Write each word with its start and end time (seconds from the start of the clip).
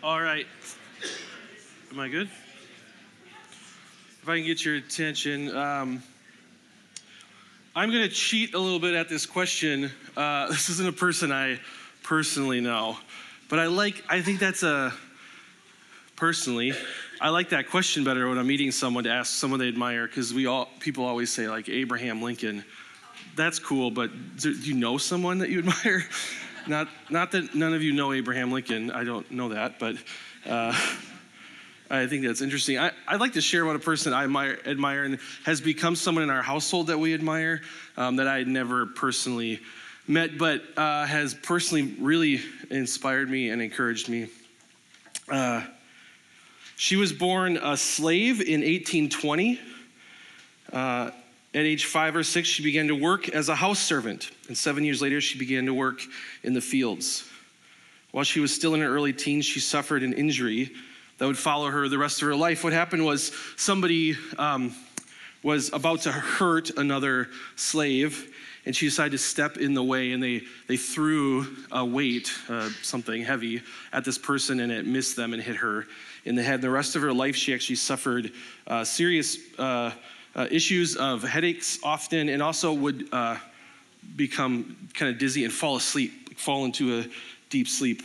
All 0.00 0.22
right. 0.22 0.46
Am 1.90 1.98
I 1.98 2.08
good? 2.08 2.28
If 4.22 4.28
I 4.28 4.36
can 4.36 4.46
get 4.46 4.64
your 4.64 4.76
attention, 4.76 5.54
um, 5.56 6.04
I'm 7.74 7.90
going 7.90 8.04
to 8.04 8.08
cheat 8.08 8.54
a 8.54 8.60
little 8.60 8.78
bit 8.78 8.94
at 8.94 9.08
this 9.08 9.26
question. 9.26 9.90
Uh, 10.16 10.46
this 10.50 10.68
isn't 10.68 10.88
a 10.88 10.92
person 10.92 11.32
I 11.32 11.58
personally 12.04 12.60
know, 12.60 12.96
but 13.48 13.58
I 13.58 13.66
like. 13.66 14.04
I 14.08 14.22
think 14.22 14.38
that's 14.38 14.62
a 14.62 14.94
personally. 16.14 16.74
I 17.20 17.30
like 17.30 17.48
that 17.48 17.68
question 17.68 18.04
better 18.04 18.28
when 18.28 18.38
I'm 18.38 18.46
meeting 18.46 18.70
someone 18.70 19.02
to 19.02 19.10
ask 19.10 19.34
someone 19.34 19.58
they 19.58 19.66
admire 19.66 20.06
because 20.06 20.32
we 20.32 20.46
all 20.46 20.68
people 20.78 21.06
always 21.06 21.32
say 21.32 21.48
like 21.48 21.68
Abraham 21.68 22.22
Lincoln. 22.22 22.64
That's 23.34 23.58
cool, 23.58 23.90
but 23.90 24.12
do 24.36 24.52
you 24.52 24.74
know 24.74 24.96
someone 24.96 25.38
that 25.38 25.50
you 25.50 25.58
admire? 25.66 26.04
Not 26.68 26.88
not 27.10 27.32
that 27.32 27.54
none 27.54 27.74
of 27.74 27.82
you 27.82 27.92
know 27.92 28.12
Abraham 28.12 28.52
Lincoln. 28.52 28.90
I 28.90 29.04
don't 29.04 29.30
know 29.30 29.50
that, 29.50 29.78
but. 29.78 29.96
Uh, 30.46 30.74
I 31.90 32.06
think 32.06 32.26
that's 32.26 32.42
interesting. 32.42 32.78
I, 32.78 32.92
would 33.10 33.20
like 33.20 33.32
to 33.32 33.40
share 33.40 33.62
about 33.62 33.76
a 33.76 33.78
person 33.78 34.12
I 34.12 34.24
admire, 34.24 34.58
admire, 34.66 35.04
and 35.04 35.18
has 35.44 35.62
become 35.62 35.96
someone 35.96 36.22
in 36.22 36.28
our 36.28 36.42
household 36.42 36.88
that 36.88 36.98
we 36.98 37.14
admire 37.14 37.62
um, 37.96 38.16
that 38.16 38.28
I 38.28 38.36
had 38.36 38.46
never 38.46 38.84
personally 38.84 39.60
met, 40.06 40.36
but 40.36 40.62
uh, 40.76 41.06
has 41.06 41.32
personally 41.32 41.94
really 41.98 42.42
inspired 42.70 43.30
me 43.30 43.48
and 43.48 43.62
encouraged 43.62 44.10
me. 44.10 44.28
Uh, 45.30 45.62
she 46.76 46.96
was 46.96 47.12
born 47.12 47.56
a 47.56 47.76
slave 47.76 48.42
in 48.42 48.60
1820. 48.60 49.58
At 51.58 51.66
age 51.66 51.86
five 51.86 52.14
or 52.14 52.22
six, 52.22 52.46
she 52.46 52.62
began 52.62 52.86
to 52.86 52.94
work 52.94 53.30
as 53.30 53.48
a 53.48 53.54
house 53.56 53.80
servant, 53.80 54.30
and 54.46 54.56
seven 54.56 54.84
years 54.84 55.02
later, 55.02 55.20
she 55.20 55.36
began 55.36 55.66
to 55.66 55.74
work 55.74 56.00
in 56.44 56.54
the 56.54 56.60
fields. 56.60 57.28
While 58.12 58.22
she 58.22 58.38
was 58.38 58.54
still 58.54 58.74
in 58.74 58.80
her 58.80 58.86
early 58.86 59.12
teens, 59.12 59.44
she 59.44 59.58
suffered 59.58 60.04
an 60.04 60.12
injury 60.12 60.70
that 61.18 61.26
would 61.26 61.36
follow 61.36 61.68
her 61.68 61.88
the 61.88 61.98
rest 61.98 62.22
of 62.22 62.28
her 62.28 62.36
life. 62.36 62.62
What 62.62 62.72
happened 62.72 63.04
was 63.04 63.32
somebody 63.56 64.16
um, 64.38 64.72
was 65.42 65.72
about 65.72 66.02
to 66.02 66.12
hurt 66.12 66.70
another 66.78 67.28
slave, 67.56 68.32
and 68.64 68.76
she 68.76 68.86
decided 68.86 69.10
to 69.10 69.18
step 69.18 69.56
in 69.56 69.74
the 69.74 69.82
way, 69.82 70.12
and 70.12 70.22
they, 70.22 70.42
they 70.68 70.76
threw 70.76 71.44
a 71.72 71.84
weight, 71.84 72.32
uh, 72.48 72.70
something 72.82 73.24
heavy, 73.24 73.62
at 73.92 74.04
this 74.04 74.16
person, 74.16 74.60
and 74.60 74.70
it 74.70 74.86
missed 74.86 75.16
them 75.16 75.32
and 75.32 75.42
hit 75.42 75.56
her 75.56 75.88
in 76.24 76.36
the 76.36 76.42
head. 76.44 76.62
The 76.62 76.70
rest 76.70 76.94
of 76.94 77.02
her 77.02 77.12
life, 77.12 77.34
she 77.34 77.52
actually 77.52 77.74
suffered 77.74 78.30
uh, 78.68 78.84
serious 78.84 79.38
uh 79.58 79.90
issues 80.50 80.96
of 80.96 81.22
headaches 81.22 81.78
often, 81.82 82.28
and 82.28 82.42
also 82.42 82.72
would 82.72 83.08
uh, 83.12 83.36
become 84.16 84.76
kind 84.94 85.12
of 85.12 85.18
dizzy 85.18 85.44
and 85.44 85.52
fall 85.52 85.76
asleep, 85.76 86.38
fall 86.38 86.64
into 86.64 86.98
a 87.00 87.06
deep 87.50 87.68
sleep. 87.68 88.02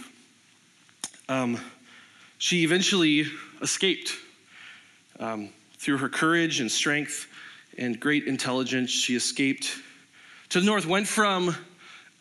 Um, 1.30 1.60
she 2.38 2.64
eventually 2.64 3.26
escaped. 3.62 4.14
Um, 5.20 5.50
through 5.84 5.98
her 5.98 6.10
courage 6.10 6.62
and 6.62 6.72
strength 6.72 7.28
and 7.78 8.00
great 8.00 8.26
intelligence, 8.26 8.90
she 8.90 9.16
escaped 9.16 9.76
to 10.50 10.60
the 10.62 10.66
north, 10.66 10.86
went 10.86 11.08
from, 11.08 11.50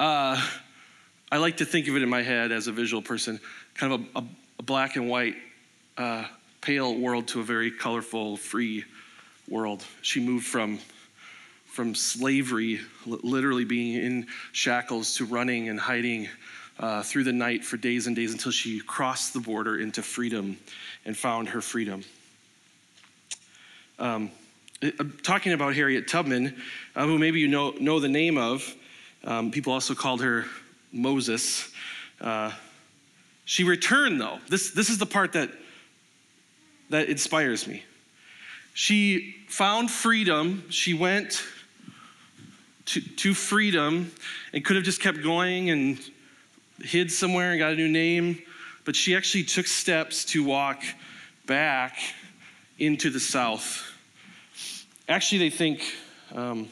uh, 0.01 0.49
I 1.31 1.37
like 1.37 1.59
to 1.59 1.65
think 1.65 1.87
of 1.87 1.95
it 1.95 2.03
in 2.03 2.09
my 2.09 2.23
head 2.23 2.51
as 2.51 2.67
a 2.67 2.73
visual 2.73 3.03
person, 3.03 3.39
kind 3.75 3.93
of 3.93 4.01
a, 4.01 4.19
a, 4.19 4.25
a 4.59 4.63
black 4.63 4.97
and 4.97 5.09
white, 5.09 5.37
uh, 5.97 6.25
pale 6.61 6.97
world 6.97 7.29
to 7.29 7.41
a 7.41 7.45
very 7.45 7.71
colorful, 7.71 8.37
free 8.37 8.85
world. 9.53 9.85
She 10.01 10.19
moved 10.19 10.47
from 10.47 10.81
from 11.67 11.95
slavery, 11.95 12.81
literally 13.07 13.65
being 13.65 13.95
in 13.95 14.27
shackles, 14.53 15.17
to 15.17 15.25
running 15.25 15.71
and 15.71 15.81
hiding 15.81 16.29
uh, 16.79 17.03
through 17.03 17.25
the 17.25 17.33
night 17.33 17.65
for 17.65 17.79
days 17.79 18.07
and 18.07 18.15
days 18.15 18.33
until 18.33 18.53
she 18.53 18.79
crossed 18.81 19.33
the 19.33 19.41
border 19.41 19.79
into 19.79 20.03
freedom 20.03 20.59
and 21.07 21.17
found 21.17 21.49
her 21.49 21.63
freedom. 21.63 22.05
Um, 23.99 24.31
uh, 24.83 24.91
talking 25.23 25.53
about 25.53 25.75
Harriet 25.75 26.09
Tubman, 26.09 26.61
uh, 26.95 27.07
who 27.07 27.19
maybe 27.19 27.41
you 27.41 27.49
know, 27.49 27.71
know 27.81 28.01
the 28.01 28.09
name 28.09 28.37
of, 28.37 28.75
um, 29.25 29.51
people 29.51 29.73
also 29.73 29.95
called 29.95 30.21
her 30.21 30.45
Moses. 30.93 31.71
Uh, 32.21 32.53
she 33.47 33.65
returned, 33.65 34.21
though. 34.21 34.41
This, 34.49 34.73
this 34.73 34.91
is 34.91 34.99
the 34.99 35.07
part 35.07 35.33
that, 35.33 35.51
that 36.91 37.09
inspires 37.09 37.67
me. 37.67 37.83
She 38.75 39.37
found 39.49 39.91
freedom. 39.91 40.65
She 40.71 40.95
went 40.95 41.43
to, 42.87 43.01
to 43.01 43.35
freedom 43.35 44.11
and 44.53 44.65
could 44.65 44.77
have 44.77 44.85
just 44.85 45.01
kept 45.01 45.23
going 45.23 45.71
and 45.71 45.99
hid 46.81 47.11
somewhere 47.11 47.51
and 47.51 47.59
got 47.59 47.73
a 47.73 47.77
new 47.77 47.89
name, 47.89 48.43
but 48.85 48.97
she 48.97 49.15
actually 49.15 49.45
took 49.45 49.67
steps 49.67 50.25
to 50.25 50.43
walk 50.43 50.83
back 51.47 51.99
into 52.79 53.11
the 53.11 53.21
South. 53.21 53.93
Actually, 55.09 55.39
they 55.39 55.51
think 55.51 55.83
um, 56.35 56.69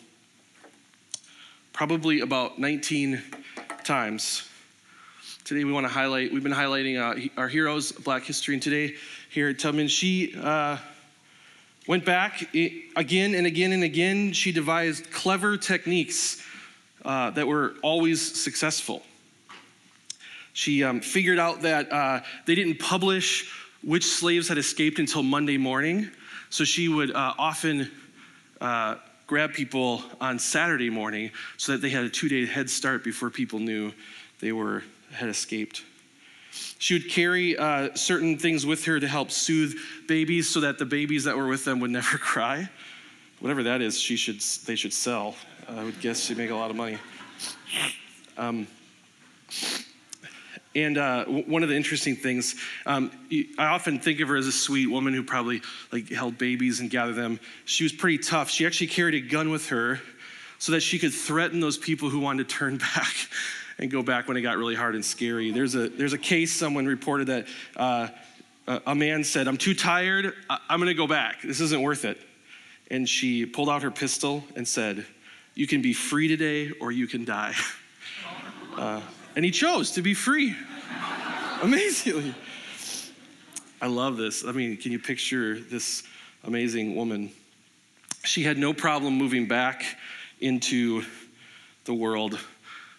probably 1.73 2.21
about 2.21 2.59
19 2.59 3.23
times. 3.85 4.49
Today, 5.45 5.65
we 5.65 5.73
want 5.73 5.85
to 5.85 5.93
highlight, 5.93 6.33
we've 6.33 6.43
been 6.43 6.53
highlighting 6.53 6.99
uh, 6.99 7.29
our 7.41 7.49
heroes, 7.49 7.93
Black 7.93 8.23
History, 8.25 8.55
and 8.55 8.63
today 8.63 8.95
Harriet 9.35 9.59
Tubman, 9.59 9.89
she 9.89 10.35
uh, 10.41 10.79
went 11.91 12.05
back 12.05 12.49
again 12.55 13.35
and 13.35 13.49
again 13.49 13.73
and 13.73 13.83
again. 13.83 14.33
She 14.33 14.53
devised 14.53 15.11
clever 15.11 15.57
techniques 15.57 16.41
uh, 17.05 17.31
that 17.31 17.49
were 17.49 17.75
always 17.83 18.41
successful. 18.41 19.03
She 20.53 20.85
um, 20.85 21.01
figured 21.01 21.41
out 21.41 21.63
that 21.63 21.91
uh, 21.93 22.21
they 22.47 22.55
didn't 22.55 22.79
publish 22.79 23.53
which 23.83 24.05
slaves 24.05 24.47
had 24.47 24.57
escaped 24.57 25.01
until 25.01 25.25
Monday 25.25 25.57
morning. 25.57 26.09
So 26.51 26.63
she 26.63 26.87
would 26.87 27.11
uh, 27.11 27.35
often 27.37 27.91
uh, 28.61 28.95
grab 29.27 29.53
people 29.53 30.05
on 30.21 30.39
Saturday 30.39 30.91
morning 30.91 31.33
so 31.57 31.73
that 31.73 31.83
they 31.83 31.91
had 31.91 32.05
a 32.05 32.09
two 32.09 32.29
day 32.29 32.47
head 32.47 32.71
start 32.71 33.03
before 33.03 33.31
people 33.31 33.59
knew 33.59 33.93
they 34.39 34.53
were 34.53 34.85
had 35.11 35.29
escaped. 35.29 35.83
She 36.79 36.95
would 36.95 37.09
carry 37.09 37.57
uh, 37.57 37.95
certain 37.95 38.39
things 38.39 38.67
with 38.67 38.85
her 38.87 38.99
to 38.99 39.07
help 39.07 39.31
soothe 39.31 39.75
babies 40.09 40.49
so 40.49 40.61
that 40.61 40.79
the 40.79 40.87
babies 40.87 41.25
that 41.25 41.37
were 41.37 41.47
with 41.47 41.65
them 41.65 41.81
would 41.81 41.91
never 42.01 42.19
cry. 42.19 42.69
Whatever 43.41 43.63
that 43.65 43.81
is, 43.81 43.99
she 43.99 44.17
should, 44.17 44.41
they 44.67 44.77
should 44.77 44.93
sell. 44.93 45.35
I 45.69 45.85
would 45.85 46.01
guess 46.01 46.21
she'd 46.21 46.37
make 46.37 46.51
a 46.51 46.55
lot 46.55 46.71
of 46.71 46.77
money. 46.77 46.99
Um, 48.37 48.67
and 50.75 50.99
uh, 50.99 51.25
one 51.25 51.63
of 51.63 51.69
the 51.69 51.77
interesting 51.77 52.15
things, 52.17 52.55
um, 52.87 53.11
I 53.59 53.67
often 53.67 53.99
think 53.99 54.21
of 54.21 54.29
her 54.29 54.37
as 54.37 54.47
a 54.47 54.53
sweet 54.53 54.87
woman 54.87 55.15
who 55.15 55.23
probably 55.23 55.63
like 55.91 56.09
held 56.11 56.39
babies 56.39 56.81
and 56.81 56.89
gathered 56.89 57.17
them. 57.17 57.41
She 57.65 57.83
was 57.83 57.93
pretty 57.93 58.19
tough. 58.19 58.51
She 58.51 58.67
actually 58.67 58.87
carried 58.87 59.15
a 59.15 59.21
gun 59.21 59.51
with 59.51 59.69
her 59.69 60.01
so 60.59 60.73
that 60.73 60.81
she 60.81 60.99
could 60.99 61.13
threaten 61.13 61.61
those 61.61 61.77
people 61.77 62.09
who 62.09 62.21
wanted 62.21 62.49
to 62.49 62.55
turn 62.55 62.79
back 62.97 63.15
and 63.81 63.91
go 63.91 64.03
back 64.03 64.29
when 64.29 64.37
it 64.37 64.43
got 64.43 64.59
really 64.59 64.75
hard 64.75 64.95
and 64.95 65.05
scary. 65.05 65.51
There's 65.51 65.75
a 65.75 65.89
there's 65.89 66.13
a 66.13 66.19
case 66.19 66.53
someone 66.53 66.87
reported 66.87 67.29
that 67.29 67.47
uh, 67.77 68.09
a 68.87 68.95
man 68.95 69.25
said, 69.25 69.49
"I'm 69.49 69.57
too 69.57 69.75
tired. 69.75 70.35
I'm 70.69 70.81
to 70.83 70.95
go 70.95 71.07
back. 71.07 71.43
This 71.43 71.61
isn't 71.61 71.81
worth 71.81 72.05
it." 72.05 72.21
And 72.91 73.09
she 73.09 73.47
pulled 73.47 73.71
out 73.71 73.83
her 73.83 73.91
pistol 73.91 74.45
and 74.55 74.69
said, 74.69 75.07
"You 75.55 75.67
can 75.67 75.81
be 75.81 75.95
free 75.95 76.29
today, 76.29 76.71
or 76.81 76.93
you 76.93 77.09
can 77.09 77.25
die." 77.25 77.55
Uh, 78.77 79.01
and 79.35 79.45
he 79.45 79.51
chose 79.51 79.91
to 79.91 80.01
be 80.01 80.15
free. 80.15 80.55
Amazingly. 81.63 82.33
I 83.83 83.89
love 83.89 84.17
this. 84.17 84.45
I 84.45 84.53
mean, 84.53 84.77
can 84.77 84.93
you 84.93 84.99
picture 84.99 85.59
this 85.59 86.05
amazing 86.45 86.95
woman? 86.95 87.33
She 88.25 88.45
had 88.45 88.57
no 88.57 88.73
problem 88.73 89.19
moving 89.19 89.49
back 89.49 89.85
into 90.41 91.03
the 91.85 91.93
world 91.93 92.39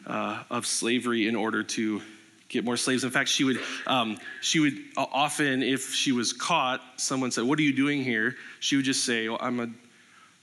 uh, 0.05 0.43
of 0.49 0.65
slavery 0.65 1.27
in 1.27 1.35
order 1.35 1.63
to 1.63 2.01
get 2.49 2.65
more 2.65 2.77
slaves. 2.77 3.03
In 3.03 3.11
fact, 3.11 3.29
she 3.29 3.43
would, 3.43 3.59
um, 3.87 4.17
she 4.41 4.59
would 4.59 4.73
often, 4.97 5.63
if 5.63 5.93
she 5.93 6.11
was 6.11 6.33
caught, 6.33 6.81
someone 6.97 7.31
said, 7.31 7.43
"What 7.45 7.57
are 7.59 7.63
you 7.63 7.73
doing 7.73 8.03
here?" 8.03 8.35
She 8.59 8.75
would 8.75 8.85
just 8.85 9.05
say, 9.05 9.29
well, 9.29 9.39
"I'm 9.41 9.59
a, 9.59 9.69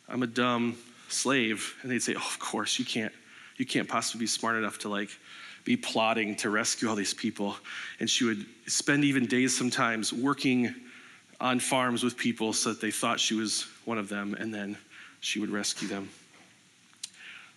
I'm 0.09 0.23
a 0.23 0.27
dumb 0.27 0.77
slave," 1.09 1.75
and 1.83 1.91
they'd 1.91 2.03
say, 2.03 2.15
"Oh, 2.15 2.19
of 2.19 2.39
course 2.39 2.79
you 2.79 2.85
can't, 2.85 3.13
you 3.57 3.67
can't 3.67 3.89
possibly 3.89 4.21
be 4.21 4.27
smart 4.27 4.57
enough 4.57 4.79
to 4.81 4.89
like 4.89 5.11
be 5.69 5.77
plotting 5.77 6.35
to 6.35 6.49
rescue 6.49 6.89
all 6.89 6.97
these 6.97 7.13
people. 7.13 7.55
And 8.01 8.09
she 8.09 8.25
would 8.25 8.47
spend 8.67 9.05
even 9.05 9.27
days 9.27 9.55
sometimes 9.55 10.15
working 10.15 10.75
on 11.43 11.61
farms 11.61 12.03
with 12.03 12.17
people 12.17 12.55
so 12.55 12.71
that 12.71 12.81
they 12.81 12.91
thought 12.91 13.21
she 13.21 13.35
was 13.35 13.67
one 13.85 13.99
of 13.99 14.09
them, 14.09 14.35
and 14.35 14.53
then 14.53 14.79
she 15.21 15.41
would 15.41 15.51
rescue 15.51 15.87
them. 15.87 16.09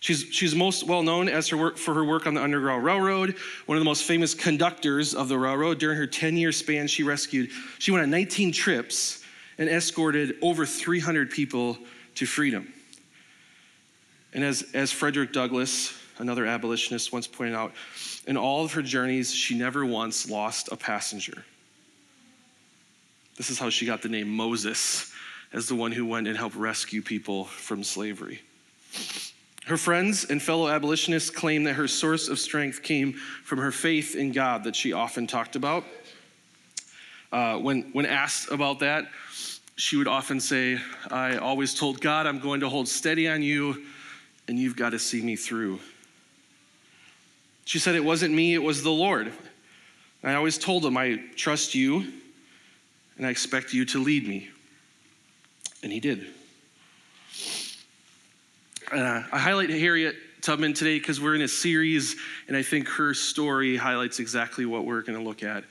She's, 0.02 0.26
she's 0.32 0.52
most 0.52 0.82
well 0.82 1.04
known 1.04 1.28
as 1.28 1.46
her 1.50 1.56
work, 1.56 1.78
for 1.78 1.94
her 1.94 2.04
work 2.04 2.26
on 2.26 2.34
the 2.34 2.42
Underground 2.42 2.82
Railroad, 2.82 3.36
one 3.66 3.78
of 3.78 3.80
the 3.80 3.88
most 3.88 4.02
famous 4.02 4.34
conductors 4.34 5.14
of 5.14 5.28
the 5.28 5.38
railroad. 5.38 5.78
During 5.78 5.96
her 5.96 6.08
10 6.08 6.36
year 6.36 6.50
span, 6.50 6.88
she 6.88 7.04
rescued, 7.04 7.50
she 7.78 7.92
went 7.92 8.02
on 8.02 8.10
19 8.10 8.50
trips 8.50 9.22
and 9.58 9.68
escorted 9.68 10.34
over 10.42 10.66
300 10.66 11.30
people 11.30 11.78
to 12.16 12.26
freedom. 12.26 12.74
And 14.34 14.42
as, 14.42 14.64
as 14.74 14.90
Frederick 14.90 15.32
Douglass, 15.32 15.96
another 16.18 16.46
abolitionist 16.46 17.12
once 17.12 17.28
pointed 17.28 17.54
out, 17.54 17.72
in 18.26 18.36
all 18.36 18.64
of 18.64 18.72
her 18.72 18.82
journeys, 18.82 19.32
she 19.32 19.56
never 19.56 19.86
once 19.86 20.28
lost 20.28 20.68
a 20.72 20.76
passenger. 20.76 21.44
This 23.36 23.50
is 23.50 23.58
how 23.60 23.70
she 23.70 23.86
got 23.86 24.02
the 24.02 24.08
name 24.08 24.34
Moses, 24.34 25.12
as 25.52 25.68
the 25.68 25.76
one 25.76 25.92
who 25.92 26.04
went 26.06 26.26
and 26.26 26.36
helped 26.36 26.56
rescue 26.56 27.02
people 27.02 27.44
from 27.44 27.84
slavery. 27.84 28.40
Her 29.66 29.76
friends 29.76 30.24
and 30.24 30.42
fellow 30.42 30.68
abolitionists 30.68 31.30
claim 31.30 31.64
that 31.64 31.74
her 31.74 31.86
source 31.86 32.28
of 32.28 32.38
strength 32.38 32.82
came 32.82 33.12
from 33.12 33.58
her 33.58 33.70
faith 33.70 34.16
in 34.16 34.32
God 34.32 34.64
that 34.64 34.74
she 34.74 34.92
often 34.92 35.26
talked 35.26 35.54
about. 35.54 35.84
Uh, 37.30 37.58
when, 37.58 37.82
when 37.92 38.04
asked 38.04 38.50
about 38.50 38.80
that, 38.80 39.06
she 39.76 39.96
would 39.96 40.08
often 40.08 40.40
say, 40.40 40.78
I 41.10 41.36
always 41.36 41.74
told 41.74 42.00
God 42.00 42.26
I'm 42.26 42.40
going 42.40 42.60
to 42.60 42.68
hold 42.68 42.88
steady 42.88 43.28
on 43.28 43.42
you, 43.42 43.84
and 44.48 44.58
you've 44.58 44.76
got 44.76 44.90
to 44.90 44.98
see 44.98 45.22
me 45.22 45.36
through. 45.36 45.78
She 47.64 47.78
said, 47.78 47.94
It 47.94 48.04
wasn't 48.04 48.34
me, 48.34 48.54
it 48.54 48.62
was 48.62 48.82
the 48.82 48.90
Lord. 48.90 49.32
I 50.24 50.34
always 50.34 50.58
told 50.58 50.84
him, 50.84 50.96
I 50.96 51.20
trust 51.36 51.74
you, 51.74 52.12
and 53.16 53.26
I 53.26 53.30
expect 53.30 53.72
you 53.72 53.84
to 53.86 54.02
lead 54.02 54.28
me. 54.28 54.50
And 55.82 55.90
he 55.90 56.00
did. 56.00 56.26
Uh, 58.92 59.22
I 59.32 59.38
highlight 59.38 59.70
Harriet 59.70 60.16
Tubman 60.42 60.74
today 60.74 60.98
because 60.98 61.18
we're 61.18 61.34
in 61.34 61.40
a 61.40 61.48
series, 61.48 62.14
and 62.46 62.54
I 62.54 62.62
think 62.62 62.88
her 62.88 63.14
story 63.14 63.74
highlights 63.74 64.18
exactly 64.18 64.66
what 64.66 64.84
we're 64.84 65.00
going 65.00 65.18
to 65.18 65.24
look 65.24 65.42
at 65.42 65.64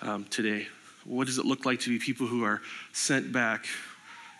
um, 0.00 0.26
today. 0.26 0.68
What 1.04 1.26
does 1.26 1.38
it 1.38 1.44
look 1.44 1.66
like 1.66 1.80
to 1.80 1.90
be 1.90 1.98
people 1.98 2.28
who 2.28 2.44
are 2.44 2.62
sent 2.92 3.32
back 3.32 3.66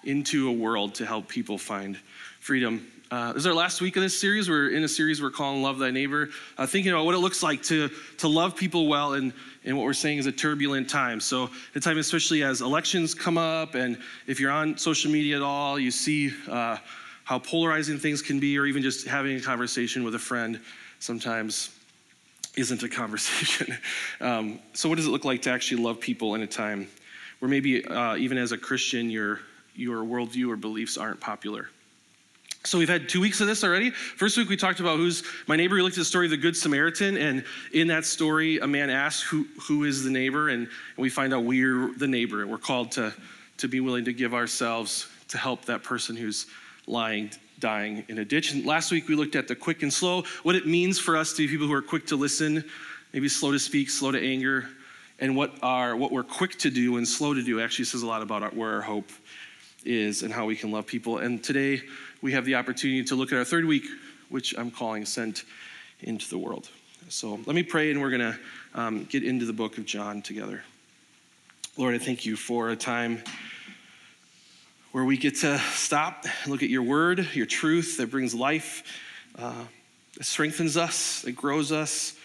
into 0.04 0.48
a 0.48 0.52
world 0.52 0.94
to 0.96 1.04
help 1.04 1.26
people 1.26 1.58
find 1.58 1.98
freedom? 2.38 2.86
Uh, 3.10 3.32
this 3.32 3.40
is 3.40 3.46
our 3.48 3.54
last 3.54 3.80
week 3.80 3.96
of 3.96 4.04
this 4.04 4.16
series. 4.16 4.48
We're 4.48 4.68
in 4.68 4.84
a 4.84 4.88
series 4.88 5.20
we're 5.20 5.30
calling 5.30 5.60
Love 5.60 5.80
Thy 5.80 5.90
Neighbor, 5.90 6.28
uh, 6.58 6.64
thinking 6.64 6.92
about 6.92 7.06
what 7.06 7.16
it 7.16 7.18
looks 7.18 7.42
like 7.42 7.64
to, 7.64 7.90
to 8.18 8.28
love 8.28 8.54
people 8.54 8.86
well 8.86 9.14
in, 9.14 9.32
in 9.64 9.76
what 9.76 9.84
we're 9.84 9.92
saying 9.94 10.18
is 10.18 10.26
a 10.26 10.32
turbulent 10.32 10.88
time. 10.88 11.18
So, 11.18 11.50
a 11.74 11.80
time 11.80 11.98
especially 11.98 12.44
as 12.44 12.60
elections 12.60 13.16
come 13.16 13.36
up, 13.36 13.74
and 13.74 13.98
if 14.28 14.38
you're 14.38 14.52
on 14.52 14.78
social 14.78 15.10
media 15.10 15.34
at 15.34 15.42
all, 15.42 15.76
you 15.76 15.90
see 15.90 16.30
uh, 16.48 16.76
how 17.28 17.38
polarizing 17.38 17.98
things 17.98 18.22
can 18.22 18.40
be, 18.40 18.58
or 18.58 18.64
even 18.64 18.82
just 18.82 19.06
having 19.06 19.36
a 19.36 19.40
conversation 19.42 20.02
with 20.02 20.14
a 20.14 20.18
friend 20.18 20.58
sometimes 20.98 21.68
isn't 22.56 22.82
a 22.82 22.88
conversation. 23.02 23.76
um, 24.22 24.58
so, 24.72 24.88
what 24.88 24.94
does 24.94 25.06
it 25.06 25.10
look 25.10 25.26
like 25.26 25.42
to 25.42 25.50
actually 25.50 25.82
love 25.82 26.00
people 26.00 26.36
in 26.36 26.40
a 26.40 26.46
time 26.46 26.88
where 27.40 27.50
maybe 27.50 27.84
uh, 27.84 28.16
even 28.16 28.38
as 28.38 28.52
a 28.52 28.56
Christian, 28.56 29.10
your, 29.10 29.40
your 29.74 30.04
worldview 30.04 30.48
or 30.48 30.56
beliefs 30.56 30.96
aren't 30.96 31.20
popular? 31.20 31.68
So 32.64 32.78
we've 32.78 32.88
had 32.88 33.10
two 33.10 33.20
weeks 33.20 33.42
of 33.42 33.46
this 33.46 33.62
already. 33.62 33.90
First 33.90 34.38
week 34.38 34.48
we 34.48 34.56
talked 34.56 34.80
about 34.80 34.96
who's 34.96 35.22
my 35.46 35.54
neighbor. 35.54 35.74
We 35.74 35.82
looked 35.82 35.96
at 35.96 36.00
the 36.00 36.06
story 36.06 36.26
of 36.26 36.30
the 36.30 36.38
Good 36.38 36.56
Samaritan, 36.56 37.18
and 37.18 37.44
in 37.74 37.88
that 37.88 38.06
story, 38.06 38.58
a 38.58 38.66
man 38.66 38.88
asks 38.88 39.22
who 39.22 39.46
who 39.60 39.84
is 39.84 40.02
the 40.02 40.10
neighbor, 40.10 40.48
and, 40.48 40.62
and 40.62 40.68
we 40.96 41.10
find 41.10 41.34
out 41.34 41.44
we're 41.44 41.92
the 41.94 42.08
neighbor. 42.08 42.46
We're 42.46 42.56
called 42.56 42.92
to 42.92 43.12
to 43.58 43.68
be 43.68 43.80
willing 43.80 44.06
to 44.06 44.14
give 44.14 44.32
ourselves 44.32 45.08
to 45.28 45.36
help 45.36 45.66
that 45.66 45.82
person 45.82 46.16
who's 46.16 46.46
lying, 46.88 47.30
dying 47.58 48.04
in 48.08 48.18
a 48.18 48.24
ditch. 48.24 48.52
And 48.52 48.64
last 48.64 48.90
week 48.90 49.08
we 49.08 49.14
looked 49.14 49.36
at 49.36 49.48
the 49.48 49.54
quick 49.54 49.82
and 49.82 49.92
slow, 49.92 50.22
what 50.42 50.54
it 50.54 50.66
means 50.66 50.98
for 50.98 51.16
us 51.16 51.32
to 51.34 51.38
be 51.38 51.48
people 51.48 51.66
who 51.66 51.72
are 51.72 51.82
quick 51.82 52.06
to 52.06 52.16
listen, 52.16 52.64
maybe 53.12 53.28
slow 53.28 53.52
to 53.52 53.58
speak, 53.58 53.90
slow 53.90 54.10
to 54.10 54.20
anger, 54.20 54.68
and 55.20 55.36
what 55.36 55.52
are 55.62 55.96
what 55.96 56.12
we're 56.12 56.22
quick 56.22 56.58
to 56.58 56.70
do 56.70 56.96
and 56.96 57.06
slow 57.06 57.34
to 57.34 57.42
do 57.42 57.60
actually 57.60 57.84
says 57.84 58.02
a 58.02 58.06
lot 58.06 58.22
about 58.22 58.42
our, 58.42 58.50
where 58.50 58.74
our 58.74 58.82
hope 58.82 59.10
is 59.84 60.22
and 60.22 60.32
how 60.32 60.46
we 60.46 60.54
can 60.54 60.70
love 60.70 60.86
people. 60.86 61.18
And 61.18 61.42
today 61.42 61.82
we 62.22 62.32
have 62.32 62.44
the 62.44 62.54
opportunity 62.54 63.02
to 63.04 63.14
look 63.16 63.32
at 63.32 63.38
our 63.38 63.44
third 63.44 63.64
week, 63.64 63.84
which 64.28 64.54
I'm 64.56 64.70
calling 64.70 65.04
Sent 65.04 65.44
into 66.00 66.28
the 66.28 66.38
World. 66.38 66.68
So 67.08 67.40
let 67.46 67.56
me 67.56 67.62
pray, 67.62 67.90
and 67.90 68.00
we're 68.00 68.10
going 68.10 68.32
to 68.32 68.38
um, 68.74 69.04
get 69.04 69.24
into 69.24 69.46
the 69.46 69.52
book 69.52 69.78
of 69.78 69.86
John 69.86 70.20
together. 70.20 70.62
Lord, 71.76 71.94
I 71.94 71.98
thank 71.98 72.26
you 72.26 72.36
for 72.36 72.70
a 72.70 72.76
time 72.76 73.22
where 74.98 75.04
we 75.04 75.16
get 75.16 75.36
to 75.36 75.56
stop, 75.74 76.24
look 76.48 76.64
at 76.64 76.68
your 76.68 76.82
word, 76.82 77.28
your 77.32 77.46
truth 77.46 77.98
that 77.98 78.10
brings 78.10 78.34
life, 78.34 78.82
uh, 79.38 79.62
that 80.16 80.24
strengthens 80.24 80.76
us, 80.76 81.22
that 81.22 81.36
grows 81.36 81.70
us. 81.70 82.16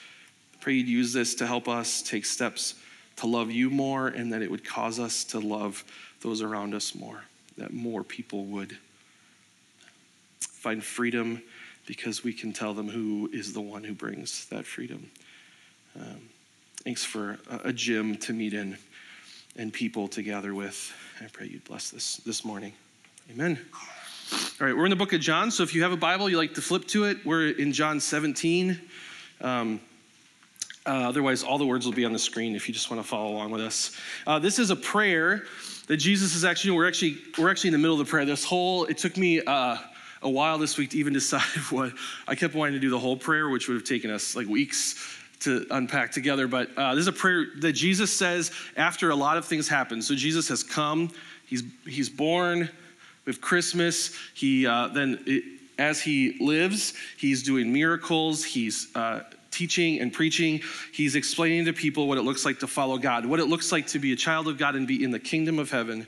I 0.56 0.58
pray 0.60 0.74
you'd 0.74 0.88
use 0.88 1.14
this 1.14 1.36
to 1.36 1.46
help 1.46 1.68
us 1.68 2.02
take 2.02 2.26
steps 2.26 2.74
to 3.18 3.28
love 3.28 3.52
you 3.52 3.70
more 3.70 4.08
and 4.08 4.34
that 4.34 4.42
it 4.42 4.50
would 4.50 4.66
cause 4.66 5.00
us 5.00 5.24
to 5.26 5.40
love 5.40 5.84
those 6.22 6.42
around 6.42 6.74
us 6.74 6.96
more, 6.96 7.24
that 7.60 7.74
more 7.74 8.04
people 8.04 8.46
would 8.46 8.76
find 10.40 10.84
freedom 10.84 11.44
because 11.86 12.24
we 12.24 12.34
can 12.34 12.54
tell 12.54 12.74
them 12.74 12.90
who 12.90 13.30
is 13.32 13.54
the 13.54 13.62
one 13.62 13.84
who 13.84 13.94
brings 13.94 14.48
that 14.48 14.66
freedom. 14.66 15.12
Um, 15.96 16.22
thanks 16.84 17.04
for 17.04 17.38
a 17.64 17.72
gym 17.72 18.18
to 18.18 18.34
meet 18.34 18.56
in 18.56 18.80
and 19.58 19.72
people 19.72 20.08
to 20.10 20.24
gather 20.24 20.54
with. 20.54 20.92
I 21.22 21.28
pray 21.28 21.48
you'd 21.48 21.64
bless 21.64 21.90
this 21.90 22.18
this 22.18 22.44
morning. 22.44 22.74
Amen. 23.32 23.60
All 24.60 24.68
right, 24.68 24.76
we're 24.76 24.86
in 24.86 24.90
the 24.90 24.96
book 24.96 25.14
of 25.14 25.22
John, 25.22 25.52
so 25.52 25.64
if 25.64 25.76
you 25.76 25.84
have 25.84 25.92
a 25.92 25.98
Bible, 25.98 26.30
you 26.30 26.38
like 26.38 26.56
to 26.56 26.62
flip 26.62 26.88
to 26.88 27.06
it. 27.06 27.24
We're 27.26 27.50
in 27.50 27.72
John 27.72 28.00
17. 28.00 28.80
Um, 29.42 29.80
uh, 30.86 30.90
otherwise, 30.90 31.44
all 31.44 31.58
the 31.58 31.66
words 31.66 31.86
will 31.86 31.94
be 31.94 32.04
on 32.04 32.14
the 32.14 32.20
screen 32.20 32.56
if 32.56 32.68
you 32.68 32.74
just 32.74 32.90
want 32.90 33.02
to 33.02 33.08
follow 33.08 33.32
along 33.32 33.52
with 33.52 33.62
us. 33.62 33.96
Uh, 34.26 34.40
this 34.40 34.60
is 34.60 34.70
a 34.70 34.76
prayer 34.76 35.44
that 35.88 35.98
Jesus 35.98 36.36
is 36.36 36.44
actually. 36.44 36.72
We're 36.72 36.88
actually 36.88 37.18
we're 37.38 37.50
actually 37.50 37.70
in 37.70 37.74
the 37.74 37.80
middle 37.80 38.00
of 38.00 38.06
the 38.06 38.10
prayer. 38.10 38.26
This 38.26 38.44
whole 38.44 38.86
it 38.86 38.98
took 38.98 39.16
me 39.16 39.42
uh, 39.42 39.78
a 40.22 40.30
while 40.30 40.58
this 40.58 40.78
week 40.78 40.90
to 40.92 40.98
even 40.98 41.14
decide 41.22 41.42
what 41.70 41.94
I 42.28 42.36
kept 42.36 42.56
wanting 42.56 42.74
to 42.74 42.80
do 42.80 42.90
the 42.90 43.00
whole 43.00 43.16
prayer, 43.16 43.50
which 43.50 43.68
would 43.68 43.76
have 43.76 43.86
taken 43.86 44.10
us 44.10 44.36
like 44.36 44.48
weeks 44.48 45.23
to 45.44 45.66
unpack 45.72 46.12
together. 46.12 46.48
But 46.48 46.70
uh, 46.78 46.96
this 46.96 47.04
is 47.04 47.08
a 47.08 47.14
prayer 47.14 47.46
that 47.60 47.74
Jesus 47.74 48.12
says 48.12 48.52
after 48.78 49.10
a 49.10 49.16
lot 49.16 49.38
of 49.38 49.46
things 49.46 49.68
happen. 49.68 50.02
So 50.02 50.16
Jesus 50.16 50.48
has 50.50 50.64
come, 50.64 51.12
he's, 51.46 51.64
he's 51.86 52.10
born 52.10 52.70
with 53.26 53.42
Christmas. 53.42 54.16
He 54.34 54.66
uh, 54.68 54.90
then, 54.90 55.24
it, 55.26 55.44
as 55.78 56.02
he 56.02 56.38
lives, 56.40 56.94
he's 57.18 57.44
doing 57.44 57.74
miracles, 57.74 58.44
he's 58.44 58.96
uh, 58.96 59.22
teaching 59.52 60.00
and 60.00 60.12
preaching. 60.12 60.62
He's 60.92 61.16
explaining 61.16 61.66
to 61.66 61.74
people 61.74 62.08
what 62.08 62.18
it 62.18 62.24
looks 62.24 62.46
like 62.46 62.60
to 62.60 62.68
follow 62.68 62.98
God, 62.98 63.26
what 63.26 63.40
it 63.40 63.46
looks 63.46 63.72
like 63.72 63.88
to 63.88 64.00
be 64.00 64.12
a 64.12 64.16
child 64.16 64.48
of 64.48 64.58
God 64.58 64.76
and 64.76 64.88
be 64.88 65.04
in 65.04 65.12
the 65.12 65.20
kingdom 65.20 65.60
of 65.60 65.72
heaven. 65.72 66.08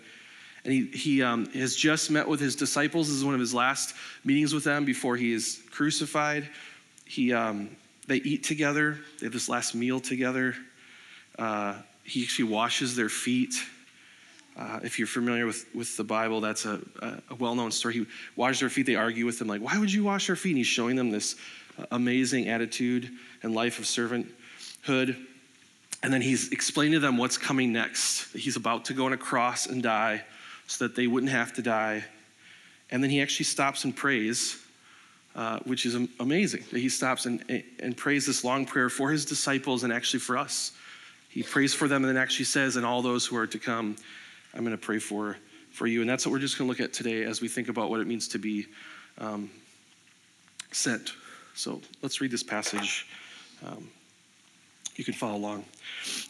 And 0.63 0.73
he, 0.73 0.85
he 0.87 1.21
um, 1.21 1.45
has 1.51 1.75
just 1.75 2.09
met 2.09 2.27
with 2.27 2.39
his 2.39 2.55
disciples. 2.55 3.07
This 3.07 3.17
is 3.17 3.23
one 3.23 3.35
of 3.35 3.39
his 3.39 3.53
last 3.53 3.95
meetings 4.23 4.53
with 4.53 4.63
them 4.63 4.83
before 4.83 5.15
he 5.15 5.31
is 5.31 5.61
crucified. 5.69 6.49
He, 7.05 7.33
um, 7.33 7.69
they 8.07 8.17
eat 8.17 8.43
together, 8.43 8.97
they 9.19 9.25
have 9.25 9.33
this 9.33 9.49
last 9.49 9.75
meal 9.75 9.99
together. 9.99 10.55
Uh, 11.37 11.75
he 12.03 12.23
actually 12.23 12.49
washes 12.49 12.95
their 12.95 13.09
feet. 13.09 13.55
Uh, 14.57 14.79
if 14.83 14.99
you're 14.99 15.07
familiar 15.07 15.45
with, 15.45 15.65
with 15.75 15.97
the 15.97 16.03
Bible, 16.03 16.39
that's 16.39 16.65
a, 16.65 16.79
a, 17.29 17.35
well 17.35 17.55
known 17.55 17.71
story. 17.71 17.95
He 17.95 18.05
washes 18.35 18.61
their 18.61 18.69
feet. 18.69 18.85
They 18.85 18.95
argue 18.95 19.25
with 19.25 19.41
him, 19.41 19.47
like, 19.47 19.61
why 19.61 19.77
would 19.77 19.91
you 19.91 20.03
wash 20.03 20.29
our 20.29 20.35
feet? 20.35 20.51
And 20.51 20.59
he's 20.59 20.67
showing 20.67 20.95
them 20.95 21.09
this 21.09 21.35
uh, 21.77 21.85
amazing 21.91 22.47
attitude 22.47 23.09
and 23.43 23.53
life 23.53 23.79
of 23.79 23.85
servanthood. 23.85 25.17
And 26.03 26.13
then 26.13 26.21
he's 26.21 26.51
explaining 26.51 26.93
to 26.93 26.99
them 26.99 27.17
what's 27.17 27.37
coming 27.37 27.73
next. 27.73 28.31
He's 28.33 28.55
about 28.55 28.85
to 28.85 28.93
go 28.93 29.07
on 29.07 29.13
a 29.13 29.17
cross 29.17 29.65
and 29.65 29.81
die 29.81 30.23
so 30.67 30.87
that 30.87 30.95
they 30.95 31.07
wouldn't 31.07 31.31
have 31.31 31.53
to 31.53 31.61
die. 31.61 32.05
And 32.91 33.03
then 33.03 33.09
he 33.09 33.21
actually 33.21 33.45
stops 33.45 33.83
and 33.83 33.95
prays 33.95 34.64
uh, 35.35 35.59
which 35.65 35.85
is 35.85 35.95
amazing. 36.19 36.63
That 36.71 36.79
he 36.79 36.89
stops 36.89 37.25
and, 37.25 37.63
and 37.79 37.97
prays 37.97 38.25
this 38.25 38.43
long 38.43 38.65
prayer 38.65 38.89
for 38.89 39.11
his 39.11 39.25
disciples 39.25 39.83
and 39.83 39.91
actually 39.91 40.21
for 40.21 40.37
us. 40.37 40.71
He 41.29 41.43
prays 41.43 41.73
for 41.73 41.89
them 41.89 42.05
and 42.05 42.15
then 42.15 42.21
actually 42.21 42.45
says, 42.45 42.77
and 42.77 42.85
all 42.85 43.01
those 43.01 43.25
who 43.25 43.35
are 43.35 43.47
to 43.47 43.59
come, 43.59 43.97
I'm 44.53 44.61
going 44.61 44.71
to 44.71 44.77
pray 44.77 44.99
for, 44.99 45.35
for 45.71 45.85
you. 45.85 45.99
And 45.99 46.09
that's 46.09 46.25
what 46.25 46.31
we're 46.31 46.39
just 46.39 46.57
going 46.57 46.67
to 46.67 46.69
look 46.69 46.79
at 46.79 46.93
today 46.93 47.23
as 47.23 47.41
we 47.41 47.49
think 47.49 47.67
about 47.67 47.89
what 47.89 47.99
it 47.99 48.07
means 48.07 48.29
to 48.29 48.39
be 48.39 48.67
um, 49.17 49.51
sent. 50.71 51.11
So 51.53 51.81
let's 52.01 52.21
read 52.21 52.31
this 52.31 52.43
passage. 52.43 53.05
Um, 53.65 53.89
you 54.95 55.03
can 55.03 55.13
follow 55.13 55.35
along 55.35 55.65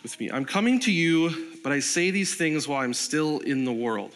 with 0.01 0.19
me. 0.19 0.31
I'm 0.31 0.45
coming 0.45 0.79
to 0.79 0.91
you, 0.91 1.59
but 1.63 1.71
I 1.71 1.79
say 1.79 2.09
these 2.09 2.33
things 2.33 2.67
while 2.67 2.81
I'm 2.81 2.95
still 2.95 3.37
in 3.39 3.65
the 3.65 3.73
world, 3.73 4.15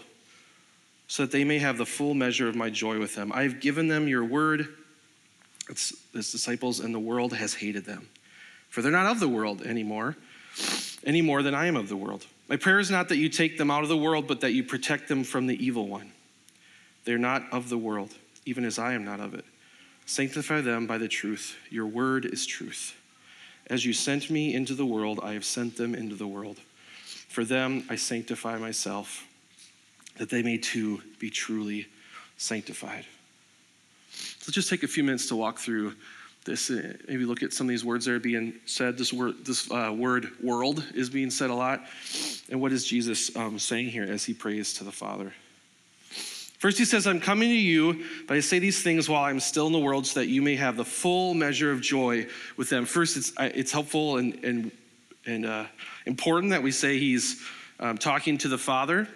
so 1.08 1.24
that 1.24 1.32
they 1.32 1.44
may 1.44 1.60
have 1.60 1.78
the 1.78 1.86
full 1.86 2.16
measure 2.16 2.48
of 2.48 2.56
my 2.56 2.72
joy 2.72 2.98
with 2.98 3.14
them. 3.14 3.32
I 3.32 3.44
have 3.44 3.60
given 3.60 3.88
them 3.88 4.08
your 4.08 4.24
word 4.24 4.68
it's 5.70 5.94
his 6.14 6.32
disciples, 6.32 6.80
and 6.80 6.94
the 6.94 7.00
world 7.00 7.34
has 7.34 7.54
hated 7.54 7.86
them. 7.86 8.10
For 8.70 8.82
they're 8.82 8.92
not 8.92 9.06
of 9.06 9.20
the 9.20 9.28
world 9.28 9.62
anymore, 9.62 10.18
any 11.04 11.22
more 11.22 11.42
than 11.42 11.56
I 11.56 11.68
am 11.68 11.76
of 11.76 11.90
the 11.90 11.96
world. 11.96 12.26
My 12.48 12.58
prayer 12.58 12.80
is 12.80 12.92
not 12.92 13.10
that 13.10 13.18
you 13.18 13.30
take 13.30 13.58
them 13.58 13.70
out 13.72 13.84
of 13.84 13.90
the 13.90 13.98
world, 13.98 14.28
but 14.28 14.42
that 14.42 14.54
you 14.54 14.64
protect 14.64 15.08
them 15.08 15.24
from 15.24 15.48
the 15.48 15.64
evil 15.64 15.88
one. 15.88 16.12
They're 17.06 17.18
not 17.18 17.44
of 17.52 17.70
the 17.70 17.78
world, 17.78 18.14
even 18.46 18.66
as 18.66 18.80
I 18.80 18.94
am 18.94 19.06
not 19.06 19.20
of 19.20 19.34
it. 19.34 19.46
Sanctify 20.06 20.62
them 20.62 20.88
by 20.88 20.98
the 20.98 21.08
truth. 21.08 21.56
Your 21.70 21.86
word 21.86 22.26
is 22.26 22.46
truth. 22.46 22.96
As 23.68 23.86
you 23.86 23.94
sent 23.94 24.32
me 24.32 24.54
into 24.54 24.74
the 24.74 24.86
world, 24.86 25.20
I 25.22 25.34
have 25.34 25.46
sent 25.46 25.78
them 25.78 25.94
into 25.94 26.16
the 26.16 26.28
world. 26.28 26.58
For 27.28 27.46
them 27.46 27.86
I 27.90 27.96
sanctify 27.96 28.58
myself, 28.58 29.26
that 30.18 30.32
they 30.32 30.42
may 30.42 30.58
too 30.58 31.04
be 31.20 31.30
truly 31.30 31.88
sanctified. 32.38 33.06
Let's 34.50 34.56
just 34.56 34.70
take 34.72 34.82
a 34.82 34.88
few 34.88 35.04
minutes 35.04 35.28
to 35.28 35.36
walk 35.36 35.60
through 35.60 35.94
this. 36.44 36.72
Uh, 36.72 36.94
maybe 37.08 37.24
look 37.24 37.44
at 37.44 37.54
some 37.54 37.68
of 37.68 37.70
these 37.70 37.86
words 37.86 38.06
that 38.06 38.16
are 38.16 38.20
being 38.20 38.56
said. 38.66 38.98
This 38.98 39.14
word, 39.14 39.46
this 39.46 39.70
uh, 39.70 39.94
word 39.96 40.28
"world" 40.42 40.84
is 40.96 41.08
being 41.08 41.30
said 41.30 41.52
a 41.52 41.54
lot. 41.54 41.84
And 42.50 42.60
what 42.60 42.72
is 42.72 42.84
Jesus 42.84 43.36
um, 43.36 43.60
saying 43.60 43.90
here 43.90 44.06
as 44.06 44.26
he 44.26 44.34
prays 44.34 44.74
to 44.80 44.84
the 44.84 44.92
Father? 44.92 45.34
First, 46.58 46.80
he 46.80 46.86
says, 46.86 47.06
I'm 47.06 47.20
coming 47.20 47.50
to 47.50 47.56
you, 47.56 48.04
but 48.28 48.38
I 48.38 48.40
say 48.40 48.58
these 48.58 48.82
things 48.82 49.08
while 49.08 49.24
I'm 49.24 49.40
still 49.40 49.68
in 49.68 49.72
the 49.72 49.78
world 49.78 50.08
so 50.08 50.20
that 50.20 50.30
you 50.30 50.42
may 50.42 50.56
have 50.56 50.78
the 50.78 50.84
full 50.84 51.36
measure 51.36 51.72
of 51.72 51.80
joy 51.80 52.26
with 52.58 52.72
them. 52.72 52.86
First, 52.86 53.18
it's, 53.18 53.32
it's 53.38 53.72
helpful 53.72 54.18
and, 54.18 54.44
and, 54.44 54.72
and 55.28 55.46
uh, 55.46 55.66
important 56.08 56.54
that 56.54 56.64
we 56.64 56.72
say 56.72 56.98
he's 56.98 57.40
um, 57.80 58.00
talking 58.00 58.40
to 58.40 58.48
the 58.48 58.58
Father, 58.58 59.08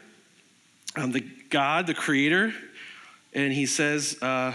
um, 0.96 1.12
the 1.12 1.22
God, 1.50 1.88
the 1.88 1.96
Creator, 1.96 2.54
and 3.34 3.52
he 3.52 3.66
says 3.66 4.22
uh, 4.22 4.54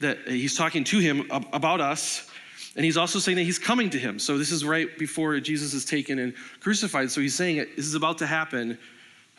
that 0.00 0.18
he's 0.26 0.56
talking 0.56 0.84
to 0.84 0.98
him 0.98 1.26
about 1.30 1.80
us, 1.80 2.28
and 2.76 2.84
he's 2.84 2.96
also 2.96 3.18
saying 3.18 3.36
that 3.36 3.44
he's 3.44 3.58
coming 3.58 3.90
to 3.90 3.98
him. 3.98 4.18
So 4.18 4.38
this 4.38 4.52
is 4.52 4.64
right 4.64 4.96
before 4.98 5.40
Jesus 5.40 5.74
is 5.74 5.84
taken 5.84 6.18
and 6.18 6.34
crucified. 6.60 7.10
So 7.10 7.20
he's 7.20 7.34
saying 7.34 7.56
this 7.76 7.86
is 7.86 7.94
about 7.94 8.18
to 8.18 8.26
happen 8.26 8.78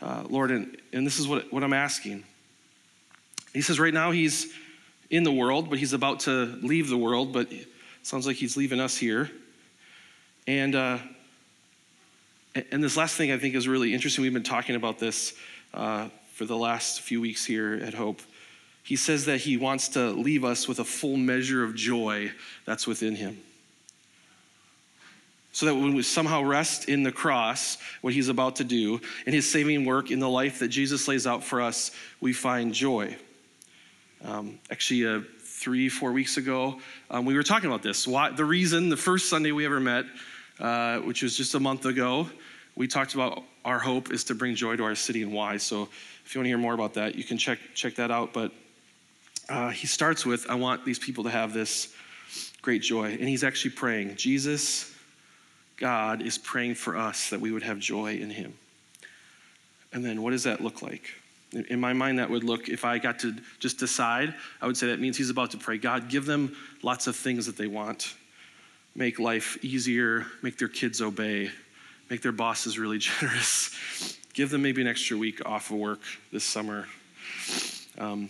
uh, 0.01 0.23
Lord, 0.29 0.51
and, 0.51 0.77
and 0.93 1.05
this 1.05 1.19
is 1.19 1.27
what, 1.27 1.51
what 1.51 1.63
I'm 1.63 1.73
asking. 1.73 2.23
He 3.53 3.61
says, 3.61 3.79
right 3.79 3.93
now 3.93 4.11
he's 4.11 4.53
in 5.09 5.23
the 5.23 5.31
world, 5.31 5.69
but 5.69 5.79
he's 5.79 5.93
about 5.93 6.21
to 6.21 6.45
leave 6.61 6.89
the 6.89 6.97
world, 6.97 7.33
but 7.33 7.51
sounds 8.03 8.25
like 8.25 8.37
he's 8.37 8.55
leaving 8.55 8.79
us 8.79 8.95
here. 8.95 9.29
And, 10.47 10.75
uh, 10.75 10.99
and 12.71 12.83
this 12.83 12.95
last 12.95 13.15
thing 13.15 13.31
I 13.31 13.37
think 13.37 13.55
is 13.55 13.67
really 13.67 13.93
interesting. 13.93 14.21
We've 14.21 14.33
been 14.33 14.43
talking 14.43 14.75
about 14.75 14.99
this 14.99 15.33
uh, 15.73 16.09
for 16.33 16.45
the 16.45 16.55
last 16.55 17.01
few 17.01 17.19
weeks 17.19 17.45
here 17.45 17.73
at 17.83 17.93
Hope. 17.93 18.21
He 18.89 18.95
says 18.95 19.25
that 19.25 19.37
he 19.37 19.55
wants 19.55 19.89
to 19.89 20.09
leave 20.09 20.43
us 20.43 20.67
with 20.67 20.79
a 20.79 20.83
full 20.83 21.15
measure 21.15 21.63
of 21.63 21.75
joy 21.75 22.31
that's 22.65 22.87
within 22.87 23.13
him 23.13 23.37
so 25.51 25.67
that 25.67 25.75
when 25.75 25.93
we 25.93 26.01
somehow 26.01 26.41
rest 26.41 26.89
in 26.89 27.03
the 27.03 27.11
cross, 27.11 27.77
what 28.01 28.15
he's 28.15 28.29
about 28.29 28.55
to 28.55 28.63
do, 28.63 28.99
in 29.27 29.33
his 29.33 29.47
saving 29.47 29.85
work, 29.85 30.09
in 30.09 30.17
the 30.17 30.27
life 30.27 30.57
that 30.57 30.69
Jesus 30.69 31.07
lays 31.07 31.27
out 31.27 31.43
for 31.43 31.61
us, 31.61 31.91
we 32.19 32.33
find 32.33 32.73
joy. 32.73 33.15
Um, 34.25 34.57
actually, 34.71 35.05
uh, 35.05 35.21
three, 35.37 35.87
four 35.87 36.11
weeks 36.11 36.37
ago, 36.37 36.79
um, 37.11 37.25
we 37.25 37.35
were 37.35 37.43
talking 37.43 37.69
about 37.69 37.83
this. 37.83 38.07
Why, 38.07 38.31
the 38.31 38.43
reason, 38.43 38.89
the 38.89 38.97
first 38.97 39.29
Sunday 39.29 39.51
we 39.51 39.65
ever 39.65 39.79
met, 39.79 40.05
uh, 40.59 40.97
which 41.01 41.21
was 41.21 41.37
just 41.37 41.53
a 41.53 41.59
month 41.59 41.85
ago, 41.85 42.27
we 42.75 42.87
talked 42.87 43.13
about 43.13 43.43
our 43.63 43.77
hope 43.77 44.11
is 44.11 44.23
to 44.23 44.33
bring 44.33 44.55
joy 44.55 44.77
to 44.77 44.83
our 44.83 44.95
city 44.95 45.21
and 45.21 45.31
why. 45.31 45.57
So 45.57 45.89
if 46.25 46.33
you 46.33 46.39
want 46.39 46.45
to 46.45 46.49
hear 46.49 46.57
more 46.57 46.73
about 46.73 46.95
that, 46.95 47.13
you 47.13 47.23
can 47.23 47.37
check, 47.37 47.59
check 47.75 47.93
that 47.95 48.09
out. 48.09 48.33
But 48.33 48.51
uh, 49.49 49.69
he 49.69 49.87
starts 49.87 50.25
with, 50.25 50.49
I 50.49 50.55
want 50.55 50.85
these 50.85 50.99
people 50.99 51.23
to 51.25 51.29
have 51.29 51.53
this 51.53 51.93
great 52.61 52.81
joy. 52.81 53.11
And 53.11 53.27
he's 53.27 53.43
actually 53.43 53.71
praying, 53.71 54.15
Jesus, 54.15 54.93
God 55.79 56.21
is 56.21 56.37
praying 56.37 56.75
for 56.75 56.97
us 56.97 57.29
that 57.29 57.39
we 57.39 57.51
would 57.51 57.63
have 57.63 57.79
joy 57.79 58.15
in 58.15 58.29
Him. 58.29 58.53
And 59.93 60.03
then 60.03 60.21
what 60.21 60.31
does 60.31 60.43
that 60.43 60.61
look 60.61 60.81
like? 60.81 61.15
In 61.69 61.79
my 61.79 61.93
mind, 61.93 62.19
that 62.19 62.29
would 62.29 62.43
look, 62.43 62.69
if 62.69 62.85
I 62.85 62.99
got 62.99 63.19
to 63.19 63.33
just 63.59 63.79
decide, 63.79 64.35
I 64.61 64.67
would 64.67 64.77
say 64.77 64.87
that 64.87 64.99
means 64.99 65.17
He's 65.17 65.29
about 65.29 65.51
to 65.51 65.57
pray 65.57 65.77
God, 65.77 66.09
give 66.09 66.25
them 66.25 66.55
lots 66.83 67.07
of 67.07 67.15
things 67.15 67.45
that 67.45 67.57
they 67.57 67.67
want. 67.67 68.13
Make 68.93 69.19
life 69.19 69.57
easier, 69.63 70.25
make 70.43 70.57
their 70.57 70.67
kids 70.67 71.01
obey, 71.01 71.49
make 72.09 72.21
their 72.21 72.33
bosses 72.33 72.77
really 72.77 72.97
generous, 72.99 73.73
give 74.33 74.49
them 74.49 74.61
maybe 74.61 74.81
an 74.81 74.87
extra 74.87 75.17
week 75.17 75.41
off 75.45 75.71
of 75.71 75.77
work 75.77 76.01
this 76.31 76.43
summer. 76.43 76.87
Um, 77.97 78.29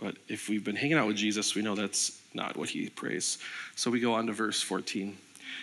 but 0.00 0.16
if 0.28 0.48
we've 0.48 0.64
been 0.64 0.76
hanging 0.76 0.96
out 0.96 1.06
with 1.06 1.16
Jesus, 1.16 1.54
we 1.54 1.62
know 1.62 1.74
that's 1.74 2.20
not 2.32 2.56
what 2.56 2.70
he 2.70 2.88
prays. 2.88 3.38
So 3.76 3.90
we 3.90 4.00
go 4.00 4.14
on 4.14 4.26
to 4.26 4.32
verse 4.32 4.62
14. 4.62 5.16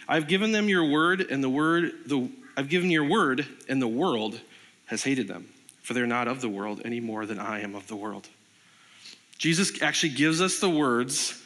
I've 0.07 0.27
given 0.27 0.51
them 0.51 0.69
your 0.69 0.85
word, 0.85 1.21
and 1.21 1.43
the 1.43 1.49
word, 1.49 1.91
the, 2.05 2.29
I've 2.55 2.69
given 2.69 2.91
your 2.91 3.05
word, 3.05 3.47
and 3.67 3.81
the 3.81 3.87
world 3.87 4.39
has 4.85 5.03
hated 5.03 5.27
them, 5.27 5.49
for 5.81 5.93
they're 5.93 6.05
not 6.05 6.27
of 6.27 6.41
the 6.41 6.49
world 6.49 6.81
any 6.85 6.99
more 6.99 7.25
than 7.25 7.39
I 7.39 7.61
am 7.61 7.73
of 7.73 7.87
the 7.87 7.95
world. 7.95 8.29
Jesus 9.37 9.81
actually 9.81 10.13
gives 10.13 10.41
us 10.41 10.59
the 10.59 10.69
words 10.69 11.41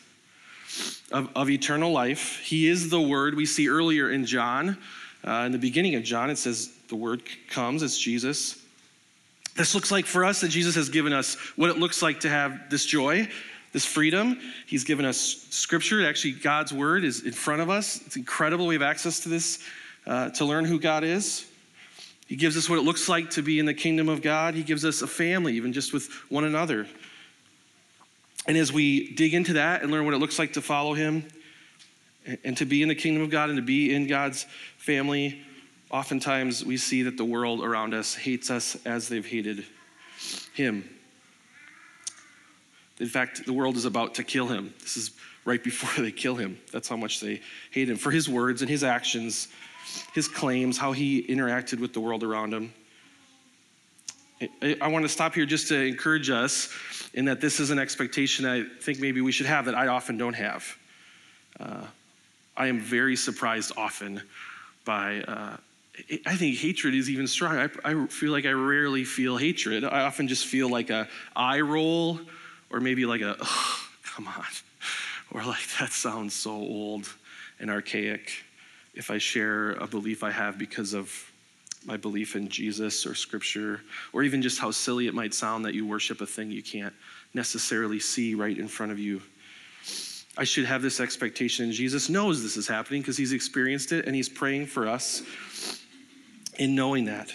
of, 1.11 1.29
of 1.35 1.49
eternal 1.49 1.91
life. 1.91 2.39
He 2.39 2.67
is 2.67 2.89
the 2.89 3.01
word. 3.01 3.35
We 3.35 3.45
see 3.45 3.67
earlier 3.67 4.11
in 4.11 4.25
John, 4.25 4.77
uh, 5.25 5.43
in 5.45 5.51
the 5.51 5.57
beginning 5.57 5.95
of 5.95 6.03
John, 6.03 6.29
it 6.29 6.37
says 6.37 6.71
the 6.87 6.95
word 6.95 7.21
comes, 7.49 7.83
it's 7.83 7.97
Jesus. 7.97 8.60
This 9.55 9.75
looks 9.75 9.91
like 9.91 10.05
for 10.05 10.23
us 10.23 10.41
that 10.41 10.49
Jesus 10.49 10.75
has 10.75 10.89
given 10.89 11.13
us 11.13 11.35
what 11.55 11.69
it 11.69 11.77
looks 11.77 12.01
like 12.01 12.21
to 12.21 12.29
have 12.29 12.69
this 12.69 12.85
joy 12.85 13.27
this 13.71 13.85
freedom. 13.85 14.39
He's 14.65 14.83
given 14.83 15.05
us 15.05 15.45
scripture. 15.49 16.05
Actually, 16.05 16.33
God's 16.33 16.73
word 16.73 17.03
is 17.03 17.23
in 17.23 17.31
front 17.31 17.61
of 17.61 17.69
us. 17.69 18.01
It's 18.05 18.17
incredible. 18.17 18.67
We 18.67 18.75
have 18.75 18.81
access 18.81 19.21
to 19.21 19.29
this 19.29 19.63
uh, 20.05 20.29
to 20.31 20.45
learn 20.45 20.65
who 20.65 20.79
God 20.79 21.03
is. 21.03 21.45
He 22.27 22.35
gives 22.35 22.57
us 22.57 22.69
what 22.69 22.79
it 22.79 22.83
looks 22.83 23.09
like 23.09 23.31
to 23.31 23.41
be 23.41 23.59
in 23.59 23.65
the 23.65 23.73
kingdom 23.73 24.09
of 24.09 24.21
God. 24.21 24.55
He 24.55 24.63
gives 24.63 24.85
us 24.85 25.01
a 25.01 25.07
family, 25.07 25.53
even 25.55 25.73
just 25.73 25.93
with 25.93 26.09
one 26.29 26.43
another. 26.43 26.87
And 28.47 28.57
as 28.57 28.73
we 28.73 29.13
dig 29.13 29.33
into 29.33 29.53
that 29.53 29.83
and 29.83 29.91
learn 29.91 30.05
what 30.05 30.13
it 30.13 30.17
looks 30.17 30.39
like 30.39 30.53
to 30.53 30.61
follow 30.61 30.93
Him 30.93 31.27
and 32.43 32.57
to 32.57 32.65
be 32.65 32.81
in 32.81 32.87
the 32.87 32.95
kingdom 32.95 33.23
of 33.23 33.29
God 33.29 33.49
and 33.49 33.57
to 33.57 33.63
be 33.63 33.93
in 33.93 34.07
God's 34.07 34.45
family, 34.77 35.41
oftentimes 35.91 36.63
we 36.65 36.77
see 36.77 37.03
that 37.03 37.17
the 37.17 37.25
world 37.25 37.63
around 37.63 37.93
us 37.93 38.15
hates 38.15 38.49
us 38.49 38.77
as 38.85 39.09
they've 39.09 39.25
hated 39.25 39.65
Him. 40.53 40.89
In 42.99 43.07
fact, 43.07 43.45
the 43.45 43.53
world 43.53 43.77
is 43.77 43.85
about 43.85 44.13
to 44.15 44.23
kill 44.23 44.47
him. 44.47 44.75
This 44.79 44.95
is 44.95 45.11
right 45.43 45.63
before 45.63 45.89
they 46.03 46.11
kill 46.11 46.35
him. 46.35 46.59
That's 46.71 46.87
how 46.87 46.97
much 46.97 47.19
they 47.19 47.41
hate 47.71 47.89
him 47.89 47.97
for 47.97 48.11
his 48.11 48.29
words 48.29 48.61
and 48.61 48.69
his 48.69 48.83
actions, 48.83 49.47
his 50.13 50.27
claims, 50.27 50.77
how 50.77 50.91
he 50.91 51.23
interacted 51.23 51.79
with 51.79 51.93
the 51.93 51.99
world 51.99 52.23
around 52.23 52.53
him. 52.53 52.71
I 54.81 54.87
want 54.87 55.03
to 55.03 55.09
stop 55.09 55.33
here 55.33 55.45
just 55.45 55.67
to 55.67 55.79
encourage 55.79 56.29
us 56.29 56.69
in 57.13 57.25
that 57.25 57.41
this 57.41 57.59
is 57.59 57.69
an 57.69 57.79
expectation 57.79 58.45
I 58.45 58.63
think 58.81 58.99
maybe 58.99 59.21
we 59.21 59.31
should 59.31 59.45
have 59.45 59.65
that 59.65 59.75
I 59.75 59.87
often 59.87 60.17
don't 60.17 60.33
have. 60.33 60.77
Uh, 61.59 61.85
I 62.55 62.67
am 62.67 62.79
very 62.79 63.15
surprised 63.15 63.71
often 63.77 64.21
by, 64.85 65.21
uh, 65.21 65.57
I 66.25 66.35
think 66.35 66.57
hatred 66.57 66.95
is 66.95 67.09
even 67.09 67.27
strong. 67.27 67.57
I, 67.57 67.69
I, 67.83 68.07
feel 68.07 68.31
like 68.31 68.45
I 68.45 68.51
rarely 68.51 69.03
feel 69.03 69.37
hatred. 69.37 69.83
I 69.83 70.01
often 70.01 70.27
just 70.27 70.45
feel 70.45 70.69
like 70.69 70.89
a 70.89 71.07
eye 71.35 71.59
roll 71.59 72.19
or 72.69 72.79
maybe 72.79 73.05
like 73.05 73.21
a, 73.21 73.35
oh, 73.39 73.79
come 74.03 74.27
on, 74.27 74.45
or 75.31 75.43
like 75.43 75.67
that 75.79 75.91
sounds 75.91 76.33
so 76.33 76.51
old 76.51 77.13
and 77.59 77.69
archaic 77.69 78.31
if 78.93 79.11
I 79.11 79.17
share 79.17 79.71
a 79.73 79.87
belief 79.87 80.23
I 80.23 80.31
have 80.31 80.57
because 80.57 80.93
of 80.93 81.11
my 81.85 81.97
belief 81.97 82.35
in 82.35 82.47
Jesus 82.47 83.05
or 83.05 83.15
scripture, 83.15 83.81
or 84.13 84.23
even 84.23 84.41
just 84.41 84.59
how 84.59 84.71
silly 84.71 85.07
it 85.07 85.13
might 85.13 85.33
sound 85.33 85.65
that 85.65 85.73
you 85.73 85.85
worship 85.85 86.21
a 86.21 86.25
thing 86.25 86.51
you 86.51 86.61
can't 86.61 86.93
necessarily 87.33 87.99
see 87.99 88.35
right 88.35 88.57
in 88.57 88.67
front 88.67 88.91
of 88.91 88.99
you. 88.99 89.21
I 90.37 90.43
should 90.43 90.65
have 90.65 90.81
this 90.81 90.99
expectation. 90.99 91.71
Jesus 91.71 92.07
knows 92.07 92.43
this 92.43 92.55
is 92.55 92.67
happening 92.67 93.01
because 93.01 93.17
he's 93.17 93.33
experienced 93.33 93.91
it 93.91 94.05
and 94.05 94.15
he's 94.15 94.29
praying 94.29 94.67
for 94.67 94.87
us 94.87 95.23
in 96.57 96.75
knowing 96.75 97.05
that. 97.05 97.33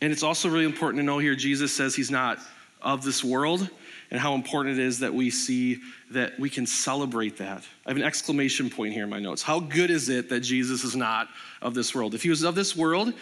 And 0.00 0.12
it's 0.12 0.22
also 0.22 0.48
really 0.48 0.64
important 0.64 1.00
to 1.00 1.04
know 1.04 1.18
here 1.18 1.34
Jesus 1.34 1.72
says 1.72 1.94
he's 1.94 2.10
not 2.10 2.38
of 2.82 3.02
this 3.02 3.24
world 3.24 3.68
and 4.10 4.20
how 4.20 4.34
important 4.34 4.78
it 4.78 4.82
is 4.82 5.00
that 5.00 5.12
we 5.12 5.30
see 5.30 5.80
that 6.12 6.38
we 6.38 6.48
can 6.48 6.66
celebrate 6.66 7.38
that. 7.38 7.64
I 7.84 7.90
have 7.90 7.96
an 7.96 8.02
exclamation 8.02 8.70
point 8.70 8.94
here 8.94 9.04
in 9.04 9.10
my 9.10 9.18
notes. 9.18 9.42
How 9.42 9.58
good 9.58 9.90
is 9.90 10.08
it 10.08 10.28
that 10.28 10.40
Jesus 10.40 10.84
is 10.84 10.94
not 10.94 11.28
of 11.60 11.74
this 11.74 11.94
world? 11.94 12.14
If 12.14 12.22
he 12.22 12.30
was 12.30 12.42
of 12.42 12.54
this 12.54 12.76
world, 12.76 13.12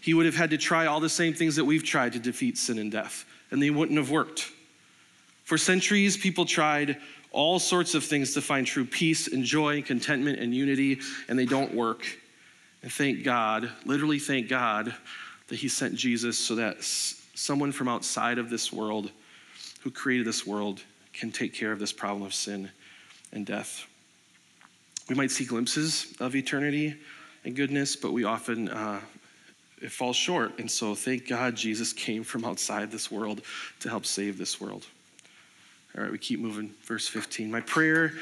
he 0.00 0.12
would 0.12 0.26
have 0.26 0.34
had 0.34 0.50
to 0.50 0.58
try 0.58 0.86
all 0.86 1.00
the 1.00 1.08
same 1.08 1.32
things 1.32 1.56
that 1.56 1.64
we've 1.64 1.84
tried 1.84 2.12
to 2.12 2.18
defeat 2.18 2.58
sin 2.58 2.78
and 2.78 2.92
death, 2.92 3.24
and 3.50 3.62
they 3.62 3.70
wouldn't 3.70 3.96
have 3.96 4.10
worked. 4.10 4.50
For 5.44 5.56
centuries, 5.56 6.16
people 6.16 6.44
tried 6.44 6.98
all 7.30 7.58
sorts 7.58 7.94
of 7.94 8.04
things 8.04 8.34
to 8.34 8.42
find 8.42 8.66
true 8.66 8.84
peace 8.84 9.28
and 9.28 9.44
joy, 9.44 9.82
contentment 9.82 10.38
and 10.38 10.54
unity, 10.54 11.00
and 11.28 11.38
they 11.38 11.46
don't 11.46 11.74
work. 11.74 12.04
And 12.84 12.92
thank 12.92 13.24
God, 13.24 13.70
literally 13.86 14.18
thank 14.18 14.46
God, 14.46 14.94
that 15.48 15.56
He 15.56 15.68
sent 15.68 15.94
Jesus 15.94 16.38
so 16.38 16.56
that 16.56 16.84
someone 16.84 17.72
from 17.72 17.88
outside 17.88 18.36
of 18.36 18.50
this 18.50 18.70
world 18.70 19.10
who 19.80 19.90
created 19.90 20.26
this 20.26 20.46
world 20.46 20.82
can 21.14 21.32
take 21.32 21.54
care 21.54 21.72
of 21.72 21.78
this 21.78 21.94
problem 21.94 22.26
of 22.26 22.34
sin 22.34 22.68
and 23.32 23.46
death. 23.46 23.86
We 25.08 25.14
might 25.14 25.30
see 25.30 25.46
glimpses 25.46 26.12
of 26.20 26.36
eternity 26.36 26.94
and 27.46 27.56
goodness, 27.56 27.96
but 27.96 28.12
we 28.12 28.24
often 28.24 28.68
uh, 28.68 29.00
it 29.80 29.90
falls 29.90 30.16
short. 30.16 30.58
And 30.58 30.70
so, 30.70 30.94
thank 30.94 31.26
God 31.26 31.56
Jesus 31.56 31.94
came 31.94 32.22
from 32.22 32.44
outside 32.44 32.90
this 32.90 33.10
world 33.10 33.40
to 33.80 33.88
help 33.88 34.04
save 34.04 34.36
this 34.36 34.60
world. 34.60 34.84
All 35.96 36.02
right, 36.02 36.12
we 36.12 36.18
keep 36.18 36.38
moving. 36.38 36.74
Verse 36.82 37.08
15. 37.08 37.50
My 37.50 37.60
prayer 37.62 38.12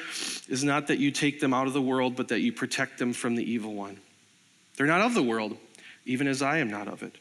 is 0.49 0.63
not 0.63 0.87
that 0.87 1.01
you 1.01 1.11
take 1.11 1.41
them 1.41 1.53
out 1.53 1.67
of 1.67 1.73
the 1.73 1.83
world, 1.83 2.15
but 2.15 2.29
that 2.29 2.43
you 2.43 2.53
protect 2.53 2.99
them 2.99 3.13
from 3.13 3.35
the 3.35 3.43
evil 3.43 3.75
one. 3.75 3.99
They're 4.77 4.87
not 4.87 5.01
of 5.01 5.15
the 5.15 5.23
world, 5.23 5.57
even 6.05 6.27
as 6.27 6.43
I 6.43 6.59
am 6.59 6.71
not 6.71 6.89
of 6.89 7.03
it. 7.03 7.17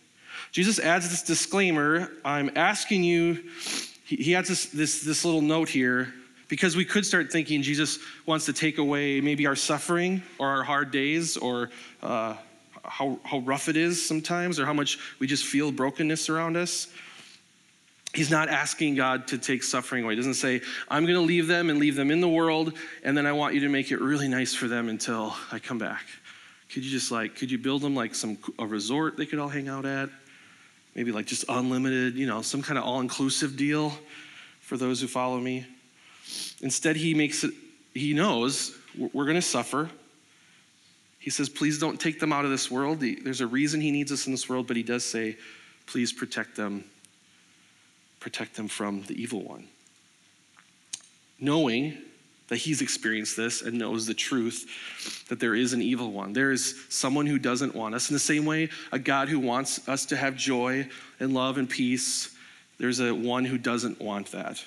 Jesus 0.52 0.80
adds 0.80 1.10
this 1.10 1.24
disclaimer 1.24 2.10
I'm 2.26 2.52
asking 2.56 3.04
you, 3.04 3.44
he 4.06 4.36
adds 4.36 4.50
this, 4.50 4.66
this, 4.68 5.02
this 5.02 5.24
little 5.24 5.42
note 5.42 5.70
here 5.70 6.14
because 6.48 6.76
we 6.76 6.84
could 6.84 7.06
start 7.06 7.32
thinking 7.32 7.62
Jesus 7.62 8.00
wants 8.26 8.46
to 8.48 8.54
take 8.54 8.78
away 8.78 9.22
maybe 9.22 9.48
our 9.48 9.56
suffering 9.56 10.22
or 10.38 10.50
our 10.50 10.64
hard 10.64 10.92
days 10.92 11.38
or 11.38 11.70
uh, 12.04 12.36
how, 12.84 13.20
how 13.24 13.40
rough 13.40 13.70
it 13.70 13.78
is 13.78 14.06
sometimes 14.06 14.60
or 14.60 14.66
how 14.66 14.74
much 14.74 15.00
we 15.20 15.28
just 15.28 15.46
feel 15.46 15.72
brokenness 15.72 16.30
around 16.30 16.58
us. 16.58 16.88
He's 18.14 18.30
not 18.30 18.50
asking 18.50 18.96
God 18.96 19.28
to 19.28 19.38
take 19.38 19.64
suffering 19.64 20.04
away. 20.04 20.14
He 20.14 20.18
doesn't 20.18 20.34
say, 20.34 20.60
I'm 20.90 21.04
going 21.04 21.16
to 21.16 21.22
leave 21.22 21.48
them 21.48 21.70
and 21.70 21.80
leave 21.80 21.96
them 21.96 22.12
in 22.12 22.20
the 22.20 22.28
world, 22.28 22.74
and 23.04 23.16
then 23.16 23.26
I 23.26 23.32
want 23.32 23.54
you 23.54 23.62
to 23.62 23.70
make 23.70 23.92
it 23.92 24.02
really 24.02 24.28
nice 24.28 24.54
for 24.54 24.68
them 24.68 24.90
until 24.90 25.34
I 25.54 25.60
come 25.60 25.78
back. 25.78 26.04
Could 26.74 26.86
you 26.86 26.92
just 26.92 27.12
like, 27.12 27.36
could 27.36 27.52
you 27.52 27.58
build 27.58 27.82
them 27.82 27.96
like 27.96 28.16
some 28.16 28.38
a 28.58 28.66
resort 28.66 29.18
they 29.18 29.26
could 29.26 29.40
all 29.40 29.50
hang 29.50 29.68
out 29.68 29.86
at? 29.86 30.10
Maybe 30.96 31.12
like 31.12 31.26
just 31.26 31.46
unlimited, 31.50 32.16
you 32.16 32.28
know, 32.28 32.42
some 32.42 32.62
kind 32.62 32.78
of 32.78 32.84
all-inclusive 32.84 33.58
deal 33.58 33.94
for 34.62 34.78
those 34.78 35.02
who 35.02 35.08
follow 35.08 35.40
me. 35.40 35.66
Instead, 36.62 36.96
he 36.96 37.14
makes 37.14 37.44
it, 37.44 37.54
he 37.94 38.14
knows 38.14 38.78
we're 39.14 39.26
going 39.26 39.36
to 39.36 39.42
suffer. 39.42 39.90
He 41.20 41.30
says, 41.30 41.50
please 41.50 41.78
don't 41.80 42.00
take 42.00 42.20
them 42.20 42.34
out 42.34 42.46
of 42.46 42.52
this 42.52 42.72
world. 42.72 43.00
There's 43.00 43.42
a 43.42 43.48
reason 43.48 43.80
he 43.80 43.92
needs 43.92 44.12
us 44.12 44.26
in 44.26 44.32
this 44.32 44.50
world, 44.50 44.68
but 44.68 44.76
he 44.76 44.84
does 44.84 45.04
say, 45.04 45.38
please 45.86 46.12
protect 46.12 46.56
them 46.56 46.86
protect 48.22 48.56
them 48.56 48.68
from 48.68 49.02
the 49.08 49.20
evil 49.20 49.42
one. 49.44 49.68
Knowing 51.40 51.98
that 52.52 52.58
he's 52.58 52.82
experienced 52.82 53.38
this 53.38 53.62
and 53.62 53.80
knows 53.80 54.06
the 54.06 54.14
truth 54.14 55.26
that 55.30 55.40
there 55.40 55.56
is 55.56 55.72
an 55.72 55.82
evil 55.82 56.12
one. 56.12 56.34
There 56.34 56.52
is 56.52 56.76
someone 56.90 57.26
who 57.26 57.40
doesn't 57.40 57.74
want 57.74 57.96
us. 57.96 58.10
In 58.10 58.14
the 58.14 58.20
same 58.20 58.44
way, 58.44 58.68
a 58.92 59.00
God 59.00 59.30
who 59.30 59.40
wants 59.40 59.88
us 59.88 60.06
to 60.08 60.18
have 60.18 60.36
joy 60.36 60.90
and 61.22 61.34
love 61.34 61.58
and 61.58 61.70
peace, 61.70 62.36
there's 62.78 63.00
a 63.00 63.16
one 63.16 63.46
who 63.46 63.58
doesn't 63.58 64.02
want 64.02 64.34
that. 64.34 64.62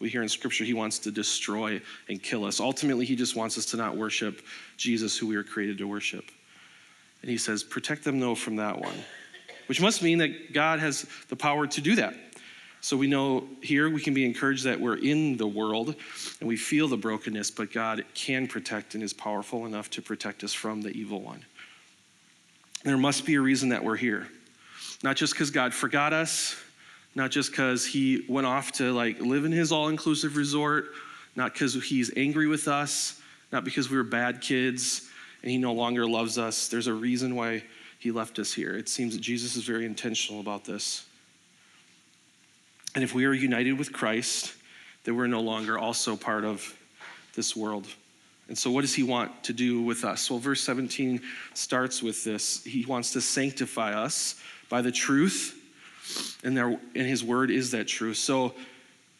We 0.00 0.08
hear 0.08 0.22
in 0.22 0.28
scripture 0.28 0.64
he 0.64 0.74
wants 0.74 0.98
to 1.00 1.12
destroy 1.12 1.80
and 2.08 2.20
kill 2.20 2.44
us. 2.44 2.58
Ultimately, 2.58 3.06
he 3.06 3.14
just 3.14 3.36
wants 3.36 3.56
us 3.56 3.66
to 3.66 3.76
not 3.76 3.96
worship 3.96 4.42
Jesus, 4.76 5.16
who 5.16 5.28
we 5.28 5.36
were 5.36 5.44
created 5.44 5.78
to 5.78 5.86
worship. 5.86 6.24
And 7.22 7.30
he 7.30 7.38
says, 7.38 7.62
Protect 7.62 8.02
them, 8.02 8.18
though, 8.18 8.34
from 8.34 8.56
that 8.56 8.80
one, 8.80 8.96
which 9.68 9.80
must 9.80 10.02
mean 10.02 10.18
that 10.18 10.52
God 10.52 10.80
has 10.80 11.06
the 11.28 11.36
power 11.36 11.68
to 11.68 11.80
do 11.80 11.94
that. 11.94 12.12
So 12.82 12.96
we 12.96 13.06
know 13.06 13.46
here 13.62 13.90
we 13.90 14.00
can 14.00 14.14
be 14.14 14.24
encouraged 14.24 14.64
that 14.64 14.80
we're 14.80 14.96
in 14.96 15.36
the 15.36 15.46
world 15.46 15.94
and 16.40 16.48
we 16.48 16.56
feel 16.56 16.88
the 16.88 16.96
brokenness, 16.96 17.50
but 17.50 17.72
God 17.72 18.04
can 18.14 18.46
protect 18.46 18.94
and 18.94 19.02
is 19.02 19.12
powerful 19.12 19.66
enough 19.66 19.90
to 19.90 20.02
protect 20.02 20.42
us 20.44 20.54
from 20.54 20.80
the 20.80 20.90
evil 20.90 21.20
one. 21.20 21.44
There 22.82 22.96
must 22.96 23.26
be 23.26 23.34
a 23.34 23.40
reason 23.40 23.68
that 23.68 23.84
we're 23.84 23.96
here. 23.96 24.28
Not 25.02 25.16
just 25.16 25.34
because 25.34 25.50
God 25.50 25.74
forgot 25.74 26.14
us, 26.14 26.56
not 27.14 27.30
just 27.30 27.50
because 27.50 27.84
he 27.84 28.24
went 28.28 28.46
off 28.46 28.72
to 28.72 28.92
like 28.92 29.20
live 29.20 29.44
in 29.44 29.52
his 29.52 29.72
all-inclusive 29.72 30.36
resort, 30.36 30.86
not 31.36 31.52
because 31.52 31.74
he's 31.74 32.10
angry 32.16 32.46
with 32.46 32.66
us, 32.66 33.20
not 33.52 33.64
because 33.64 33.90
we 33.90 33.96
were 33.98 34.04
bad 34.04 34.40
kids 34.40 35.08
and 35.42 35.50
he 35.50 35.58
no 35.58 35.74
longer 35.74 36.06
loves 36.06 36.38
us. 36.38 36.68
There's 36.68 36.86
a 36.86 36.94
reason 36.94 37.34
why 37.34 37.62
he 37.98 38.10
left 38.10 38.38
us 38.38 38.54
here. 38.54 38.76
It 38.76 38.88
seems 38.88 39.14
that 39.14 39.20
Jesus 39.20 39.56
is 39.56 39.64
very 39.64 39.84
intentional 39.84 40.40
about 40.40 40.64
this. 40.64 41.04
And 42.94 43.04
if 43.04 43.14
we 43.14 43.24
are 43.24 43.32
united 43.32 43.78
with 43.78 43.92
Christ, 43.92 44.54
then 45.04 45.16
we're 45.16 45.26
no 45.26 45.40
longer 45.40 45.78
also 45.78 46.16
part 46.16 46.44
of 46.44 46.76
this 47.34 47.54
world. 47.54 47.86
And 48.48 48.58
so, 48.58 48.70
what 48.70 48.80
does 48.80 48.94
he 48.94 49.04
want 49.04 49.44
to 49.44 49.52
do 49.52 49.80
with 49.80 50.04
us? 50.04 50.28
Well, 50.28 50.40
verse 50.40 50.60
17 50.62 51.20
starts 51.54 52.02
with 52.02 52.24
this. 52.24 52.64
He 52.64 52.84
wants 52.84 53.12
to 53.12 53.20
sanctify 53.20 53.92
us 53.92 54.40
by 54.68 54.82
the 54.82 54.90
truth, 54.90 55.56
and, 56.42 56.56
there, 56.56 56.66
and 56.68 57.06
his 57.06 57.22
word 57.22 57.50
is 57.50 57.70
that 57.70 57.86
truth. 57.86 58.16
So, 58.16 58.54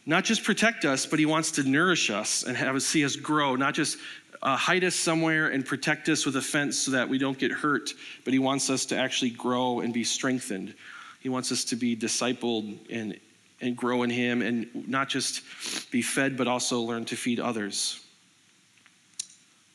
not 0.04 0.24
just 0.24 0.42
protect 0.42 0.84
us, 0.84 1.06
but 1.06 1.20
he 1.20 1.26
wants 1.26 1.52
to 1.52 1.62
nourish 1.62 2.10
us 2.10 2.42
and 2.42 2.56
have 2.56 2.74
us 2.74 2.84
see 2.84 3.04
us 3.04 3.14
grow, 3.14 3.54
not 3.54 3.74
just 3.74 3.98
uh, 4.42 4.56
hide 4.56 4.82
us 4.82 4.96
somewhere 4.96 5.48
and 5.48 5.64
protect 5.64 6.08
us 6.08 6.26
with 6.26 6.34
a 6.36 6.42
fence 6.42 6.76
so 6.78 6.90
that 6.92 7.08
we 7.08 7.18
don't 7.18 7.38
get 7.38 7.52
hurt, 7.52 7.90
but 8.24 8.32
he 8.32 8.38
wants 8.38 8.70
us 8.70 8.86
to 8.86 8.96
actually 8.96 9.30
grow 9.30 9.80
and 9.80 9.92
be 9.92 10.02
strengthened. 10.02 10.74
He 11.20 11.28
wants 11.28 11.52
us 11.52 11.64
to 11.64 11.76
be 11.76 11.94
discipled 11.94 12.78
and 12.90 13.18
and 13.60 13.76
grow 13.76 14.02
in 14.02 14.10
Him 14.10 14.42
and 14.42 14.88
not 14.88 15.08
just 15.08 15.42
be 15.90 16.02
fed, 16.02 16.36
but 16.36 16.48
also 16.48 16.80
learn 16.80 17.04
to 17.06 17.16
feed 17.16 17.40
others. 17.40 18.00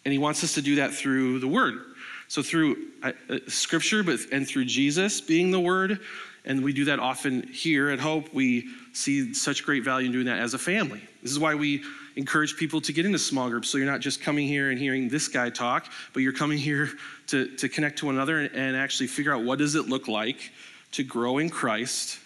And 0.04 0.12
He 0.12 0.18
wants 0.18 0.44
us 0.44 0.54
to 0.56 0.62
do 0.62 0.76
that 0.76 0.94
through 0.94 1.40
the 1.40 1.48
Word. 1.48 1.76
So 2.28 2.42
through 2.42 2.78
uh, 3.04 3.12
uh, 3.30 3.40
Scripture, 3.48 4.04
but 4.04 4.20
and 4.32 4.48
through 4.48 4.66
Jesus 4.66 5.22
being 5.22 5.52
the 5.52 5.60
Word, 5.60 6.00
and 6.44 6.64
we 6.64 6.74
do 6.74 6.86
that 6.86 7.00
often 7.00 7.44
here 7.48 7.90
at 7.90 8.00
Hope. 8.00 8.34
We 8.34 8.68
see 8.94 9.34
such 9.34 9.64
great 9.64 9.84
value 9.84 10.08
in 10.08 10.12
doing 10.12 10.26
that 10.26 10.40
as 10.40 10.54
a 10.54 10.60
family. 10.60 11.02
This 11.22 11.32
is 11.32 11.40
why 11.40 11.56
we 11.56 11.84
encourage 12.16 12.56
people 12.56 12.82
to 12.82 12.94
get 12.94 13.06
into 13.06 13.20
small 13.20 13.50
groups. 13.50 13.70
So 13.70 13.78
you're 13.78 13.88
not 13.88 14.00
just 14.00 14.22
coming 14.22 14.48
here 14.48 14.70
and 14.70 14.80
hearing 14.80 15.10
this 15.10 15.28
guy 15.28 15.50
talk, 15.50 15.92
but 16.14 16.22
you're 16.22 16.34
coming 16.34 16.58
here 16.58 16.92
to, 17.28 17.48
to 17.58 17.68
connect 17.68 18.00
to 18.00 18.06
one 18.06 18.16
another 18.16 18.40
and, 18.40 18.56
and 18.56 18.76
actually 18.76 19.08
figure 19.08 19.34
out 19.34 19.44
what 19.44 19.60
does 19.60 19.76
it 19.76 19.90
look 19.90 20.08
like 20.08 20.52
to 20.94 21.04
grow 21.04 21.40
in 21.40 21.50
Christ 21.50 22.20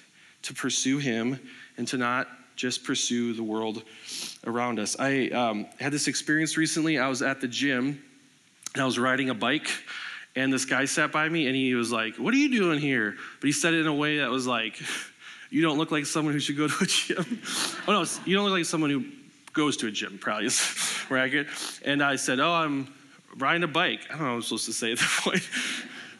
to 0.44 0.54
pursue 0.54 0.98
Him 0.98 1.40
and 1.78 1.88
to 1.90 1.98
not 1.98 2.28
just 2.60 2.84
pursue 2.84 3.34
the 3.34 3.44
world 3.44 3.84
around 4.46 4.80
us. 4.80 4.98
I 5.00 5.30
um, 5.30 5.66
had 5.80 5.94
this 5.94 6.10
experience 6.10 6.58
recently. 6.58 7.00
I 7.00 7.08
was 7.08 7.22
at 7.22 7.40
the 7.40 7.48
gym 7.48 8.04
and 8.74 8.84
I 8.84 8.86
was 8.86 9.00
riding 9.00 9.30
a 9.30 9.34
bike, 9.34 9.70
and 10.36 10.52
this 10.52 10.66
guy 10.66 10.86
sat 10.86 11.12
by 11.12 11.28
me 11.28 11.48
and 11.48 11.56
he 11.56 11.74
was 11.74 11.92
like, 11.92 12.18
What 12.18 12.34
are 12.34 12.38
you 12.38 12.52
doing 12.52 12.80
here? 12.80 13.16
But 13.40 13.48
he 13.48 13.52
said 13.54 13.74
it 13.74 13.80
in 13.82 13.88
a 13.88 13.94
way 13.94 14.20
that 14.20 14.30
was 14.30 14.46
like, 14.46 14.80
You 15.50 15.62
don't 15.62 15.78
look 15.78 15.92
like 15.92 16.06
someone 16.06 16.34
who 16.34 16.40
should 16.40 16.58
go 16.58 16.68
to 16.68 16.84
a 16.84 16.86
gym. 16.86 17.42
oh, 17.88 17.94
no, 17.94 18.06
you 18.26 18.36
don't 18.36 18.46
look 18.46 18.54
like 18.54 18.66
someone 18.66 18.90
who 18.90 19.06
goes 19.54 19.78
to 19.78 19.88
a 19.88 19.92
gym, 19.92 20.20
probably 20.20 20.48
is 20.48 21.06
get. 21.10 21.48
And 21.86 22.04
I 22.04 22.18
said, 22.18 22.40
Oh, 22.40 22.52
I'm 22.52 22.94
riding 23.38 23.64
a 23.64 23.68
bike. 23.68 24.02
I 24.10 24.14
don't 24.14 24.20
know 24.20 24.26
what 24.26 24.36
I'm 24.36 24.42
supposed 24.42 24.66
to 24.66 24.74
say 24.74 24.92
at 24.92 24.98
that 25.00 25.20
point. 25.22 25.50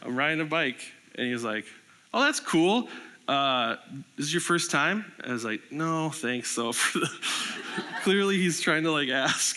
I'm 0.02 0.16
riding 0.16 0.40
a 0.40 0.46
bike. 0.46 0.80
And 1.16 1.26
he 1.26 1.32
was 1.32 1.44
like, 1.44 1.66
Oh, 2.14 2.24
that's 2.24 2.40
cool 2.40 2.88
uh, 3.30 3.76
this 4.16 4.26
is 4.26 4.34
your 4.34 4.40
first 4.40 4.72
time? 4.72 5.04
I 5.24 5.30
was 5.32 5.44
like, 5.44 5.70
no, 5.70 6.10
thanks. 6.10 6.50
So 6.50 6.72
clearly 8.02 8.36
he's 8.38 8.60
trying 8.60 8.82
to 8.82 8.90
like 8.90 9.08
ask, 9.08 9.56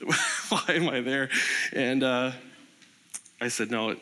why 0.48 0.64
am 0.70 0.88
I 0.88 1.00
there? 1.00 1.30
And 1.72 2.02
uh, 2.02 2.32
I 3.40 3.46
said, 3.46 3.70
no, 3.70 3.94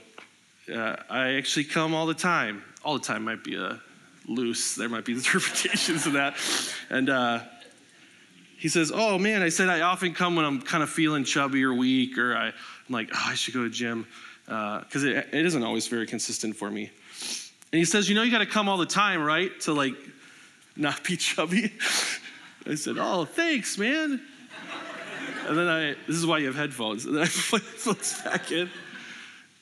uh, 0.75 0.97
I 1.11 1.35
actually 1.35 1.65
come 1.65 1.93
all 1.93 2.07
the 2.07 2.15
time. 2.15 2.63
All 2.83 2.95
the 2.95 3.05
time 3.05 3.25
might 3.25 3.45
be 3.45 3.57
a 3.57 3.79
loose. 4.27 4.75
There 4.75 4.89
might 4.89 5.05
be 5.05 5.13
interpretations 5.17 6.07
of 6.07 6.15
that. 6.15 6.37
And 6.89 7.11
uh, 7.11 7.41
he 8.57 8.71
says, 8.71 8.91
oh 8.95 9.19
man, 9.19 9.43
I 9.43 9.51
said 9.51 9.69
I 9.69 9.83
often 9.83 10.15
come 10.15 10.35
when 10.35 10.47
I'm 10.47 10.63
kind 10.63 10.83
of 10.83 10.89
feeling 10.89 11.25
chubby 11.25 11.63
or 11.63 11.75
weak, 11.75 12.17
or 12.17 12.35
I, 12.35 12.47
am 12.47 12.55
like, 12.89 13.11
oh, 13.15 13.23
I 13.27 13.35
should 13.35 13.53
go 13.53 13.65
to 13.65 13.71
gym 13.71 14.07
because 14.47 15.05
uh, 15.05 15.09
it, 15.09 15.29
it 15.31 15.45
isn't 15.45 15.63
always 15.63 15.89
very 15.89 16.07
consistent 16.07 16.57
for 16.57 16.71
me. 16.71 16.91
And 17.73 17.79
he 17.79 17.85
says, 17.85 18.09
You 18.09 18.15
know, 18.15 18.23
you 18.23 18.31
got 18.31 18.39
to 18.39 18.47
come 18.47 18.69
all 18.69 18.77
the 18.77 18.87
time, 18.87 19.23
right? 19.23 19.59
To 19.63 19.73
like 19.73 19.95
not 20.77 21.03
be 21.05 21.17
chubby. 21.17 21.73
I 22.67 22.75
said, 22.75 22.97
Oh, 22.99 23.25
thanks, 23.25 23.79
man. 23.79 24.21
And 25.49 25.59
then 25.59 25.69
I, 25.69 25.95
this 26.07 26.17
is 26.17 26.27
why 26.27 26.39
you 26.39 26.47
have 26.47 26.55
headphones. 26.55 27.05
And 27.07 27.17
then 27.17 27.23
I 27.23 27.27
headphones 27.51 28.23
back 28.23 28.53
in. 28.53 28.71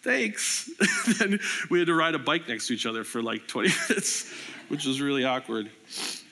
Thanks. 0.02 0.70
then 1.18 1.40
we 1.70 1.78
had 1.78 1.86
to 1.86 1.94
ride 1.94 2.14
a 2.14 2.18
bike 2.18 2.48
next 2.48 2.66
to 2.68 2.74
each 2.74 2.86
other 2.86 3.04
for 3.04 3.22
like 3.22 3.46
20 3.46 3.68
minutes, 3.88 4.32
which 4.68 4.84
was 4.86 5.00
really 5.00 5.24
awkward. 5.24 5.70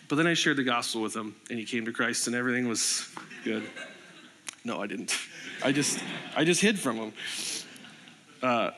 But 0.09 0.17
then 0.17 0.27
I 0.27 0.35
shared 0.35 0.57
the 0.57 0.65
gospel 0.65 1.03
with 1.03 1.15
him, 1.15 1.37
and 1.51 1.59
he 1.59 1.65
came 1.65 1.85
to 1.85 1.93
Christ, 1.93 2.27
and 2.27 2.37
everything 2.37 2.67
was 2.67 3.09
good. 3.45 3.63
No, 4.65 4.81
I 4.81 4.87
didn't. 4.87 5.15
I 5.63 5.73
just, 5.73 5.99
I 6.35 6.45
just 6.45 6.63
hid 6.63 6.79
from 6.79 6.97
him. 6.97 7.13
Uh, 8.43 8.71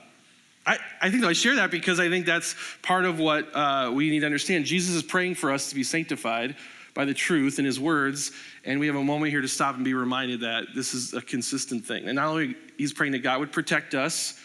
I, 0.70 0.78
I 1.02 1.10
think 1.10 1.24
I 1.24 1.32
share 1.32 1.56
that 1.56 1.72
because 1.72 1.98
I 1.98 2.08
think 2.08 2.26
that's 2.26 2.54
part 2.82 3.04
of 3.04 3.18
what 3.18 3.48
uh, 3.56 3.90
we 3.92 4.08
need 4.08 4.20
to 4.20 4.26
understand. 4.26 4.66
Jesus 4.66 4.94
is 4.94 5.02
praying 5.02 5.34
for 5.34 5.50
us 5.50 5.70
to 5.70 5.74
be 5.74 5.82
sanctified 5.82 6.54
by 6.94 7.04
the 7.04 7.12
truth 7.12 7.58
in 7.58 7.64
his 7.64 7.80
words, 7.80 8.30
and 8.64 8.78
we 8.78 8.86
have 8.86 8.94
a 8.94 9.02
moment 9.02 9.32
here 9.32 9.40
to 9.40 9.48
stop 9.48 9.74
and 9.74 9.84
be 9.84 9.94
reminded 9.94 10.40
that 10.40 10.66
this 10.72 10.94
is 10.94 11.12
a 11.12 11.20
consistent 11.20 11.84
thing. 11.84 12.06
And 12.06 12.14
not 12.14 12.28
only 12.28 12.54
he's 12.78 12.92
praying 12.92 13.12
that 13.12 13.18
God 13.18 13.40
would 13.40 13.50
protect 13.50 13.94
us, 13.94 14.38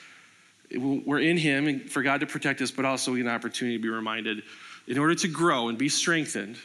we're 0.76 1.20
in 1.20 1.38
him 1.38 1.68
and 1.68 1.92
for 1.92 2.02
God 2.02 2.22
to 2.22 2.26
protect 2.26 2.60
us, 2.60 2.72
but 2.72 2.86
also 2.86 3.14
an 3.14 3.28
opportunity 3.28 3.78
to 3.78 3.84
be 3.84 3.90
reminded 3.90 4.42
in 4.88 4.98
order 4.98 5.14
to 5.14 5.28
grow 5.28 5.70
and 5.70 5.78
be 5.78 5.90
strengthened, 5.90 6.58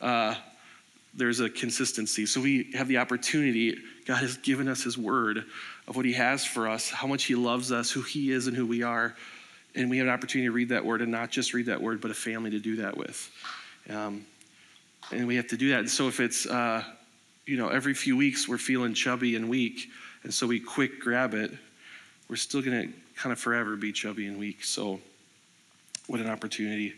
uh, 0.00 0.34
there's 1.12 1.40
a 1.40 1.50
consistency. 1.50 2.24
So 2.24 2.40
we 2.40 2.70
have 2.72 2.88
the 2.88 2.96
opportunity, 2.96 3.76
God 4.06 4.22
has 4.22 4.38
given 4.38 4.68
us 4.68 4.82
his 4.82 4.96
word 4.96 5.44
of 5.88 5.96
what 5.96 6.04
he 6.04 6.12
has 6.12 6.44
for 6.44 6.68
us, 6.68 6.90
how 6.90 7.06
much 7.06 7.24
he 7.24 7.34
loves 7.34 7.72
us, 7.72 7.90
who 7.90 8.02
he 8.02 8.30
is, 8.30 8.46
and 8.46 8.54
who 8.54 8.66
we 8.66 8.82
are. 8.82 9.16
And 9.74 9.88
we 9.88 9.96
have 9.98 10.06
an 10.06 10.12
opportunity 10.12 10.46
to 10.46 10.52
read 10.52 10.68
that 10.68 10.84
word 10.84 11.00
and 11.00 11.10
not 11.10 11.30
just 11.30 11.54
read 11.54 11.66
that 11.66 11.80
word, 11.80 12.02
but 12.02 12.10
a 12.10 12.14
family 12.14 12.50
to 12.50 12.58
do 12.58 12.76
that 12.76 12.96
with. 12.96 13.30
Um, 13.88 14.26
and 15.10 15.26
we 15.26 15.36
have 15.36 15.48
to 15.48 15.56
do 15.56 15.70
that. 15.70 15.80
And 15.80 15.90
so 15.90 16.06
if 16.06 16.20
it's, 16.20 16.44
uh, 16.44 16.84
you 17.46 17.56
know, 17.56 17.70
every 17.70 17.94
few 17.94 18.18
weeks 18.18 18.46
we're 18.46 18.58
feeling 18.58 18.92
chubby 18.92 19.34
and 19.34 19.48
weak, 19.48 19.88
and 20.24 20.34
so 20.34 20.46
we 20.46 20.60
quick 20.60 21.00
grab 21.00 21.32
it, 21.32 21.52
we're 22.28 22.36
still 22.36 22.60
going 22.60 22.88
to 22.88 22.94
kind 23.16 23.32
of 23.32 23.38
forever 23.38 23.74
be 23.74 23.90
chubby 23.90 24.26
and 24.26 24.38
weak. 24.38 24.64
So, 24.64 25.00
what 26.06 26.20
an 26.20 26.28
opportunity 26.28 26.94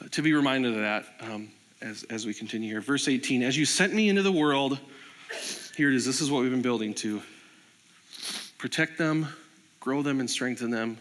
uh, 0.00 0.08
to 0.10 0.22
be 0.22 0.32
reminded 0.32 0.72
of 0.72 0.80
that 0.80 1.04
um, 1.20 1.48
as, 1.80 2.04
as 2.04 2.26
we 2.26 2.34
continue 2.34 2.70
here. 2.70 2.80
Verse 2.80 3.06
18 3.06 3.44
As 3.44 3.56
you 3.56 3.64
sent 3.64 3.94
me 3.94 4.08
into 4.08 4.22
the 4.22 4.32
world, 4.32 4.80
here 5.76 5.90
it 5.90 5.94
is, 5.94 6.04
this 6.04 6.20
is 6.20 6.28
what 6.30 6.42
we've 6.42 6.50
been 6.50 6.62
building 6.62 6.92
to 6.94 7.22
protect 8.60 8.98
them 8.98 9.26
grow 9.80 10.02
them 10.02 10.20
and 10.20 10.30
strengthen 10.30 10.70
them 10.70 10.98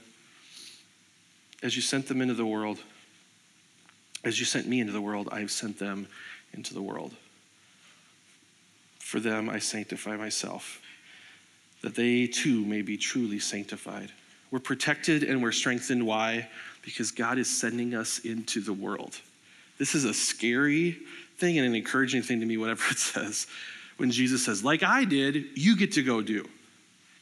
as 1.61 1.75
you 1.75 1.81
sent 1.81 2.07
them 2.07 2.21
into 2.21 2.33
the 2.33 2.45
world. 2.45 2.79
As 4.23 4.39
you 4.39 4.45
sent 4.45 4.67
me 4.67 4.79
into 4.79 4.93
the 4.93 5.01
world, 5.01 5.27
I 5.31 5.41
have 5.41 5.51
sent 5.51 5.77
them 5.77 6.07
into 6.53 6.73
the 6.73 6.81
world. 6.81 7.13
For 8.99 9.19
them 9.19 9.49
I 9.49 9.59
sanctify 9.59 10.15
myself, 10.15 10.81
that 11.81 11.95
they 11.95 12.27
too 12.27 12.65
may 12.65 12.81
be 12.81 12.97
truly 12.97 13.39
sanctified. 13.39 14.11
We're 14.51 14.59
protected 14.59 15.23
and 15.23 15.43
we're 15.43 15.51
strengthened. 15.51 16.05
Why? 16.05 16.47
Because 16.81 17.11
God 17.11 17.37
is 17.37 17.49
sending 17.49 17.93
us 17.93 18.19
into 18.19 18.61
the 18.61 18.73
world. 18.73 19.19
This 19.77 19.95
is 19.95 20.05
a 20.05 20.13
scary 20.13 20.97
thing 21.37 21.57
and 21.57 21.67
an 21.67 21.75
encouraging 21.75 22.21
thing 22.21 22.39
to 22.39 22.45
me, 22.45 22.57
whatever 22.57 22.83
it 22.91 22.97
says. 22.97 23.47
When 23.97 24.11
Jesus 24.11 24.45
says, 24.45 24.63
like 24.63 24.81
I 24.81 25.03
did, 25.03 25.45
you 25.55 25.75
get 25.75 25.91
to 25.93 26.03
go 26.03 26.21
do. 26.21 26.47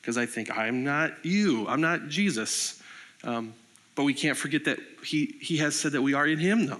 Because 0.07 0.17
I 0.17 0.25
think, 0.25 0.57
I'm 0.57 0.85
not 0.85 1.25
you, 1.25 1.67
I'm 1.67 1.81
not 1.81 2.07
Jesus. 2.07 2.81
Um, 3.25 3.53
but 3.93 4.05
we 4.05 4.13
can't 4.13 4.37
forget 4.37 4.63
that 4.63 4.79
he, 5.03 5.35
he 5.41 5.57
has 5.57 5.75
said 5.75 5.91
that 5.91 6.01
we 6.01 6.13
are 6.13 6.25
in 6.25 6.39
him, 6.39 6.65
though. 6.65 6.79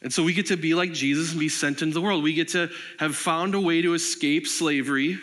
And 0.00 0.10
so 0.10 0.24
we 0.24 0.32
get 0.32 0.46
to 0.46 0.56
be 0.56 0.72
like 0.72 0.94
Jesus 0.94 1.32
and 1.32 1.38
be 1.38 1.50
sent 1.50 1.82
into 1.82 1.92
the 1.92 2.00
world. 2.00 2.22
We 2.22 2.32
get 2.32 2.48
to 2.48 2.70
have 2.98 3.14
found 3.14 3.54
a 3.54 3.60
way 3.60 3.82
to 3.82 3.92
escape 3.92 4.46
slavery 4.46 5.18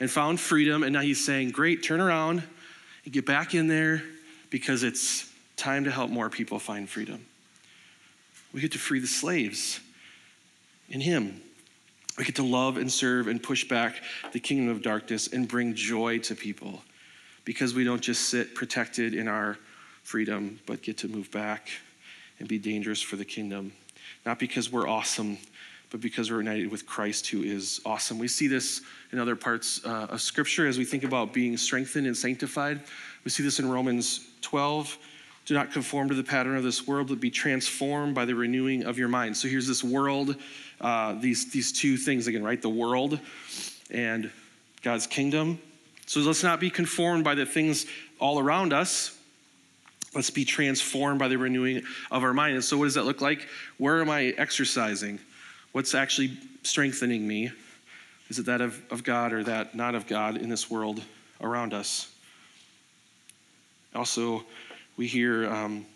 and 0.00 0.10
found 0.10 0.40
freedom. 0.40 0.82
And 0.82 0.94
now 0.94 1.02
he's 1.02 1.22
saying, 1.22 1.50
Great, 1.50 1.82
turn 1.82 2.00
around 2.00 2.42
and 3.04 3.12
get 3.12 3.26
back 3.26 3.54
in 3.54 3.68
there 3.68 4.02
because 4.48 4.82
it's 4.82 5.30
time 5.58 5.84
to 5.84 5.90
help 5.90 6.10
more 6.10 6.30
people 6.30 6.58
find 6.58 6.88
freedom. 6.88 7.22
We 8.54 8.62
get 8.62 8.72
to 8.72 8.78
free 8.78 9.00
the 9.00 9.06
slaves 9.06 9.78
in 10.88 11.02
him. 11.02 11.42
We 12.18 12.24
get 12.24 12.36
to 12.36 12.44
love 12.44 12.76
and 12.76 12.90
serve 12.90 13.26
and 13.28 13.42
push 13.42 13.68
back 13.68 13.96
the 14.32 14.40
kingdom 14.40 14.68
of 14.68 14.82
darkness 14.82 15.26
and 15.32 15.48
bring 15.48 15.74
joy 15.74 16.18
to 16.20 16.34
people 16.34 16.82
because 17.44 17.74
we 17.74 17.84
don't 17.84 18.00
just 18.00 18.28
sit 18.28 18.54
protected 18.54 19.14
in 19.14 19.28
our 19.28 19.58
freedom, 20.04 20.60
but 20.66 20.82
get 20.82 20.98
to 20.98 21.08
move 21.08 21.30
back 21.30 21.68
and 22.38 22.48
be 22.48 22.58
dangerous 22.58 23.02
for 23.02 23.16
the 23.16 23.24
kingdom 23.24 23.72
not 24.24 24.38
because 24.38 24.72
we're 24.72 24.88
awesome, 24.88 25.38
but 25.90 26.00
because 26.00 26.30
we're 26.30 26.38
united 26.38 26.70
with 26.70 26.86
Christ 26.86 27.26
who 27.28 27.42
is 27.42 27.80
awesome. 27.84 28.18
We 28.18 28.28
see 28.28 28.46
this 28.46 28.80
in 29.12 29.18
other 29.18 29.36
parts 29.36 29.84
uh, 29.84 30.06
of 30.10 30.20
Scripture 30.20 30.66
as 30.66 30.78
we 30.78 30.84
think 30.84 31.04
about 31.04 31.32
being 31.32 31.56
strengthened 31.56 32.06
and 32.06 32.16
sanctified. 32.16 32.80
We 33.24 33.30
see 33.30 33.42
this 33.42 33.58
in 33.60 33.68
Romans 33.70 34.26
12. 34.40 34.98
Do 35.46 35.54
not 35.54 35.72
conform 35.72 36.08
to 36.08 36.14
the 36.14 36.24
pattern 36.24 36.56
of 36.56 36.62
this 36.62 36.86
world, 36.86 37.08
but 37.08 37.20
be 37.20 37.30
transformed 37.30 38.14
by 38.14 38.24
the 38.24 38.34
renewing 38.34 38.84
of 38.84 38.98
your 38.98 39.08
mind. 39.08 39.36
So 39.36 39.46
here's 39.48 39.68
this 39.68 39.84
world, 39.84 40.36
uh, 40.80 41.14
these, 41.14 41.50
these 41.50 41.70
two 41.70 41.96
things 41.96 42.26
again, 42.26 42.42
right? 42.42 42.60
The 42.60 42.68
world 42.68 43.20
and 43.90 44.30
God's 44.82 45.06
kingdom. 45.06 45.58
So 46.06 46.20
let's 46.20 46.42
not 46.42 46.60
be 46.60 46.70
conformed 46.70 47.24
by 47.24 47.34
the 47.34 47.46
things 47.46 47.86
all 48.18 48.38
around 48.38 48.72
us, 48.72 49.18
Let's 50.14 50.30
be 50.30 50.44
transformed 50.44 51.18
by 51.18 51.28
the 51.28 51.36
renewing 51.36 51.82
of 52.10 52.22
our 52.22 52.32
mind. 52.32 52.54
And 52.54 52.64
so, 52.64 52.78
what 52.78 52.84
does 52.84 52.94
that 52.94 53.04
look 53.04 53.20
like? 53.20 53.48
Where 53.78 54.00
am 54.00 54.08
I 54.08 54.26
exercising? 54.38 55.18
What's 55.72 55.94
actually 55.94 56.38
strengthening 56.62 57.26
me? 57.26 57.50
Is 58.28 58.38
it 58.38 58.46
that 58.46 58.60
of, 58.60 58.80
of 58.92 59.02
God 59.02 59.32
or 59.32 59.42
that 59.44 59.74
not 59.74 59.94
of 59.94 60.06
God 60.06 60.36
in 60.36 60.48
this 60.48 60.70
world 60.70 61.02
around 61.40 61.74
us? 61.74 62.12
Also, 63.94 64.44
we 64.96 65.06
hear 65.06 65.50
um, 65.50 65.86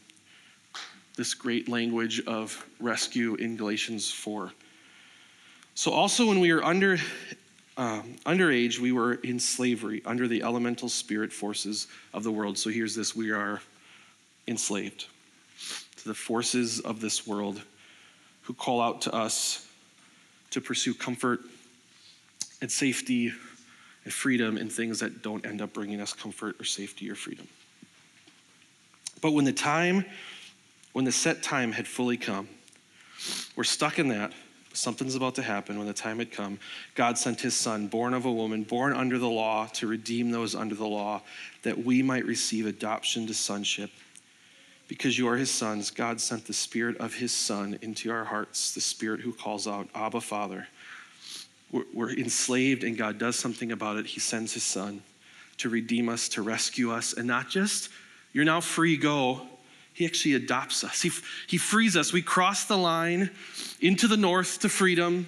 this 1.17 1.35
great 1.35 1.69
language 1.69 2.21
of 2.27 2.67
rescue 2.81 3.35
in 3.37 3.57
Galatians 3.57 4.11
4. 4.11 4.53
So, 5.75 5.93
also, 5.93 6.27
when 6.27 6.41
we 6.41 6.53
were 6.53 6.65
under, 6.65 6.99
um, 7.77 8.17
underage, 8.27 8.81
we 8.81 8.91
were 8.91 9.15
in 9.15 9.39
slavery 9.39 10.03
under 10.05 10.27
the 10.27 10.43
elemental 10.43 10.89
spirit 10.89 11.33
forces 11.33 11.87
of 12.13 12.25
the 12.25 12.33
world. 12.33 12.59
So, 12.59 12.71
here's 12.71 12.95
this 12.95 13.15
we 13.15 13.31
are 13.31 13.61
enslaved 14.49 15.07
to 15.97 16.09
the 16.09 16.15
forces 16.15 16.81
of 16.81 17.01
this 17.01 17.27
world 17.27 17.61
who 18.43 18.55
call 18.55 18.81
out 18.81 19.03
to 19.03 19.15
us 19.15 19.69
to 20.51 20.61
pursue 20.61 20.95
comfort 20.95 21.41
and 22.61 22.71
safety 22.71 23.33
and 24.05 24.13
freedom 24.13 24.57
in 24.57 24.69
things 24.69 25.01
that 25.01 25.23
don't 25.23 25.45
end 25.47 25.61
up 25.61 25.73
bringing 25.73 26.01
us 26.01 26.13
comfort 26.13 26.57
or 26.61 26.65
safety 26.65 27.11
or 27.11 27.15
freedom. 27.15 27.47
But 29.21 29.33
when 29.33 29.45
the 29.45 29.53
time, 29.53 30.05
when 30.93 31.05
the 31.05 31.13
set 31.13 31.43
time 31.43 31.73
had 31.73 31.87
fully 31.87 32.17
come, 32.17 32.49
we're 33.57 33.65
stuck 33.65 33.99
in 33.99 34.09
that. 34.09 34.33
Something's 34.73 35.17
about 35.17 35.35
to 35.37 35.43
happen 35.43 35.77
when 35.77 35.89
the 35.89 35.93
time 35.93 36.19
had 36.19 36.31
come. 36.31 36.61
God 36.95 37.19
sent 37.19 37.41
his 37.41 37.57
son, 37.57 37.89
born 37.89 38.15
of 38.15 38.27
a 38.27 38.33
woman, 38.33 38.63
born 38.63 38.93
under 38.93 39.19
the 39.19 39.29
law, 39.29 39.67
to 39.75 39.89
redeem 39.89 40.31
those 40.31 40.55
under 40.55 40.75
the 40.75 40.87
law, 40.87 41.23
that 41.63 41.85
we 41.85 42.03
might 42.03 42.25
receive 42.25 42.67
adoption 42.67 43.27
to 43.27 43.35
sonship. 43.35 43.91
Because 44.87 45.19
you 45.19 45.29
are 45.29 45.37
his 45.37 45.51
sons, 45.51 45.91
God 45.91 46.21
sent 46.21 46.47
the 46.47 46.53
spirit 46.53 46.97
of 46.99 47.15
his 47.15 47.33
son 47.33 47.79
into 47.83 48.11
our 48.13 48.25
hearts, 48.25 48.73
the 48.73 48.81
spirit 48.81 49.21
who 49.21 49.33
calls 49.33 49.67
out, 49.67 49.89
Abba, 49.95 50.21
Father. 50.21 50.69
We're, 51.73 51.85
we're 51.93 52.13
enslaved, 52.13 52.85
and 52.85 52.97
God 52.97 53.19
does 53.19 53.37
something 53.37 53.73
about 53.73 53.97
it. 53.97 54.07
He 54.07 54.21
sends 54.21 54.55
his 54.55 54.63
son 54.63 55.03
to 55.59 55.69
redeem 55.69 56.09
us, 56.09 56.29
to 56.31 56.43
rescue 56.43 56.93
us, 56.93 57.15
and 57.15 57.27
not 57.27 57.49
just, 57.49 57.91
you're 58.33 58.45
now 58.45 58.61
free, 58.61 58.97
go. 58.97 59.43
He 59.93 60.05
actually 60.05 60.35
adopts 60.35 60.85
us. 60.85 61.03
He, 61.03 61.11
he 61.47 61.59
frees 61.59 61.97
us. 61.97 62.13
We 62.13 62.23
cross 62.23 62.65
the 62.65 62.77
line 62.77 63.31
into 63.81 64.07
the 64.07 64.17
north 64.17 64.61
to 64.61 64.69
freedom, 64.69 65.27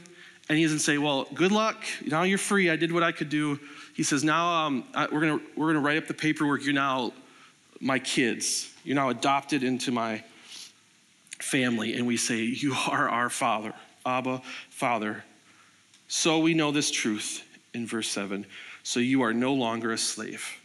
and 0.49 0.59
he 0.59 0.65
doesn't 0.65 0.81
say, 0.81 0.99
Well, 0.99 1.27
good 1.35 1.53
luck. 1.53 1.77
Now 2.07 2.23
you're 2.23 2.39
free. 2.39 2.71
I 2.71 2.77
did 2.77 2.93
what 2.93 3.03
I 3.03 3.13
could 3.13 3.29
do. 3.29 3.59
He 3.95 4.03
says, 4.03 4.23
Now 4.23 4.67
um, 4.67 4.85
we're 5.11 5.21
going 5.21 5.41
we're 5.57 5.69
gonna 5.69 5.81
write 5.81 5.99
up 5.99 6.07
the 6.07 6.15
paperwork. 6.15 6.65
You're 6.65 6.75
now 6.75 7.13
my 7.81 7.99
kids. 7.99 8.73
You're 8.85 8.97
now 8.97 9.09
adopted 9.09 9.63
into 9.63 9.91
my 9.91 10.23
family. 11.39 11.95
And 11.95 12.07
we 12.07 12.17
say, 12.17 12.39
You 12.39 12.75
are 12.89 13.09
our 13.09 13.31
Father, 13.31 13.73
Abba, 14.07 14.43
Father. 14.69 15.25
So 16.09 16.39
we 16.41 16.55
know 16.55 16.73
this 16.73 16.91
truth 16.91 17.45
in 17.75 17.87
verse 17.87 18.09
7. 18.09 18.47
So 18.83 19.01
you 19.01 19.23
are 19.23 19.33
no 19.33 19.55
longer 19.55 19.93
a 19.93 19.99
slave, 19.99 20.60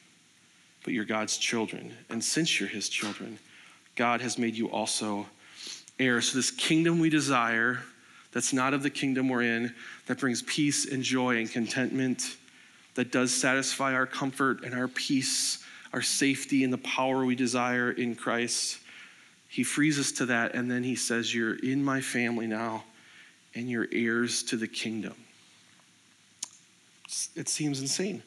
but 0.86 0.94
you're 0.94 1.04
God's 1.04 1.38
children. 1.38 1.94
And 2.10 2.24
since 2.24 2.58
you're 2.58 2.70
his 2.70 2.88
children, 2.88 3.38
God 3.98 4.22
has 4.22 4.38
made 4.38 4.56
you 4.56 4.72
also 4.72 5.26
heirs. 6.00 6.30
So 6.30 6.38
this 6.38 6.52
kingdom 6.52 7.00
we 7.00 7.10
desire, 7.10 7.80
that's 8.32 8.54
not 8.54 8.74
of 8.74 8.84
the 8.84 8.90
kingdom 8.90 9.28
we're 9.28 9.42
in, 9.42 9.74
that 10.06 10.20
brings 10.20 10.42
peace 10.44 10.90
and 10.90 11.04
joy 11.04 11.40
and 11.40 11.52
contentment, 11.52 12.38
that 12.94 13.12
does 13.12 13.34
satisfy 13.34 13.94
our 13.94 14.06
comfort 14.06 14.64
and 14.64 14.74
our 14.74 14.88
peace 14.88 15.62
our 15.96 16.02
safety 16.02 16.66
and 16.66 16.74
the 16.74 16.78
power 16.80 17.24
we 17.24 17.36
desire 17.36 17.90
in 17.90 18.16
Christ. 18.16 18.80
He 19.48 19.64
frees 19.64 19.98
us 19.98 20.12
to 20.14 20.26
that, 20.26 20.54
and 20.54 20.70
then 20.70 20.84
he 20.84 20.94
says, 20.94 21.34
You're 21.34 21.56
in 21.56 21.82
my 21.82 22.02
family 22.02 22.48
now, 22.48 22.84
and 23.56 23.70
you're 23.70 23.88
heirs 23.94 24.44
to 24.44 24.58
the 24.58 24.68
kingdom. 24.68 25.14
It 27.34 27.48
seems 27.48 27.80
insane. 27.80 28.24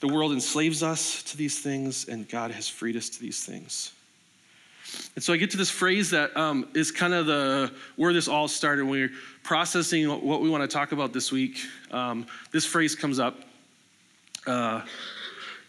The 0.00 0.08
world 0.08 0.32
enslaves 0.32 0.82
us 0.82 1.22
to 1.24 1.36
these 1.36 1.60
things, 1.60 2.08
and 2.08 2.28
God 2.28 2.50
has 2.50 2.68
freed 2.68 2.96
us 2.96 3.08
to 3.10 3.20
these 3.20 3.44
things. 3.44 3.92
And 5.14 5.24
so 5.24 5.32
I 5.32 5.36
get 5.36 5.50
to 5.50 5.56
this 5.56 5.70
phrase 5.70 6.10
that 6.10 6.36
um, 6.36 6.68
is 6.74 6.90
kind 6.90 7.12
of 7.12 7.26
the 7.26 7.72
where 7.96 8.12
this 8.12 8.28
all 8.28 8.46
started. 8.46 8.84
When 8.84 8.92
we're 8.92 9.10
processing 9.42 10.08
what 10.08 10.40
we 10.40 10.48
want 10.48 10.62
to 10.62 10.68
talk 10.68 10.92
about 10.92 11.12
this 11.12 11.32
week, 11.32 11.58
um, 11.90 12.26
this 12.52 12.64
phrase 12.64 12.94
comes 12.94 13.18
up. 13.18 13.40
Uh, 14.46 14.82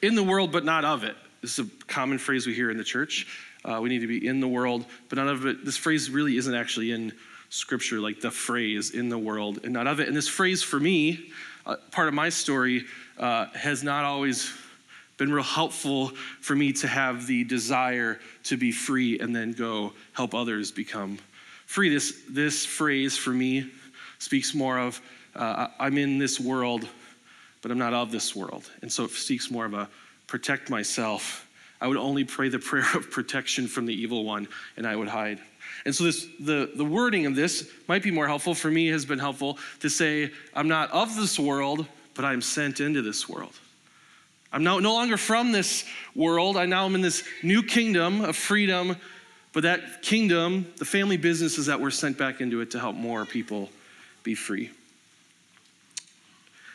in 0.02 0.16
the 0.16 0.24
world, 0.24 0.52
but 0.52 0.63
not 0.63 0.86
of 0.86 1.04
it. 1.04 1.16
This 1.42 1.58
is 1.58 1.66
a 1.66 1.86
common 1.86 2.18
phrase 2.18 2.46
we 2.46 2.54
hear 2.54 2.70
in 2.70 2.78
the 2.78 2.84
church. 2.84 3.28
Uh, 3.66 3.80
we 3.82 3.90
need 3.90 4.00
to 4.00 4.08
be 4.08 4.28
in 4.28 4.40
the 4.40 4.48
world, 4.48 4.86
but 5.10 5.18
not 5.18 5.28
of 5.28 5.46
it. 5.46 5.66
This 5.66 5.78
phrase 5.78 6.10
really 6.10 6.38
isn't 6.38 6.54
actually 6.54 6.92
in 6.92 7.12
scripture, 7.50 8.00
like 8.00 8.22
the 8.22 8.32
phrase 8.32 8.92
in 8.92 9.10
the 9.10 9.18
world 9.18 9.60
and 9.63 9.74
not 9.74 9.88
of 9.88 10.00
it. 10.00 10.08
And 10.08 10.16
this 10.16 10.28
phrase 10.28 10.62
for 10.62 10.80
me, 10.80 11.32
uh, 11.66 11.78
part 11.92 12.08
of 12.08 12.13
my 12.13 12.30
story, 12.30 12.86
uh, 13.19 13.47
has 13.53 13.84
not 13.84 14.06
always 14.06 14.51
been 15.17 15.32
real 15.32 15.43
helpful 15.43 16.10
for 16.41 16.56
me 16.56 16.71
to 16.71 16.88
have 16.88 17.25
the 17.25 17.43
desire 17.43 18.19
to 18.43 18.56
be 18.56 18.71
free 18.71 19.19
and 19.19 19.36
then 19.36 19.51
go 19.51 19.93
help 20.13 20.36
others 20.36 20.71
become 20.71 21.17
free. 21.65 21.89
This, 21.89 22.21
this 22.30 22.65
phrase 22.65 23.17
for 23.17 23.32
me 23.32 23.71
speaks 24.19 24.53
more 24.53 24.80
of 24.80 25.01
uh, 25.36 25.67
I'm 25.80 25.97
in 25.97 26.17
this 26.17 26.39
world, 26.39 26.88
but 27.62 27.71
I'm 27.71 27.77
not 27.77 27.93
of 27.93 28.12
this 28.12 28.36
world. 28.36 28.69
And 28.82 28.91
so 28.91 29.06
it 29.06 29.12
seeks 29.12 29.51
more 29.51 29.65
of 29.65 29.73
a 29.73 29.88
protect 30.25 30.69
myself. 30.69 31.47
I 31.80 31.88
would 31.88 31.97
only 31.97 32.23
pray 32.23 32.49
the 32.49 32.60
prayer 32.60 32.88
of 32.95 33.12
protection 33.12 33.67
from 33.67 33.86
the 33.86 33.93
evil 33.93 34.23
one, 34.23 34.47
and 34.77 34.88
I 34.88 34.95
would 34.95 35.08
hide. 35.08 35.39
And 35.86 35.93
so 35.93 36.06
this 36.06 36.27
the, 36.39 36.71
the 36.75 36.86
wording 36.86 37.25
of 37.25 37.36
this 37.36 37.69
might 37.88 38.01
be 38.01 38.12
more 38.12 38.27
helpful. 38.27 38.56
For 38.56 38.71
me, 38.71 38.88
has 38.88 39.06
been 39.06 39.19
helpful 39.19 39.60
to 39.82 39.89
say, 39.89 40.32
I'm 40.56 40.67
not 40.67 40.91
of 40.91 41.15
this 41.15 41.38
world, 41.38 41.86
but 42.17 42.25
I'm 42.25 42.41
sent 42.41 42.82
into 42.82 43.01
this 43.01 43.30
world. 43.30 43.53
I'm 44.51 44.63
now 44.63 44.80
no 44.80 44.93
longer 44.93 45.17
from 45.17 45.51
this 45.51 45.86
world. 46.15 46.58
I 46.58 46.65
now 46.65 46.86
am 46.86 46.95
in 46.95 47.01
this 47.01 47.23
new 47.43 47.62
kingdom 47.62 48.21
of 48.21 48.36
freedom, 48.36 48.97
but 49.53 49.63
that 49.63 50.01
kingdom, 50.01 50.65
the 50.77 50.86
family 50.86 51.15
business 51.15 51.58
is 51.58 51.67
that 51.67 51.80
we're 51.80 51.91
sent 51.91 52.17
back 52.17 52.41
into 52.41 52.60
it 52.62 52.71
to 52.71 52.80
help 52.80 52.95
more 52.95 53.25
people 53.25 53.69
be 54.23 54.36
free. 54.36 54.71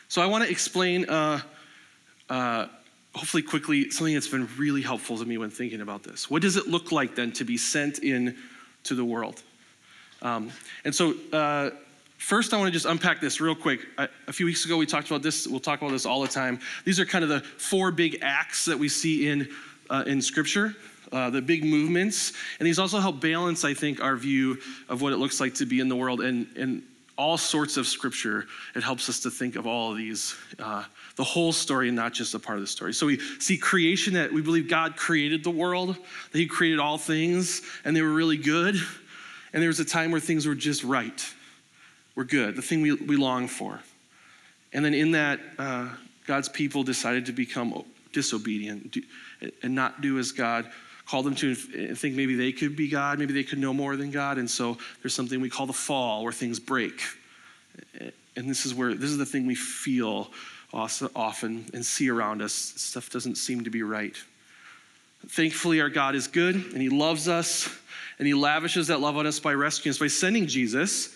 So 0.07 0.21
I 0.21 0.27
want 0.27 0.45
to 0.45 0.49
explain 0.49 1.09
uh, 1.09 1.41
uh, 2.29 2.67
hopefully 3.13 3.43
quickly 3.43 3.89
something 3.89 4.13
that's 4.13 4.29
been 4.29 4.47
really 4.57 4.81
helpful 4.81 5.17
to 5.17 5.25
me 5.25 5.37
when 5.37 5.49
thinking 5.49 5.81
about 5.81 6.03
this. 6.03 6.29
What 6.29 6.41
does 6.41 6.55
it 6.55 6.67
look 6.67 6.91
like 6.91 7.15
then 7.15 7.33
to 7.33 7.43
be 7.43 7.57
sent 7.57 7.99
in 7.99 8.37
to 8.85 8.95
the 8.95 9.03
world? 9.03 9.43
Um, 10.21 10.51
and 10.85 10.95
so, 10.95 11.15
uh, 11.33 11.71
first, 12.23 12.53
I 12.53 12.57
want 12.57 12.67
to 12.67 12.71
just 12.71 12.85
unpack 12.85 13.19
this 13.19 13.41
real 13.41 13.55
quick. 13.55 13.81
A 13.97 14.33
few 14.33 14.45
weeks 14.45 14.65
ago, 14.65 14.77
we 14.77 14.85
talked 14.85 15.07
about 15.07 15.21
this. 15.21 15.45
We'll 15.45 15.59
talk 15.59 15.81
about 15.81 15.91
this 15.91 16.05
all 16.05 16.21
the 16.21 16.27
time. 16.27 16.59
These 16.85 16.99
are 16.99 17.05
kind 17.05 17.23
of 17.23 17.29
the 17.29 17.41
four 17.41 17.91
big 17.91 18.19
acts 18.21 18.65
that 18.65 18.79
we 18.79 18.89
see 18.89 19.27
in 19.27 19.49
uh, 19.89 20.03
in 20.07 20.21
Scripture. 20.21 20.75
Uh, 21.11 21.29
the 21.29 21.41
big 21.41 21.63
movements, 21.63 22.33
and 22.57 22.65
these 22.65 22.79
also 22.79 22.97
help 22.97 23.21
balance, 23.21 23.63
I 23.63 23.75
think, 23.75 24.01
our 24.01 24.15
view 24.15 24.57
of 24.89 25.03
what 25.03 25.13
it 25.13 25.17
looks 25.17 25.39
like 25.39 25.53
to 25.55 25.65
be 25.67 25.79
in 25.79 25.87
the 25.87 25.95
world. 25.95 26.21
And, 26.21 26.47
and 26.57 26.81
all 27.19 27.37
sorts 27.37 27.77
of 27.77 27.85
scripture, 27.85 28.47
it 28.75 28.81
helps 28.81 29.07
us 29.09 29.19
to 29.19 29.29
think 29.29 29.55
of 29.55 29.67
all 29.67 29.91
of 29.91 29.97
these, 29.97 30.35
uh, 30.57 30.83
the 31.15 31.23
whole 31.23 31.51
story 31.51 31.89
and 31.89 31.95
not 31.95 32.13
just 32.13 32.33
a 32.33 32.39
part 32.39 32.57
of 32.57 32.63
the 32.63 32.67
story. 32.67 32.93
So 32.93 33.05
we 33.05 33.19
see 33.39 33.59
creation 33.59 34.15
that 34.15 34.33
we 34.33 34.41
believe 34.41 34.67
God 34.67 34.95
created 34.95 35.43
the 35.43 35.51
world, 35.51 35.95
that 36.31 36.37
He 36.39 36.47
created 36.47 36.79
all 36.79 36.97
things, 36.97 37.61
and 37.85 37.95
they 37.95 38.01
were 38.01 38.13
really 38.13 38.37
good. 38.37 38.75
And 39.53 39.61
there 39.61 39.69
was 39.69 39.79
a 39.79 39.85
time 39.85 40.09
where 40.09 40.19
things 40.19 40.47
were 40.47 40.55
just 40.55 40.83
right, 40.83 41.23
were 42.15 42.23
good, 42.23 42.55
the 42.55 42.61
thing 42.61 42.81
we, 42.81 42.93
we 42.93 43.15
long 43.15 43.47
for. 43.47 43.79
And 44.71 44.83
then 44.83 44.93
in 44.93 45.11
that, 45.11 45.39
uh, 45.57 45.89
God's 46.25 46.49
people 46.49 46.83
decided 46.83 47.25
to 47.27 47.31
become 47.31 47.83
disobedient 48.11 48.95
and 49.61 49.75
not 49.75 50.01
do 50.01 50.19
as 50.19 50.31
God 50.31 50.69
called 51.05 51.25
them 51.25 51.35
to 51.35 51.53
think 51.53 52.15
maybe 52.15 52.35
they 52.35 52.51
could 52.51 52.75
be 52.75 52.87
God, 52.87 53.19
maybe 53.19 53.33
they 53.33 53.43
could 53.43 53.59
know 53.59 53.73
more 53.73 53.95
than 53.95 54.09
God. 54.09 54.37
And 54.37 54.49
so 54.49 54.77
there's 55.01 55.13
something 55.13 55.41
we 55.41 55.49
call 55.49 55.65
the 55.65 55.73
fall 55.73 56.23
where 56.23 56.31
things 56.31 56.59
break. 56.59 57.01
And 58.35 58.49
this 58.49 58.65
is 58.65 58.73
where, 58.73 58.93
this 58.93 59.09
is 59.09 59.17
the 59.17 59.25
thing 59.25 59.45
we 59.45 59.55
feel 59.55 60.31
often 60.73 61.65
and 61.73 61.85
see 61.85 62.09
around 62.09 62.41
us. 62.41 62.53
Stuff 62.53 63.09
doesn't 63.09 63.35
seem 63.35 63.65
to 63.65 63.69
be 63.69 63.83
right. 63.83 64.15
Thankfully, 65.27 65.81
our 65.81 65.89
God 65.89 66.15
is 66.15 66.27
good 66.27 66.55
and 66.55 66.81
He 66.81 66.89
loves 66.89 67.27
us 67.27 67.69
and 68.17 68.27
He 68.27 68.33
lavishes 68.33 68.87
that 68.87 69.01
love 69.01 69.17
on 69.17 69.27
us 69.27 69.39
by 69.39 69.53
rescuing 69.53 69.91
us, 69.91 69.99
by 69.99 70.07
sending 70.07 70.47
Jesus 70.47 71.13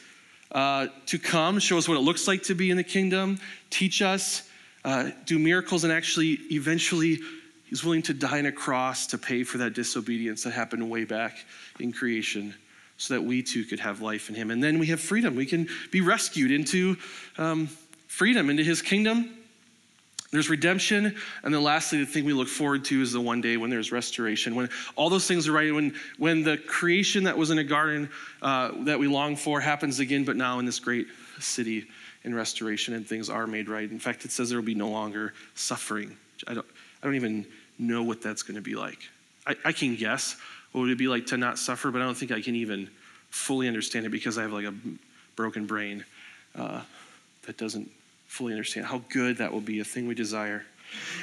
uh, 0.52 0.88
to 1.08 1.20
come, 1.20 1.60
show 1.60 1.78
us 1.78 1.88
what 1.88 1.98
it 1.98 2.02
looks 2.02 2.28
like 2.28 2.44
to 2.44 2.56
be 2.56 2.72
in 2.72 2.78
the 2.78 2.84
kingdom, 2.84 3.40
teach 3.70 4.02
us, 4.02 4.50
uh, 4.86 5.10
do 5.26 5.38
miracles, 5.38 5.84
and 5.84 5.94
actually 5.94 6.40
eventually 6.52 7.20
He's 7.66 7.84
willing 7.84 8.02
to 8.04 8.14
die 8.14 8.40
on 8.40 8.46
a 8.46 8.52
cross 8.52 9.08
to 9.08 9.18
pay 9.18 9.44
for 9.44 9.58
that 9.58 9.74
disobedience 9.74 10.44
that 10.44 10.52
happened 10.52 10.90
way 10.90 11.04
back 11.04 11.46
in 11.82 11.92
creation 11.92 12.56
so 12.96 13.14
that 13.14 13.22
we 13.22 13.44
too 13.44 13.66
could 13.66 13.82
have 13.82 14.02
life 14.02 14.30
in 14.30 14.36
Him. 14.36 14.52
And 14.52 14.64
then 14.64 14.80
we 14.80 14.88
have 14.88 15.02
freedom. 15.02 15.36
We 15.36 15.46
can 15.46 15.68
be 15.92 16.00
rescued 16.00 16.52
into 16.52 16.96
um, 17.38 17.68
freedom, 18.08 18.50
into 18.50 18.64
His 18.64 18.82
kingdom. 18.82 19.37
There's 20.32 20.50
redemption. 20.50 21.16
And 21.44 21.54
then 21.54 21.64
lastly, 21.64 22.00
the 22.00 22.06
thing 22.06 22.26
we 22.26 22.34
look 22.34 22.50
forward 22.50 22.84
to 22.86 23.02
is 23.02 23.14
the 23.14 23.22
one 23.22 23.40
day 23.40 23.58
when 23.58 23.70
there's 23.70 23.92
restoration, 23.92 24.56
when 24.56 24.70
all 24.96 25.10
those 25.10 25.28
things 25.28 25.48
are 25.48 25.54
right, 25.54 25.74
when, 25.74 25.94
when 26.18 26.44
the 26.44 26.58
creation 26.58 27.24
that 27.24 27.38
was 27.38 27.50
in 27.50 27.60
a 27.60 27.64
garden 27.64 28.10
uh, 28.42 28.72
that 28.80 29.00
we 29.00 29.08
long 29.08 29.36
for 29.36 29.62
happens 29.62 30.00
again, 30.00 30.26
but 30.26 30.36
now 30.36 30.60
in 30.60 30.66
this 30.66 30.80
great 30.80 31.08
city 31.40 31.86
in 32.24 32.36
restoration 32.36 32.94
and 32.94 33.08
things 33.08 33.30
are 33.30 33.48
made 33.48 33.70
right. 33.70 33.90
In 33.90 34.00
fact, 34.00 34.26
it 34.26 34.32
says 34.32 34.50
there 34.50 34.58
will 34.58 34.66
be 34.66 34.76
no 34.76 34.90
longer 34.90 35.34
suffering. 35.56 36.18
I 36.46 36.56
don't, 36.56 36.68
I 37.02 37.06
don't 37.06 37.16
even 37.16 37.46
know 37.80 38.04
what 38.04 38.22
that's 38.22 38.44
going 38.44 38.56
to 38.56 38.62
be 38.62 38.76
like. 38.76 39.00
I, 39.46 39.56
I 39.64 39.72
can 39.72 39.96
guess 39.96 40.36
what 40.74 40.82
would 40.82 40.90
it 40.90 40.98
be 40.98 41.08
like 41.08 41.28
to 41.28 41.38
not 41.38 41.58
suffer, 41.58 41.90
but 41.90 42.02
I 42.02 42.06
don't 42.06 42.18
think 42.18 42.32
I 42.32 42.42
can 42.42 42.56
even 42.56 42.90
fully 43.30 43.68
understand 43.68 44.06
it 44.06 44.10
because 44.10 44.38
I 44.38 44.42
have 44.42 44.52
like 44.52 44.66
a 44.66 44.74
broken 45.38 45.66
brain 45.66 46.04
uh, 46.56 46.82
that 47.44 47.58
doesn't 47.58 47.90
fully 48.28 48.54
understand 48.54 48.86
how 48.86 49.02
good 49.10 49.38
that 49.38 49.52
will 49.52 49.62
be, 49.62 49.80
a 49.80 49.84
thing 49.84 50.08
we 50.08 50.16
desire. 50.16 50.64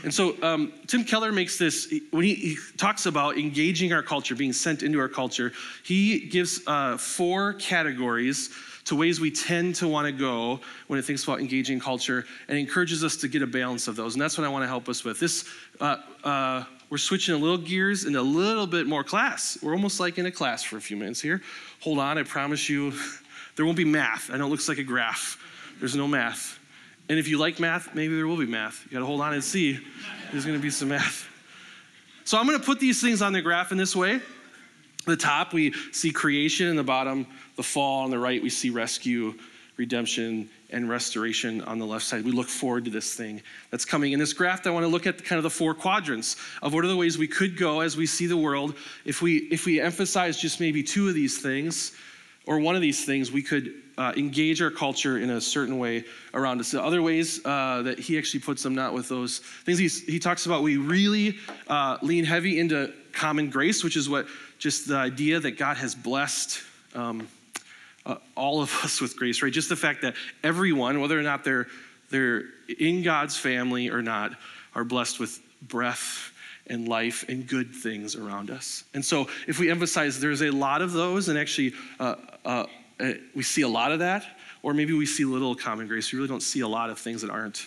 And 0.02 0.12
so 0.12 0.36
um, 0.42 0.72
Tim 0.86 1.04
Keller 1.04 1.32
makes 1.32 1.58
this, 1.58 1.92
when 2.10 2.24
he, 2.24 2.34
he, 2.34 2.56
talks 2.76 3.06
about 3.06 3.38
engaging 3.38 3.92
our 3.92 4.02
culture, 4.02 4.34
being 4.34 4.52
sent 4.52 4.82
into 4.82 4.98
our 5.00 5.08
culture, 5.08 5.52
he 5.82 6.20
gives 6.20 6.60
uh, 6.66 6.98
four 6.98 7.54
categories 7.54 8.50
to 8.84 8.94
ways 8.94 9.18
we 9.20 9.30
tend 9.30 9.74
to 9.76 9.88
want 9.88 10.06
to 10.06 10.12
go 10.12 10.60
when 10.88 10.98
it 10.98 11.04
thinks 11.04 11.24
about 11.24 11.40
engaging 11.40 11.80
culture 11.80 12.26
and 12.48 12.58
encourages 12.58 13.02
us 13.02 13.16
to 13.16 13.28
get 13.28 13.40
a 13.40 13.46
balance 13.46 13.88
of 13.88 13.96
those. 13.96 14.14
And 14.14 14.20
that's 14.20 14.36
what 14.36 14.46
I 14.46 14.50
want 14.50 14.62
to 14.62 14.68
help 14.68 14.88
us 14.90 15.04
with. 15.04 15.18
This, 15.18 15.48
uh, 15.80 15.96
uh, 16.22 16.64
we're 16.90 16.98
switching 16.98 17.34
a 17.34 17.38
little 17.38 17.56
gears 17.56 18.04
and 18.04 18.14
a 18.16 18.22
little 18.22 18.66
bit 18.66 18.86
more 18.86 19.02
class. 19.02 19.56
We're 19.62 19.72
almost 19.72 20.00
like 20.00 20.18
in 20.18 20.26
a 20.26 20.30
class 20.30 20.62
for 20.62 20.76
a 20.76 20.80
few 20.80 20.98
minutes 20.98 21.20
here. 21.20 21.40
Hold 21.80 21.98
on, 21.98 22.18
I 22.18 22.24
promise 22.24 22.68
you, 22.68 22.92
there 23.56 23.64
won't 23.64 23.78
be 23.78 23.86
math. 23.86 24.30
I 24.30 24.36
know 24.36 24.46
it 24.46 24.50
looks 24.50 24.68
like 24.68 24.78
a 24.78 24.84
graph. 24.84 25.38
There's 25.80 25.96
no 25.96 26.06
math. 26.06 26.58
And 27.08 27.18
if 27.18 27.28
you 27.28 27.38
like 27.38 27.60
math, 27.60 27.94
maybe 27.94 28.16
there 28.16 28.26
will 28.26 28.36
be 28.36 28.46
math. 28.46 28.84
You 28.86 28.92
got 28.92 29.00
to 29.00 29.06
hold 29.06 29.20
on 29.20 29.34
and 29.34 29.44
see. 29.44 29.78
There's 30.32 30.46
to 30.56 30.62
be 30.62 30.70
some 30.70 30.88
math. 30.88 31.28
So 32.24 32.38
I'm 32.38 32.46
to 32.58 32.64
put 32.64 32.80
these 32.80 33.00
things 33.00 33.20
on 33.20 33.34
the 33.34 33.42
graph 33.42 33.72
in 33.72 33.78
this 33.78 33.94
way. 33.94 34.20
the 35.04 35.16
top, 35.16 35.52
we 35.52 35.72
see 35.92 36.10
creation, 36.10 36.68
and 36.68 36.78
the 36.78 36.84
bottom, 36.84 37.26
the 37.56 37.62
fall. 37.62 38.04
On 38.04 38.10
the 38.10 38.18
right, 38.18 38.42
we 38.42 38.48
see 38.48 38.70
rescue, 38.70 39.34
redemption, 39.76 40.48
and 40.70 40.88
restoration 40.88 41.60
on 41.62 41.78
the 41.78 41.84
left 41.84 42.06
side. 42.06 42.24
We 42.24 42.32
look 42.32 42.48
forward 42.48 42.86
to 42.86 42.90
this 42.90 43.14
thing 43.14 43.42
that's 43.70 43.84
coming. 43.84 44.12
In 44.12 44.18
this 44.18 44.32
graph, 44.32 44.66
I 44.66 44.70
want 44.70 44.84
to 44.84 44.88
look 44.88 45.06
at 45.06 45.22
kind 45.22 45.36
of 45.36 45.42
the 45.42 45.50
four 45.50 45.74
quadrants 45.74 46.36
of 46.62 46.72
what 46.72 46.84
are 46.84 46.88
the 46.88 46.96
ways 46.96 47.18
we 47.18 47.28
could 47.28 47.58
go 47.58 47.80
as 47.80 47.98
we 47.98 48.06
see 48.06 48.26
the 48.26 48.36
world. 48.36 48.74
If 49.04 49.20
we 49.20 49.36
if 49.50 49.66
we 49.66 49.78
emphasize 49.78 50.40
just 50.40 50.58
maybe 50.58 50.82
two 50.82 51.08
of 51.08 51.14
these 51.14 51.38
things, 51.42 51.92
or 52.46 52.58
one 52.58 52.74
of 52.74 52.80
these 52.80 53.04
things, 53.04 53.30
we 53.30 53.42
could 53.42 53.74
uh, 53.96 54.12
engage 54.16 54.60
our 54.60 54.70
culture 54.70 55.18
in 55.18 55.30
a 55.30 55.40
certain 55.40 55.78
way 55.78 56.04
around 56.32 56.60
us. 56.60 56.70
The 56.70 56.82
other 56.82 57.02
ways 57.02 57.44
uh, 57.44 57.82
that 57.82 57.98
he 57.98 58.18
actually 58.18 58.40
puts 58.40 58.62
them, 58.62 58.74
not 58.74 58.92
with 58.92 59.08
those 59.08 59.38
things, 59.38 59.78
He's, 59.78 60.02
he 60.02 60.18
talks 60.18 60.46
about 60.46 60.62
we 60.62 60.76
really 60.76 61.38
uh, 61.68 61.98
lean 62.02 62.24
heavy 62.24 62.58
into 62.58 62.92
common 63.12 63.50
grace, 63.50 63.84
which 63.84 63.96
is 63.96 64.08
what 64.08 64.26
just 64.58 64.88
the 64.88 64.96
idea 64.96 65.40
that 65.40 65.52
God 65.52 65.76
has 65.76 65.94
blessed 65.94 66.60
um, 66.94 67.28
uh, 68.06 68.16
all 68.34 68.62
of 68.62 68.72
us 68.84 69.00
with 69.00 69.16
grace, 69.16 69.42
right? 69.42 69.52
Just 69.52 69.68
the 69.68 69.76
fact 69.76 70.02
that 70.02 70.14
everyone, 70.42 71.00
whether 71.00 71.18
or 71.18 71.22
not 71.22 71.44
they're 71.44 71.66
they're 72.10 72.44
in 72.78 73.02
God's 73.02 73.36
family 73.36 73.90
or 73.90 74.02
not, 74.02 74.32
are 74.74 74.84
blessed 74.84 75.18
with 75.18 75.40
breath 75.62 76.32
and 76.66 76.88
life 76.88 77.24
and 77.28 77.46
good 77.46 77.74
things 77.74 78.14
around 78.14 78.50
us. 78.50 78.84
And 78.94 79.04
so, 79.04 79.28
if 79.46 79.58
we 79.58 79.70
emphasize 79.70 80.20
there's 80.20 80.42
a 80.42 80.50
lot 80.50 80.82
of 80.82 80.92
those, 80.92 81.28
and 81.28 81.38
actually 81.38 81.72
uh, 81.98 82.16
uh, 82.44 82.66
uh, 83.00 83.12
we 83.34 83.42
see 83.42 83.62
a 83.62 83.68
lot 83.68 83.92
of 83.92 83.98
that, 83.98 84.24
or 84.62 84.74
maybe 84.74 84.92
we 84.92 85.06
see 85.06 85.24
little 85.24 85.54
common 85.54 85.86
grace. 85.86 86.12
We 86.12 86.18
really 86.18 86.28
don't 86.28 86.42
see 86.42 86.60
a 86.60 86.68
lot 86.68 86.90
of 86.90 86.98
things 86.98 87.22
that 87.22 87.30
aren't 87.30 87.66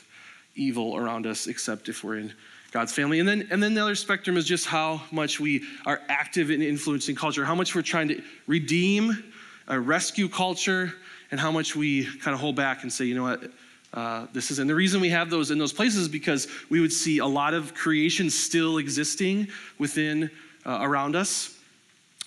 evil 0.56 0.96
around 0.96 1.28
us, 1.28 1.48
except 1.48 1.90
if 1.90 2.04
we're 2.04 2.18
in 2.18 2.34
God's 2.72 2.94
family. 2.94 3.20
And 3.20 3.28
then, 3.28 3.48
and 3.52 3.62
then 3.62 3.74
the 3.74 3.82
other 3.82 3.96
spectrum 3.96 4.38
is 4.38 4.46
just 4.46 4.66
how 4.66 5.02
much 5.12 5.40
we 5.40 5.64
are 5.86 6.02
active 6.10 6.50
in 6.52 6.62
influencing 6.62 7.16
culture, 7.16 7.46
how 7.46 7.56
much 7.56 7.76
we're 7.76 7.82
trying 7.82 8.08
to 8.10 8.22
redeem, 8.48 9.32
uh, 9.70 9.78
rescue 9.78 10.28
culture, 10.28 10.94
and 11.32 11.40
how 11.40 11.52
much 11.52 11.76
we 11.76 12.06
kind 12.06 12.34
of 12.34 12.40
hold 12.40 12.56
back 12.56 12.84
and 12.84 12.92
say, 12.92 13.06
you 13.06 13.16
know 13.16 13.24
what, 13.24 13.52
uh, 13.94 14.28
this 14.34 14.52
is. 14.52 14.60
And 14.60 14.70
the 14.70 14.76
reason 14.76 15.02
we 15.02 15.10
have 15.10 15.30
those 15.30 15.52
in 15.52 15.58
those 15.58 15.74
places 15.74 16.02
is 16.02 16.08
because 16.08 16.48
we 16.70 16.80
would 16.80 16.94
see 16.94 17.20
a 17.20 17.26
lot 17.26 17.54
of 17.54 17.74
creation 17.74 18.30
still 18.30 18.78
existing 18.78 19.48
within, 19.78 20.32
uh, 20.66 20.80
around 20.82 21.16
us 21.16 21.57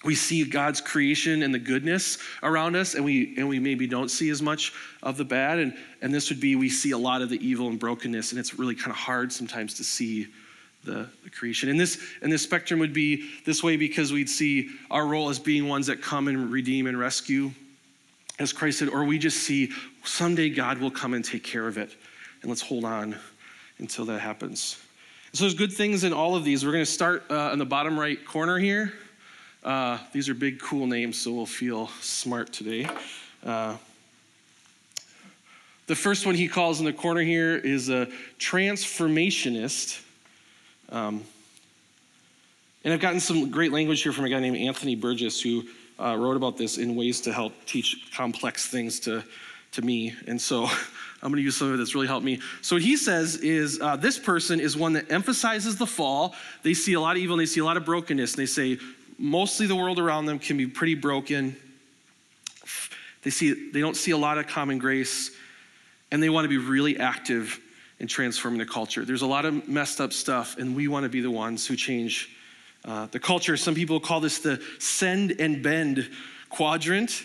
we 0.02 0.14
see 0.14 0.44
God's 0.44 0.80
creation 0.80 1.42
and 1.42 1.52
the 1.52 1.58
goodness 1.58 2.18
around 2.42 2.74
us, 2.74 2.94
and 2.94 3.04
we 3.04 3.34
and 3.36 3.48
we 3.48 3.58
maybe 3.58 3.86
don't 3.86 4.10
see 4.10 4.30
as 4.30 4.40
much 4.40 4.72
of 5.02 5.16
the 5.16 5.24
bad. 5.24 5.58
And 5.58 5.76
and 6.00 6.12
this 6.12 6.30
would 6.30 6.40
be 6.40 6.56
we 6.56 6.70
see 6.70 6.92
a 6.92 6.98
lot 6.98 7.20
of 7.20 7.28
the 7.28 7.46
evil 7.46 7.68
and 7.68 7.78
brokenness, 7.78 8.32
and 8.32 8.38
it's 8.38 8.58
really 8.58 8.74
kind 8.74 8.90
of 8.90 8.96
hard 8.96 9.32
sometimes 9.32 9.74
to 9.74 9.84
see 9.84 10.28
the, 10.84 11.06
the 11.22 11.30
creation. 11.30 11.68
And 11.68 11.78
this 11.78 12.00
and 12.22 12.32
this 12.32 12.42
spectrum 12.42 12.80
would 12.80 12.94
be 12.94 13.28
this 13.44 13.62
way 13.62 13.76
because 13.76 14.12
we'd 14.12 14.30
see 14.30 14.70
our 14.90 15.06
role 15.06 15.28
as 15.28 15.38
being 15.38 15.68
ones 15.68 15.86
that 15.88 16.00
come 16.00 16.28
and 16.28 16.50
redeem 16.50 16.86
and 16.86 16.98
rescue, 16.98 17.50
as 18.38 18.54
Christ 18.54 18.78
said, 18.78 18.88
or 18.88 19.04
we 19.04 19.18
just 19.18 19.38
see 19.38 19.70
someday 20.04 20.48
God 20.48 20.78
will 20.78 20.90
come 20.90 21.12
and 21.12 21.22
take 21.22 21.44
care 21.44 21.66
of 21.68 21.76
it. 21.76 21.94
And 22.40 22.48
let's 22.48 22.62
hold 22.62 22.86
on 22.86 23.16
until 23.78 24.06
that 24.06 24.20
happens. 24.20 24.78
So 25.34 25.44
there's 25.44 25.54
good 25.54 25.72
things 25.72 26.04
in 26.04 26.12
all 26.14 26.34
of 26.34 26.44
these. 26.44 26.64
We're 26.64 26.72
going 26.72 26.84
to 26.84 26.90
start 26.90 27.24
uh, 27.30 27.50
in 27.52 27.58
the 27.58 27.66
bottom 27.66 28.00
right 28.00 28.24
corner 28.24 28.58
here. 28.58 28.94
Uh, 29.62 29.98
these 30.12 30.28
are 30.28 30.34
big, 30.34 30.58
cool 30.58 30.86
names, 30.86 31.20
so 31.20 31.32
we'll 31.32 31.44
feel 31.44 31.88
smart 32.00 32.50
today. 32.50 32.88
Uh, 33.44 33.76
the 35.86 35.94
first 35.94 36.24
one 36.24 36.34
he 36.34 36.48
calls 36.48 36.78
in 36.78 36.86
the 36.86 36.92
corner 36.92 37.20
here 37.20 37.56
is 37.56 37.90
a 37.90 38.08
transformationist. 38.38 40.02
Um, 40.88 41.24
and 42.84 42.94
I've 42.94 43.00
gotten 43.00 43.20
some 43.20 43.50
great 43.50 43.70
language 43.70 44.02
here 44.02 44.12
from 44.12 44.24
a 44.24 44.30
guy 44.30 44.40
named 44.40 44.56
Anthony 44.56 44.94
Burgess 44.94 45.42
who 45.42 45.64
uh, 45.98 46.16
wrote 46.16 46.36
about 46.36 46.56
this 46.56 46.78
in 46.78 46.96
ways 46.96 47.20
to 47.22 47.32
help 47.32 47.52
teach 47.66 48.10
complex 48.16 48.66
things 48.66 48.98
to, 49.00 49.22
to 49.72 49.82
me. 49.82 50.14
And 50.26 50.40
so 50.40 50.64
I'm 51.22 51.30
going 51.30 51.36
to 51.36 51.42
use 51.42 51.56
some 51.58 51.68
of 51.68 51.74
it 51.74 51.76
that's 51.76 51.94
really 51.94 52.06
helped 52.06 52.24
me. 52.24 52.40
So, 52.62 52.76
what 52.76 52.82
he 52.82 52.96
says 52.96 53.36
is 53.36 53.78
uh, 53.78 53.96
this 53.96 54.18
person 54.18 54.58
is 54.58 54.74
one 54.74 54.94
that 54.94 55.12
emphasizes 55.12 55.76
the 55.76 55.86
fall. 55.86 56.34
They 56.62 56.72
see 56.72 56.94
a 56.94 57.00
lot 57.00 57.16
of 57.16 57.22
evil 57.22 57.34
and 57.34 57.40
they 57.42 57.46
see 57.46 57.60
a 57.60 57.64
lot 57.64 57.76
of 57.76 57.84
brokenness. 57.84 58.32
And 58.32 58.40
they 58.40 58.46
say, 58.46 58.78
mostly 59.20 59.66
the 59.66 59.76
world 59.76 59.98
around 59.98 60.26
them 60.26 60.38
can 60.38 60.56
be 60.56 60.66
pretty 60.66 60.94
broken. 60.94 61.54
They, 63.22 63.30
see, 63.30 63.70
they 63.70 63.80
don't 63.80 63.96
see 63.96 64.12
a 64.12 64.16
lot 64.16 64.38
of 64.38 64.46
common 64.46 64.78
grace, 64.78 65.30
and 66.11 66.22
they 66.22 66.30
want 66.30 66.46
to 66.46 66.48
be 66.48 66.59
really 66.59 66.98
active 66.98 67.61
in 67.98 68.06
transforming 68.06 68.59
the 68.59 68.66
culture. 68.66 69.04
There's 69.04 69.22
a 69.22 69.26
lot 69.26 69.44
of 69.44 69.68
messed 69.68 70.00
up 70.00 70.14
stuff, 70.14 70.56
and 70.56 70.74
we 70.74 70.88
want 70.88 71.04
to 71.04 71.11
be 71.11 71.20
the 71.20 71.30
ones 71.30 71.66
who 71.66 71.76
change 71.76 72.35
uh, 72.87 73.06
the 73.11 73.20
culture. 73.20 73.59
Some 73.59 73.74
people 73.74 74.00
call 74.00 74.20
this 74.20 74.38
the 74.38 74.62
send 74.78 75.38
and 75.38 75.62
bend 75.62 76.11
quadrant 76.48 77.22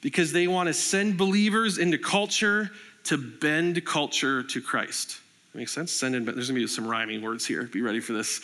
because 0.00 0.32
they 0.32 0.48
want 0.48 0.68
to 0.68 0.72
send 0.72 1.18
believers 1.18 1.76
into 1.76 1.98
culture 1.98 2.70
to 3.04 3.18
bend 3.18 3.84
culture 3.84 4.42
to 4.42 4.60
Christ. 4.62 5.20
Makes 5.52 5.72
sense? 5.72 5.92
Send 5.92 6.14
and 6.14 6.24
bend. 6.24 6.38
There's 6.38 6.48
gonna 6.48 6.60
be 6.60 6.66
some 6.66 6.86
rhyming 6.86 7.20
words 7.20 7.44
here. 7.44 7.64
Be 7.64 7.82
ready 7.82 8.00
for 8.00 8.14
this. 8.14 8.40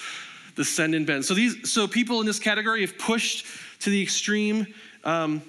The 0.55 0.65
send 0.65 0.95
and 0.95 1.07
bend. 1.07 1.25
So 1.25 1.35
these, 1.35 1.71
so 1.71 1.89
people 1.89 2.21
in 2.21 2.27
this 2.27 2.39
category 2.39 2.83
have 2.83 2.99
pushed 2.99 3.47
to 3.81 3.91
the 3.91 4.03
extreme. 4.03 4.67
Um, 5.05 5.43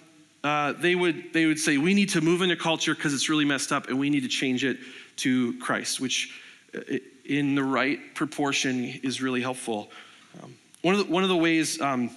uh, 0.43 0.73
they 0.73 0.95
would 0.95 1.33
they 1.33 1.45
would 1.45 1.59
say 1.59 1.77
we 1.77 1.93
need 1.93 2.09
to 2.09 2.21
move 2.21 2.41
into 2.41 2.55
culture 2.55 2.95
because 2.95 3.13
it's 3.13 3.29
really 3.29 3.45
messed 3.45 3.71
up, 3.71 3.89
and 3.89 3.99
we 3.99 4.09
need 4.09 4.23
to 4.23 4.29
change 4.29 4.63
it 4.63 4.77
to 5.17 5.57
Christ, 5.59 5.99
which 5.99 6.39
uh, 6.75 6.97
in 7.25 7.55
the 7.55 7.63
right 7.63 7.99
proportion 8.15 8.99
is 9.03 9.21
really 9.21 9.41
helpful. 9.41 9.89
Um, 10.41 10.55
one 10.81 10.95
of 10.95 11.07
the, 11.07 11.13
one 11.13 11.23
of 11.23 11.29
the 11.29 11.37
ways 11.37 11.79
um, 11.79 12.09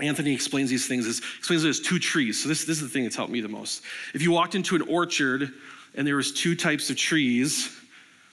Anthony 0.00 0.32
explains 0.32 0.70
these 0.70 0.86
things 0.86 1.06
is 1.06 1.20
explains 1.38 1.64
it 1.64 1.68
as 1.68 1.80
two 1.80 1.98
trees. 1.98 2.42
So 2.42 2.48
this, 2.48 2.64
this 2.64 2.78
is 2.78 2.82
the 2.82 2.88
thing 2.88 3.04
that's 3.04 3.16
helped 3.16 3.32
me 3.32 3.40
the 3.40 3.48
most. 3.48 3.82
If 4.12 4.22
you 4.22 4.32
walked 4.32 4.54
into 4.54 4.74
an 4.74 4.82
orchard 4.82 5.52
and 5.94 6.06
there 6.06 6.16
was 6.16 6.32
two 6.32 6.56
types 6.56 6.90
of 6.90 6.96
trees, 6.96 7.70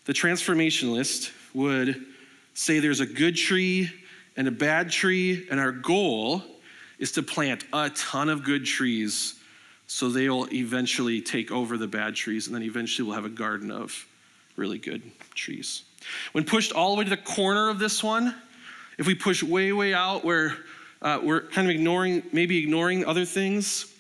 the 0.06 0.14
transformationalist 0.14 1.32
would 1.54 2.04
say 2.54 2.80
there's 2.80 3.00
a 3.00 3.06
good 3.06 3.36
tree 3.36 3.90
and 4.38 4.48
a 4.48 4.52
bad 4.52 4.90
tree, 4.90 5.48
and 5.52 5.60
our 5.60 5.72
goal 5.72 6.44
is 7.00 7.12
to 7.14 7.24
plant 7.24 7.66
a 7.74 7.90
ton 7.90 8.30
of 8.30 8.44
good 8.44 8.66
trees 8.66 9.36
so 9.88 10.10
they'll 10.10 10.48
eventually 10.54 11.22
take 11.22 11.52
over 11.52 11.78
the 11.78 11.88
bad 11.88 12.16
trees, 12.16 12.48
and 12.48 12.56
then 12.56 12.64
eventually 12.64 13.06
we'll 13.06 13.16
have 13.16 13.26
a 13.26 13.30
garden 13.30 13.72
of 13.72 14.08
really 14.56 14.78
good 14.78 15.02
trees. 15.36 15.84
When 16.32 16.46
pushed 16.46 16.72
all 16.72 16.94
the 16.94 17.00
way 17.00 17.04
to 17.04 17.10
the 17.10 17.18
corner 17.18 17.70
of 17.70 17.78
this 17.78 18.02
one, 18.02 18.34
if 18.98 19.06
we 19.06 19.16
push 19.16 19.44
way, 19.44 19.72
way 19.74 19.94
out 19.94 20.24
where 20.24 20.56
uh, 21.02 21.20
we're 21.22 21.42
kind 21.42 21.68
of 21.68 21.76
ignoring, 21.76 22.24
maybe 22.32 22.60
ignoring 22.60 23.04
other 23.06 23.26
things, 23.26 23.94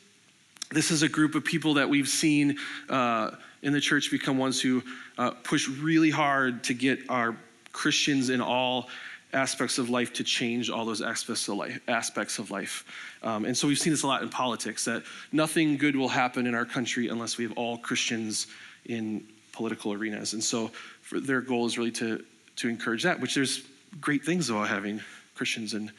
this 0.71 0.91
is 0.91 1.03
a 1.03 1.09
group 1.09 1.35
of 1.35 1.43
people 1.43 1.73
that 1.73 1.89
we've 1.89 2.07
seen 2.07 2.57
uh, 2.87 3.31
in 3.61 3.73
the 3.73 3.81
church 3.81 4.11
become 4.11 4.37
ones 4.37 4.61
who 4.61 4.81
uh, 5.17 5.31
push 5.43 5.67
really 5.67 6.09
hard 6.09 6.63
to 6.63 6.73
get 6.73 6.99
our 7.09 7.35
Christians 7.71 8.29
in 8.29 8.41
all 8.41 8.89
aspects 9.33 9.77
of 9.77 9.89
life 9.89 10.11
to 10.13 10.23
change 10.23 10.69
all 10.69 10.85
those 10.85 11.01
aspects 11.01 11.47
of 11.47 11.55
life. 11.55 11.79
Aspects 11.87 12.39
of 12.39 12.51
life. 12.51 12.85
Um, 13.23 13.45
and 13.45 13.57
so 13.57 13.67
we've 13.67 13.79
seen 13.79 13.93
this 13.93 14.03
a 14.03 14.07
lot 14.07 14.23
in 14.23 14.29
politics 14.29 14.85
that 14.85 15.03
nothing 15.31 15.77
good 15.77 15.95
will 15.95 16.09
happen 16.09 16.47
in 16.47 16.55
our 16.55 16.65
country 16.65 17.07
unless 17.07 17.37
we 17.37 17.45
have 17.45 17.53
all 17.53 17.77
Christians 17.77 18.47
in 18.85 19.25
political 19.51 19.93
arenas. 19.93 20.33
And 20.33 20.43
so 20.43 20.71
their 21.11 21.41
goal 21.41 21.65
is 21.65 21.77
really 21.77 21.91
to, 21.91 22.23
to 22.57 22.67
encourage 22.67 23.03
that, 23.03 23.19
which 23.19 23.35
there's 23.35 23.63
great 23.99 24.23
things 24.23 24.49
about 24.49 24.67
having 24.67 25.01
Christians 25.35 25.73
in, 25.73 25.91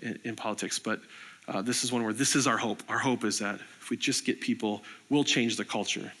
in, 0.00 0.18
in 0.24 0.36
politics. 0.36 0.78
But 0.78 1.00
uh, 1.46 1.62
this 1.62 1.84
is 1.84 1.92
one 1.92 2.04
where 2.04 2.12
this 2.12 2.36
is 2.36 2.46
our 2.46 2.58
hope. 2.58 2.82
Our 2.88 2.98
hope 2.98 3.24
is 3.24 3.38
that 3.38 3.60
if 3.80 3.90
we 3.90 3.96
just 3.96 4.24
get 4.24 4.40
people, 4.40 4.82
we'll 5.08 5.24
change 5.24 5.56
the 5.56 5.64
culture. 5.64 6.12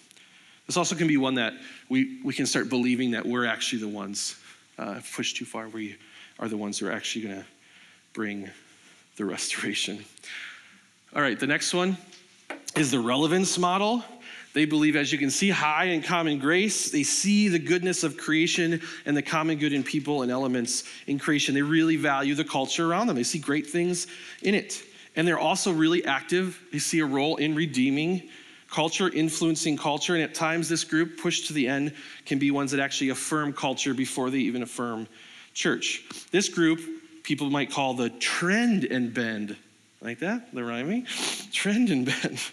This 0.66 0.76
also 0.76 0.94
can 0.94 1.06
be 1.06 1.16
one 1.16 1.34
that 1.34 1.54
we, 1.88 2.20
we 2.22 2.34
can 2.34 2.46
start 2.46 2.68
believing 2.68 3.10
that 3.12 3.24
we're 3.24 3.46
actually 3.46 3.80
the 3.80 3.88
ones, 3.88 4.36
uh, 4.78 5.00
pushed 5.14 5.36
too 5.36 5.44
far, 5.44 5.68
we 5.68 5.96
are 6.38 6.48
the 6.48 6.56
ones 6.56 6.78
who 6.78 6.86
are 6.86 6.92
actually 6.92 7.22
going 7.22 7.36
to 7.36 7.44
bring 8.12 8.48
the 9.16 9.24
restoration. 9.24 10.04
All 11.14 11.22
right, 11.22 11.38
the 11.38 11.46
next 11.46 11.74
one 11.74 11.96
is 12.76 12.90
the 12.90 13.00
relevance 13.00 13.58
model. 13.58 14.04
They 14.54 14.64
believe, 14.64 14.96
as 14.96 15.12
you 15.12 15.18
can 15.18 15.30
see, 15.30 15.50
high 15.50 15.86
in 15.86 16.02
common 16.02 16.38
grace. 16.38 16.90
They 16.90 17.02
see 17.02 17.48
the 17.48 17.58
goodness 17.58 18.02
of 18.02 18.16
creation 18.16 18.80
and 19.04 19.16
the 19.16 19.22
common 19.22 19.58
good 19.58 19.72
in 19.72 19.82
people 19.82 20.22
and 20.22 20.32
elements 20.32 20.84
in 21.06 21.18
creation. 21.18 21.54
They 21.54 21.62
really 21.62 21.96
value 21.96 22.34
the 22.34 22.44
culture 22.44 22.90
around 22.90 23.08
them. 23.08 23.16
They 23.16 23.24
see 23.24 23.38
great 23.38 23.66
things 23.66 24.06
in 24.42 24.54
it. 24.54 24.82
And 25.16 25.26
they're 25.26 25.38
also 25.38 25.72
really 25.72 26.04
active. 26.04 26.60
They 26.72 26.78
see 26.78 27.00
a 27.00 27.06
role 27.06 27.36
in 27.36 27.54
redeeming 27.54 28.28
culture, 28.70 29.08
influencing 29.08 29.76
culture. 29.76 30.14
And 30.14 30.22
at 30.22 30.34
times, 30.34 30.68
this 30.68 30.84
group, 30.84 31.18
pushed 31.18 31.46
to 31.48 31.52
the 31.52 31.68
end, 31.68 31.92
can 32.26 32.38
be 32.38 32.50
ones 32.50 32.70
that 32.70 32.80
actually 32.80 33.10
affirm 33.10 33.52
culture 33.52 33.94
before 33.94 34.30
they 34.30 34.38
even 34.38 34.62
affirm 34.62 35.08
church. 35.54 36.04
This 36.30 36.48
group, 36.48 36.80
people 37.22 37.50
might 37.50 37.70
call 37.70 37.94
the 37.94 38.10
trend 38.10 38.84
and 38.84 39.12
bend. 39.12 39.56
Like 40.00 40.20
that? 40.20 40.54
The 40.54 40.62
rhyming? 40.62 41.06
Trend 41.52 41.90
and 41.90 42.06
bend. 42.06 42.40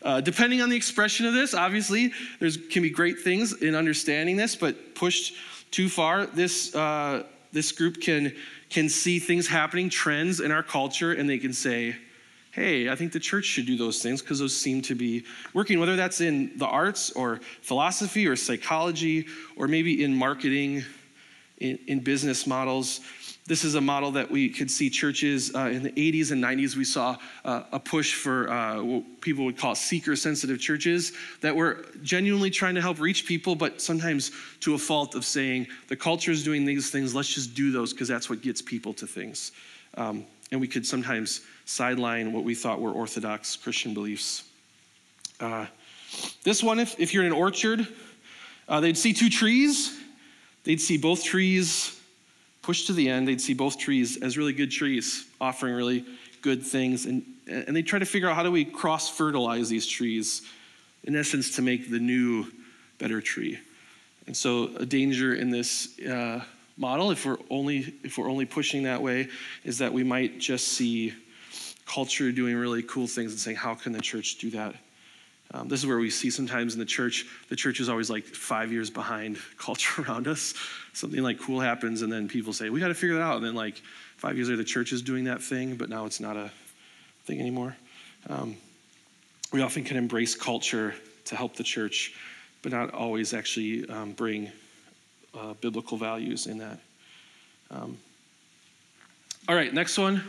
Uh, 0.00 0.20
depending 0.20 0.60
on 0.60 0.68
the 0.68 0.76
expression 0.76 1.26
of 1.26 1.34
this, 1.34 1.54
obviously, 1.54 2.12
there 2.38 2.48
can 2.70 2.82
be 2.82 2.90
great 2.90 3.18
things 3.18 3.52
in 3.62 3.74
understanding 3.74 4.36
this, 4.36 4.54
but 4.54 4.94
pushed 4.94 5.34
too 5.72 5.88
far, 5.88 6.26
this, 6.26 6.72
uh, 6.76 7.24
this 7.52 7.72
group 7.72 8.00
can, 8.00 8.32
can 8.70 8.88
see 8.88 9.18
things 9.18 9.48
happening, 9.48 9.90
trends 9.90 10.38
in 10.38 10.52
our 10.52 10.62
culture, 10.62 11.12
and 11.12 11.28
they 11.28 11.38
can 11.38 11.52
say, 11.52 11.96
hey, 12.58 12.88
I 12.88 12.96
think 12.96 13.12
the 13.12 13.20
church 13.20 13.44
should 13.44 13.66
do 13.66 13.76
those 13.76 14.02
things 14.02 14.20
because 14.20 14.40
those 14.40 14.56
seem 14.56 14.82
to 14.82 14.94
be 14.96 15.24
working, 15.54 15.78
whether 15.78 15.94
that's 15.94 16.20
in 16.20 16.50
the 16.58 16.66
arts 16.66 17.12
or 17.12 17.40
philosophy 17.62 18.26
or 18.26 18.34
psychology 18.34 19.26
or 19.56 19.68
maybe 19.68 20.02
in 20.02 20.12
marketing 20.14 20.84
in, 21.58 21.78
in 21.86 22.00
business 22.00 22.48
models. 22.48 23.00
This 23.46 23.64
is 23.64 23.76
a 23.76 23.80
model 23.80 24.10
that 24.10 24.28
we 24.28 24.48
could 24.50 24.70
see 24.70 24.90
churches 24.90 25.54
uh, 25.54 25.70
in 25.72 25.84
the 25.84 25.92
80s 25.92 26.32
and 26.32 26.42
90s. 26.42 26.74
We 26.74 26.84
saw 26.84 27.16
uh, 27.44 27.62
a 27.72 27.78
push 27.78 28.12
for 28.12 28.50
uh, 28.50 28.82
what 28.82 29.20
people 29.20 29.44
would 29.44 29.56
call 29.56 29.74
seeker 29.74 30.16
sensitive 30.16 30.60
churches 30.60 31.12
that 31.40 31.54
were 31.54 31.86
genuinely 32.02 32.50
trying 32.50 32.74
to 32.74 32.82
help 32.82 32.98
reach 33.00 33.24
people, 33.24 33.54
but 33.54 33.80
sometimes 33.80 34.32
to 34.60 34.74
a 34.74 34.78
fault 34.78 35.14
of 35.14 35.24
saying 35.24 35.68
the 35.86 35.96
culture 35.96 36.32
is 36.32 36.42
doing 36.42 36.64
these 36.64 36.90
things, 36.90 37.14
let's 37.14 37.32
just 37.32 37.54
do 37.54 37.70
those 37.70 37.92
because 37.92 38.08
that's 38.08 38.28
what 38.28 38.42
gets 38.42 38.60
people 38.60 38.92
to 38.94 39.06
things. 39.06 39.52
Um, 39.94 40.26
and 40.50 40.60
we 40.60 40.68
could 40.68 40.86
sometimes 40.86 41.42
sideline 41.68 42.32
what 42.32 42.44
we 42.44 42.54
thought 42.54 42.80
were 42.80 42.92
orthodox 42.92 43.54
Christian 43.54 43.92
beliefs. 43.92 44.44
Uh, 45.38 45.66
this 46.42 46.62
one, 46.62 46.78
if, 46.78 46.98
if 46.98 47.12
you're 47.12 47.22
in 47.22 47.32
an 47.32 47.38
orchard, 47.38 47.86
uh, 48.68 48.80
they'd 48.80 48.96
see 48.96 49.12
two 49.12 49.28
trees 49.28 49.94
they'd 50.64 50.80
see 50.80 50.98
both 50.98 51.24
trees 51.24 51.98
pushed 52.60 52.88
to 52.88 52.92
the 52.92 53.08
end. 53.08 53.26
They'd 53.26 53.40
see 53.40 53.54
both 53.54 53.78
trees 53.78 54.22
as 54.22 54.36
really 54.36 54.52
good 54.52 54.70
trees, 54.70 55.26
offering 55.40 55.74
really 55.74 56.04
good 56.42 56.62
things. 56.62 57.06
And, 57.06 57.22
and 57.46 57.74
they 57.74 57.80
try 57.80 57.98
to 57.98 58.04
figure 58.04 58.28
out 58.28 58.36
how 58.36 58.42
do 58.42 58.50
we 58.50 58.66
cross 58.66 59.08
fertilize 59.08 59.70
these 59.70 59.86
trees, 59.86 60.42
in 61.04 61.16
essence, 61.16 61.56
to 61.56 61.62
make 61.62 61.90
the 61.90 61.98
new, 61.98 62.46
better 62.98 63.22
tree. 63.22 63.58
And 64.26 64.36
so, 64.36 64.76
a 64.76 64.84
danger 64.84 65.34
in 65.34 65.48
this 65.48 65.98
uh, 66.00 66.44
model, 66.76 67.10
if 67.10 67.24
we're 67.24 67.38
only 67.48 67.94
if 68.02 68.18
we're 68.18 68.28
only 68.28 68.44
pushing 68.44 68.82
that 68.82 69.00
way, 69.00 69.28
is 69.64 69.78
that 69.78 69.90
we 69.90 70.04
might 70.04 70.38
just 70.38 70.68
see 70.68 71.14
culture 71.88 72.30
doing 72.30 72.54
really 72.54 72.82
cool 72.82 73.06
things 73.06 73.32
and 73.32 73.40
saying, 73.40 73.56
"How 73.56 73.74
can 73.74 73.92
the 73.92 74.00
church 74.00 74.36
do 74.36 74.50
that?" 74.50 74.74
Um, 75.54 75.68
this 75.68 75.80
is 75.80 75.86
where 75.86 75.98
we 75.98 76.10
see 76.10 76.28
sometimes 76.30 76.74
in 76.74 76.78
the 76.78 76.84
church, 76.84 77.24
the 77.48 77.56
church 77.56 77.80
is 77.80 77.88
always 77.88 78.10
like 78.10 78.24
five 78.24 78.70
years 78.70 78.90
behind 78.90 79.38
culture 79.58 80.02
around 80.02 80.28
us. 80.28 80.54
Something 80.92 81.22
like 81.22 81.40
cool 81.40 81.60
happens, 81.60 82.02
and 82.02 82.12
then 82.12 82.28
people 82.28 82.52
say, 82.52 82.70
We 82.70 82.80
got 82.80 82.88
to 82.88 82.94
figure 82.94 83.16
that 83.16 83.22
out. 83.22 83.36
And 83.36 83.44
then, 83.44 83.54
like, 83.54 83.80
five 84.16 84.36
years 84.36 84.48
later, 84.48 84.58
the 84.58 84.64
church 84.64 84.92
is 84.92 85.00
doing 85.00 85.24
that 85.24 85.42
thing, 85.42 85.76
but 85.76 85.88
now 85.88 86.04
it's 86.04 86.20
not 86.20 86.36
a 86.36 86.50
thing 87.24 87.40
anymore. 87.40 87.76
Um, 88.28 88.56
we 89.52 89.62
often 89.62 89.84
can 89.84 89.96
embrace 89.96 90.34
culture 90.34 90.94
to 91.26 91.36
help 91.36 91.56
the 91.56 91.64
church, 91.64 92.14
but 92.62 92.72
not 92.72 92.92
always 92.92 93.32
actually 93.32 93.88
um, 93.88 94.12
bring 94.12 94.50
uh, 95.34 95.54
biblical 95.54 95.96
values 95.96 96.46
in 96.46 96.58
that. 96.58 96.78
Um, 97.70 97.96
all 99.48 99.54
right, 99.54 99.72
next 99.72 99.96
one. 99.96 100.22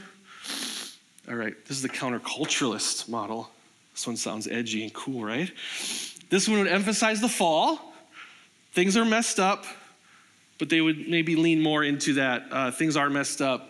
All 1.30 1.36
right, 1.36 1.54
this 1.68 1.78
is 1.78 1.84
the 1.84 1.90
counterculturalist 1.90 3.08
model. 3.08 3.52
This 3.94 4.08
one 4.08 4.18
sounds 4.18 4.48
edgy 4.48 4.82
and 4.82 4.92
cool, 4.92 5.24
right? 5.24 5.52
This 6.32 6.48
one 6.48 6.58
would 6.58 6.68
emphasize 6.68 7.22
the 7.22 7.30
fall. 7.30 7.94
Things 8.72 8.98
are 8.98 9.06
messed 9.06 9.40
up, 9.40 9.66
but 10.58 10.70
they 10.70 10.82
would 10.82 11.08
maybe 11.08 11.36
lean 11.36 11.62
more 11.62 11.84
into 11.84 12.16
that. 12.16 12.48
Uh, 12.50 12.72
things 12.72 12.98
are 12.98 13.12
messed 13.12 13.44
up, 13.44 13.70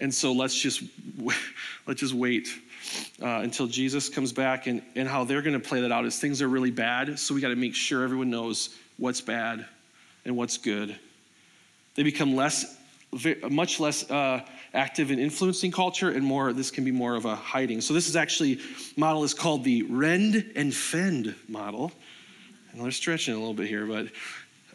and 0.00 0.14
so 0.14 0.32
let's 0.32 0.54
just 0.54 0.82
let's 1.86 2.00
just 2.00 2.14
wait 2.14 2.48
uh, 3.20 3.26
until 3.26 3.66
Jesus 3.66 4.08
comes 4.08 4.32
back. 4.32 4.66
And, 4.66 4.80
and 4.96 5.06
how 5.06 5.24
they're 5.24 5.42
going 5.42 5.60
to 5.60 5.68
play 5.68 5.82
that 5.82 5.92
out 5.92 6.06
is 6.06 6.18
things 6.18 6.40
are 6.40 6.48
really 6.48 6.70
bad, 6.70 7.18
so 7.18 7.34
we 7.34 7.42
got 7.42 7.48
to 7.48 7.56
make 7.56 7.74
sure 7.74 8.02
everyone 8.02 8.30
knows 8.30 8.78
what's 8.96 9.20
bad 9.20 9.66
and 10.24 10.38
what's 10.38 10.56
good. 10.56 10.98
They 11.96 12.02
become 12.02 12.34
less, 12.34 12.78
much 13.50 13.78
less 13.78 14.10
uh, 14.10 14.40
active 14.74 15.10
in 15.10 15.18
influencing 15.18 15.70
culture 15.70 16.10
and 16.10 16.24
more 16.24 16.52
this 16.52 16.70
can 16.70 16.84
be 16.84 16.90
more 16.90 17.14
of 17.14 17.24
a 17.24 17.34
hiding. 17.34 17.80
So 17.80 17.94
this 17.94 18.08
is 18.08 18.16
actually 18.16 18.60
model 18.96 19.24
is 19.24 19.32
called 19.32 19.64
the 19.64 19.82
rend 19.84 20.52
and 20.56 20.74
fend 20.74 21.34
model. 21.48 21.92
And 22.72 22.82
they're 22.82 22.90
stretching 22.90 23.34
a 23.34 23.38
little 23.38 23.54
bit 23.54 23.68
here 23.68 23.86
but 23.86 24.08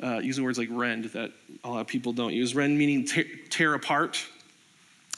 uh, 0.01 0.19
using 0.19 0.43
words 0.43 0.57
like 0.57 0.69
rend 0.71 1.05
that 1.05 1.31
a 1.63 1.69
lot 1.69 1.81
of 1.81 1.87
people 1.87 2.13
don't 2.13 2.33
use. 2.33 2.55
Rend 2.55 2.77
meaning 2.77 3.05
tear, 3.05 3.25
tear 3.49 3.73
apart. 3.73 4.25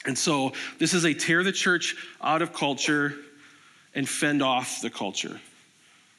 And 0.04 0.18
so 0.18 0.52
this 0.78 0.94
is 0.94 1.04
a 1.04 1.14
tear 1.14 1.44
the 1.44 1.52
church 1.52 1.94
out 2.20 2.42
of 2.42 2.52
culture 2.52 3.14
and 3.94 4.08
fend 4.08 4.42
off 4.42 4.80
the 4.82 4.90
culture. 4.90 5.40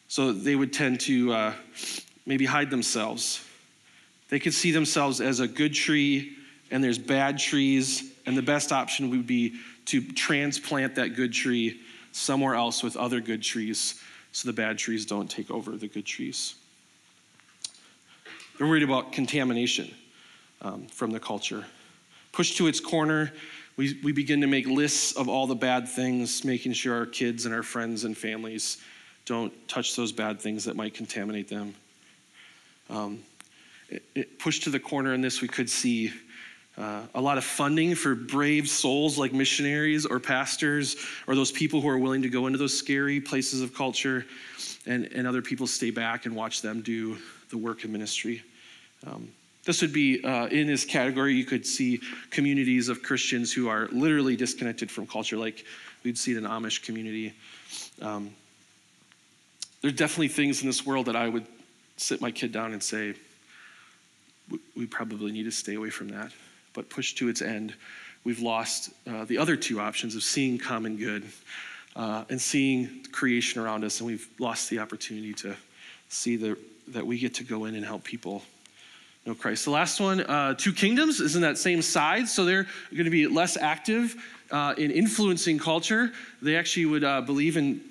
So 0.08 0.32
they 0.32 0.56
would 0.56 0.72
tend 0.72 1.02
to 1.02 1.34
uh, 1.34 1.54
maybe 2.26 2.46
hide 2.46 2.70
themselves. 2.70 3.46
They 4.30 4.40
could 4.40 4.54
see 4.54 4.72
themselves 4.72 5.20
as 5.22 5.40
a 5.40 5.48
good 5.48 5.74
tree, 5.74 6.38
and 6.72 6.84
there's 6.84 6.98
bad 6.98 7.38
trees, 7.38 8.13
and 8.26 8.38
the 8.38 8.42
best 8.42 8.72
option 8.72 9.10
would 9.10 9.28
be 9.28 9.56
to 9.86 10.02
transplant 10.02 10.96
that 10.96 11.16
good 11.16 11.34
tree 11.34 11.82
somewhere 12.12 12.56
else 12.56 12.84
with 12.84 12.96
other 12.96 13.20
good 13.20 13.42
trees 13.42 14.02
so 14.32 14.48
the 14.48 14.54
bad 14.54 14.78
trees 14.78 15.06
don't 15.06 15.30
take 15.30 15.52
over 15.52 15.72
the 15.72 15.88
good 15.88 16.06
trees. 16.06 16.56
They're 18.58 18.68
worried 18.68 18.84
about 18.84 19.12
contamination 19.12 19.94
um, 20.62 20.88
from 20.88 21.12
the 21.12 21.20
culture. 21.20 21.66
Pushed 22.32 22.58
to 22.58 22.68
its 22.68 22.80
corner, 22.80 23.32
we, 23.78 24.00
we 24.04 24.12
begin 24.12 24.42
to 24.42 24.48
make 24.48 24.68
lists 24.68 25.14
of 25.14 25.28
all 25.28 25.48
the 25.48 25.56
bad 25.56 25.88
things, 25.88 26.44
making 26.44 26.74
sure 26.74 26.96
our 26.96 27.06
kids 27.06 27.46
and 27.46 27.54
our 27.54 27.64
friends 27.64 28.04
and 28.04 28.18
families 28.18 28.78
don't 29.26 29.54
touch 29.68 29.96
those 29.96 30.12
bad 30.12 30.40
things 30.40 30.66
that 30.66 30.76
might 30.76 30.94
contaminate 30.94 31.48
them. 31.48 31.74
Um, 32.90 33.20
it, 33.90 34.04
it 34.16 34.40
pushed 34.40 34.64
to 34.64 34.70
the 34.70 34.80
corner 34.80 35.14
in 35.14 35.22
this, 35.22 35.42
we 35.42 35.48
could 35.48 35.70
see 35.70 36.12
uh, 36.78 37.02
a 37.14 37.22
lot 37.22 37.38
of 37.38 37.44
funding 37.44 37.94
for 37.94 38.16
brave 38.16 38.68
souls 38.68 39.18
like 39.18 39.32
missionaries 39.32 40.06
or 40.06 40.20
pastors 40.20 40.96
or 41.28 41.36
those 41.36 41.52
people 41.52 41.82
who 41.82 41.88
are 41.88 42.00
willing 42.00 42.24
to 42.24 42.30
go 42.30 42.48
into 42.48 42.58
those 42.58 42.76
scary 42.76 43.20
places 43.22 43.62
of 43.62 43.76
culture, 43.76 44.26
and, 44.86 45.06
and 45.14 45.28
other 45.28 45.42
people 45.42 45.68
stay 45.68 45.92
back 45.92 46.26
and 46.26 46.36
watch 46.36 46.62
them 46.62 46.82
do 46.82 47.18
the 47.50 47.58
work 47.58 47.84
of 47.84 47.90
ministry. 47.92 48.42
Um, 49.06 49.30
this 49.66 49.82
would 49.82 49.94
be 49.94 50.24
uh, 50.24 50.48
in 50.48 50.68
this 50.68 50.84
category, 50.84 51.36
you 51.36 51.46
could 51.46 51.66
see 51.66 52.02
communities 52.32 52.90
of 52.90 53.02
Christians 53.02 53.54
who 53.54 53.70
are 53.70 53.88
literally 53.92 54.36
disconnected 54.36 54.92
from 54.92 55.08
culture, 55.08 55.38
like 55.38 55.66
we'd 56.04 56.18
see 56.18 56.36
in 56.36 56.44
Amish 56.44 56.84
community. 56.84 57.34
Um, 58.02 58.32
there's 59.82 59.94
definitely 59.94 60.30
things 60.30 60.62
in 60.62 60.68
this 60.68 60.86
world 60.86 61.06
that 61.06 61.16
I 61.16 61.30
would 61.30 61.46
sit 61.98 62.20
my 62.20 62.32
kid 62.32 62.52
down 62.52 62.74
and 62.74 62.82
say, 62.82 63.14
we 64.76 64.86
probably 64.86 65.32
need 65.32 65.44
to 65.44 65.52
stay 65.52 65.76
away 65.76 65.90
from 65.90 66.10
that. 66.10 66.32
But 66.74 66.90
pushed 66.90 67.18
to 67.20 67.30
its 67.30 67.42
end, 67.42 67.74
we've 68.24 68.40
lost 68.40 68.92
uh, 69.08 69.26
the 69.26 69.38
other 69.38 69.56
two 69.56 69.80
options 69.80 70.16
of 70.16 70.24
seeing 70.24 70.58
common 70.58 70.98
good 70.98 71.24
uh, 71.96 72.26
and 72.30 72.42
seeing 72.42 73.06
creation 73.12 73.62
around 73.62 73.84
us, 73.84 74.00
and 74.00 74.08
we've 74.08 74.28
lost 74.40 74.70
the 74.70 74.80
opportunity 74.80 75.34
to 75.34 75.56
see 76.10 76.36
the, 76.36 76.58
that 76.90 77.06
we 77.06 77.20
get 77.20 77.36
to 77.36 77.44
go 77.44 77.66
in 77.66 77.76
and 77.76 77.86
help 77.86 78.04
people 78.04 78.44
know 79.26 79.36
Christ. 79.36 79.66
The 79.66 79.72
last 79.72 80.00
one, 80.00 80.22
uh, 80.22 80.54
Two 80.56 80.74
Kingdoms, 80.74 81.20
is 81.20 81.36
in 81.36 81.42
that 81.44 81.58
same 81.58 81.82
side, 81.82 82.28
so 82.28 82.46
they're 82.46 82.68
going 82.92 83.06
to 83.06 83.12
be 83.12 83.28
less 83.28 83.58
active 83.58 84.16
uh, 84.52 84.74
in 84.78 84.92
influencing 84.92 85.60
culture. 85.60 86.12
They 86.42 86.56
actually 86.56 86.88
would 86.88 87.04
uh, 87.04 87.22
believe 87.22 87.58
in 87.58 87.82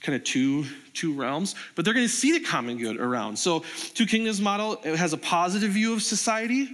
kind 0.00 0.16
of 0.16 0.24
two 0.24 0.64
two 0.92 1.12
realms, 1.12 1.54
but 1.76 1.84
they're 1.84 1.94
going 1.94 2.06
to 2.06 2.12
see 2.12 2.32
the 2.32 2.44
common 2.44 2.76
good 2.76 2.96
around. 2.98 3.38
So, 3.38 3.64
Two 3.94 4.06
Kingdoms 4.06 4.40
model 4.40 4.80
has 4.82 5.12
a 5.12 5.16
positive 5.16 5.70
view 5.70 5.92
of 5.92 6.02
society. 6.02 6.68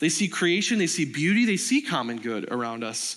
They 0.00 0.08
see 0.08 0.28
creation, 0.28 0.78
they 0.78 0.86
see 0.86 1.04
beauty, 1.04 1.44
they 1.44 1.56
see 1.56 1.82
common 1.82 2.16
good 2.16 2.50
around 2.50 2.82
us 2.82 3.16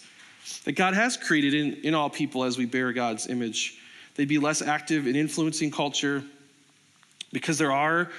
that 0.66 0.74
God 0.74 0.94
has 0.94 1.18
created 1.18 1.54
in, 1.54 1.74
in 1.86 1.96
all 1.96 2.10
people 2.10 2.44
as 2.44 2.58
we 2.58 2.66
bear 2.66 2.92
God's 2.94 3.28
image. 3.28 3.80
They'd 4.16 4.28
be 4.28 4.38
less 4.38 4.62
active 4.62 5.08
in 5.08 5.16
influencing 5.16 5.72
culture 5.72 6.24
because 7.32 7.58
there 7.58 7.72
are 7.72 8.12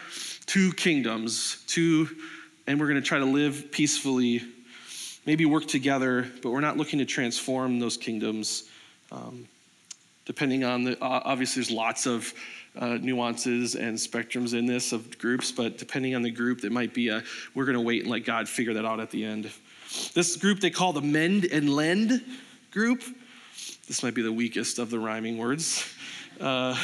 two 0.47 0.73
kingdoms, 0.73 1.63
two, 1.67 2.09
and 2.67 2.81
we're 2.81 2.89
going 2.89 3.01
to 3.01 3.07
try 3.07 3.19
to 3.19 3.25
live 3.25 3.71
peacefully, 3.71 4.43
maybe 5.27 5.45
work 5.45 5.67
together, 5.67 6.29
but 6.43 6.51
we're 6.51 6.61
not 6.61 6.77
looking 6.77 6.99
to 6.99 7.05
transform 7.05 7.79
those 7.79 7.97
kingdoms. 7.97 8.65
Um, 9.13 9.47
depending 10.25 10.65
on 10.65 10.85
the, 10.85 11.01
obviously, 11.01 11.61
there's 11.63 11.71
lots 11.71 12.07
of 12.07 12.33
uh, 12.77 12.99
nuances 13.01 13.75
and 13.77 13.97
spectrums 13.97 14.53
in 14.53 14.67
this 14.67 14.93
of 14.93 15.19
groups, 15.19 15.53
but 15.53 15.79
depending 15.79 16.15
on 16.15 16.23
the 16.23 16.31
group, 16.31 16.65
it 16.65 16.73
might 16.73 16.93
be 16.93 17.09
a, 17.09 17.23
we're 17.55 17.65
going 17.65 17.77
to 17.77 17.81
wait 17.81 18.03
and 18.03 18.11
let 18.11 18.25
God 18.25 18.49
figure 18.49 18.75
that 18.75 18.85
out 18.85 19.01
at 19.01 19.11
the 19.11 19.25
end. 19.25 19.51
This 20.13 20.37
group 20.37 20.61
they 20.61 20.71
call 20.71 20.93
the 20.93 21.01
Mend 21.01 21.45
and 21.45 21.71
Lend 21.71 22.25
group. 22.71 23.03
This 23.87 24.03
might 24.03 24.15
be 24.15 24.23
the 24.23 24.33
weakest 24.33 24.79
of 24.79 24.91
the 24.91 24.99
rhyming 24.99 25.39
words. 25.39 25.89
Uh, 26.41 26.77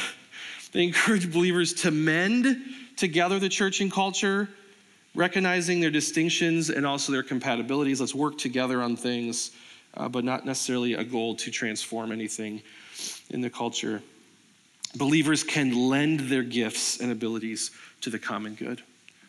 they 0.71 0.83
encourage 0.83 1.31
believers 1.31 1.73
to 1.73 1.91
mend 1.91 2.61
together 2.95 3.39
the 3.39 3.49
church 3.49 3.81
and 3.81 3.91
culture, 3.91 4.47
recognizing 5.15 5.81
their 5.81 5.89
distinctions 5.89 6.69
and 6.69 6.85
also 6.85 7.11
their 7.11 7.23
compatibilities. 7.23 7.99
Let's 7.99 8.15
work 8.15 8.37
together 8.37 8.81
on 8.81 8.95
things, 8.95 9.51
uh, 9.95 10.07
but 10.07 10.23
not 10.23 10.45
necessarily 10.45 10.93
a 10.93 11.03
goal 11.03 11.35
to 11.35 11.51
transform 11.51 12.13
anything 12.13 12.61
in 13.31 13.41
the 13.41 13.49
culture. 13.49 14.01
Believers 14.95 15.43
can 15.43 15.73
lend 15.89 16.21
their 16.21 16.43
gifts 16.43 16.99
and 16.99 17.11
abilities 17.11 17.71
to 18.01 18.09
the 18.09 18.19
common 18.19 18.55
good. 18.55 18.81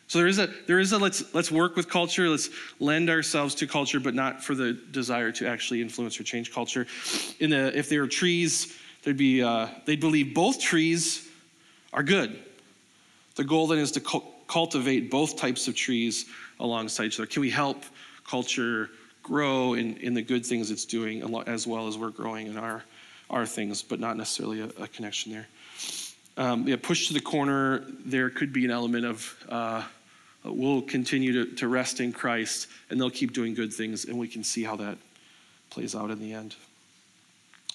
So 0.07 0.19
there 0.19 0.27
is 0.27 0.37
a 0.37 0.47
there 0.67 0.79
is 0.79 0.91
a 0.91 0.97
let's 0.97 1.33
let's 1.33 1.49
work 1.49 1.75
with 1.75 1.89
culture, 1.89 2.29
let's 2.29 2.49
lend 2.79 3.09
ourselves 3.09 3.55
to 3.55 3.67
culture, 3.67 3.99
but 3.99 4.13
not 4.13 4.43
for 4.43 4.53
the 4.53 4.73
desire 4.73 5.31
to 5.31 5.47
actually 5.47 5.81
influence 5.81 6.19
or 6.19 6.23
change 6.23 6.53
culture. 6.53 6.85
In 7.39 7.49
the 7.49 7.75
if 7.77 7.89
there 7.89 8.03
are 8.03 8.07
trees, 8.07 8.77
there'd 9.03 9.17
be 9.17 9.41
uh, 9.41 9.67
they'd 9.85 10.01
believe 10.01 10.33
both 10.33 10.59
trees 10.59 11.27
are 11.93 12.03
good. 12.03 12.37
The 13.35 13.43
goal 13.43 13.67
then 13.67 13.79
is 13.79 13.91
to 13.93 14.01
cu- 14.01 14.23
cultivate 14.47 15.09
both 15.09 15.37
types 15.37 15.67
of 15.67 15.75
trees 15.75 16.25
alongside 16.59 17.05
each 17.05 17.19
other. 17.19 17.25
Can 17.25 17.41
we 17.41 17.49
help 17.49 17.83
culture 18.27 18.89
grow 19.23 19.73
in, 19.73 19.97
in 19.97 20.13
the 20.13 20.21
good 20.21 20.45
things 20.45 20.69
it's 20.69 20.85
doing 20.85 21.23
as 21.47 21.65
well 21.65 21.87
as 21.87 21.97
we're 21.97 22.09
growing 22.09 22.47
in 22.47 22.57
our 22.57 22.83
our 23.33 23.45
things, 23.45 23.81
but 23.81 23.99
not 23.99 24.15
necessarily 24.15 24.61
a, 24.61 24.69
a 24.81 24.87
connection 24.87 25.31
there. 25.31 25.47
Um, 26.37 26.67
yeah, 26.67 26.77
push 26.81 27.07
to 27.07 27.13
the 27.13 27.19
corner, 27.19 27.83
there 28.05 28.29
could 28.29 28.53
be 28.53 28.65
an 28.65 28.71
element 28.71 29.05
of 29.05 29.45
uh, 29.49 29.83
we'll 30.45 30.81
continue 30.81 31.45
to, 31.45 31.55
to 31.55 31.67
rest 31.67 31.99
in 31.99 32.11
Christ 32.11 32.67
and 32.89 32.99
they'll 32.99 33.09
keep 33.09 33.33
doing 33.33 33.53
good 33.53 33.73
things, 33.73 34.05
and 34.05 34.17
we 34.17 34.27
can 34.27 34.43
see 34.43 34.63
how 34.63 34.75
that 34.77 34.97
plays 35.69 35.95
out 35.95 36.11
in 36.11 36.19
the 36.19 36.33
end. 36.33 36.55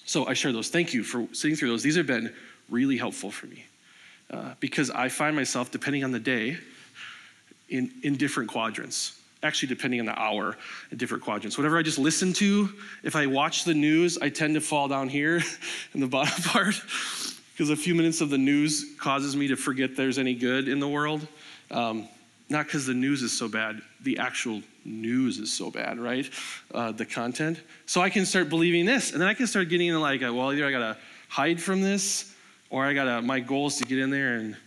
So 0.05 0.25
I 0.25 0.33
share 0.33 0.51
those. 0.51 0.69
Thank 0.69 0.93
you 0.93 1.03
for 1.03 1.27
sitting 1.33 1.55
through 1.55 1.69
those. 1.69 1.83
These 1.83 1.95
have 1.95 2.07
been 2.07 2.33
really 2.69 2.97
helpful 2.97 3.31
for 3.31 3.47
me 3.47 3.65
uh, 4.31 4.53
because 4.59 4.89
I 4.89 5.09
find 5.09 5.35
myself, 5.35 5.71
depending 5.71 6.03
on 6.03 6.11
the 6.11 6.19
day, 6.19 6.57
in, 7.69 7.91
in 8.03 8.15
different 8.15 8.49
quadrants 8.49 9.18
actually 9.41 9.69
depending 9.69 9.99
on 9.99 10.05
the 10.05 10.19
hour 10.19 10.57
different 10.95 11.23
quadrants. 11.23 11.57
Whatever 11.57 11.77
I 11.77 11.81
just 11.81 11.99
listen 11.99 12.33
to, 12.33 12.69
if 13.03 13.15
I 13.15 13.25
watch 13.25 13.63
the 13.63 13.73
news, 13.73 14.17
I 14.17 14.29
tend 14.29 14.55
to 14.55 14.61
fall 14.61 14.87
down 14.87 15.09
here 15.09 15.41
in 15.93 16.01
the 16.01 16.07
bottom 16.07 16.43
part 16.43 16.75
because 17.53 17.69
a 17.69 17.75
few 17.75 17.95
minutes 17.95 18.21
of 18.21 18.29
the 18.29 18.37
news 18.37 18.85
causes 18.97 19.35
me 19.35 19.47
to 19.49 19.55
forget 19.55 19.95
there's 19.95 20.17
any 20.17 20.33
good 20.33 20.67
in 20.67 20.79
the 20.79 20.87
world. 20.87 21.27
Um, 21.71 22.07
not 22.49 22.65
because 22.65 22.85
the 22.85 22.93
news 22.93 23.21
is 23.21 23.37
so 23.37 23.47
bad, 23.47 23.81
the 24.01 24.17
actual 24.17 24.61
news 24.83 25.37
is 25.37 25.53
so 25.53 25.69
bad, 25.69 25.99
right? 25.99 26.27
Uh, 26.73 26.91
the 26.91 27.05
content. 27.05 27.61
So 27.85 28.01
I 28.01 28.09
can 28.09 28.25
start 28.25 28.49
believing 28.49 28.85
this, 28.85 29.11
and 29.11 29.21
then 29.21 29.27
I 29.27 29.35
can 29.35 29.45
start 29.45 29.69
getting 29.69 29.87
into 29.87 29.99
like, 29.99 30.21
well, 30.21 30.51
either 30.51 30.65
I 30.65 30.71
gotta 30.71 30.97
hide 31.27 31.61
from 31.61 31.81
this, 31.81 32.33
or 32.69 32.85
I 32.85 32.93
gotta, 32.93 33.21
my 33.21 33.39
goal 33.39 33.67
is 33.67 33.77
to 33.77 33.85
get 33.85 33.99
in 33.99 34.09
there 34.09 34.35
and 34.35 34.57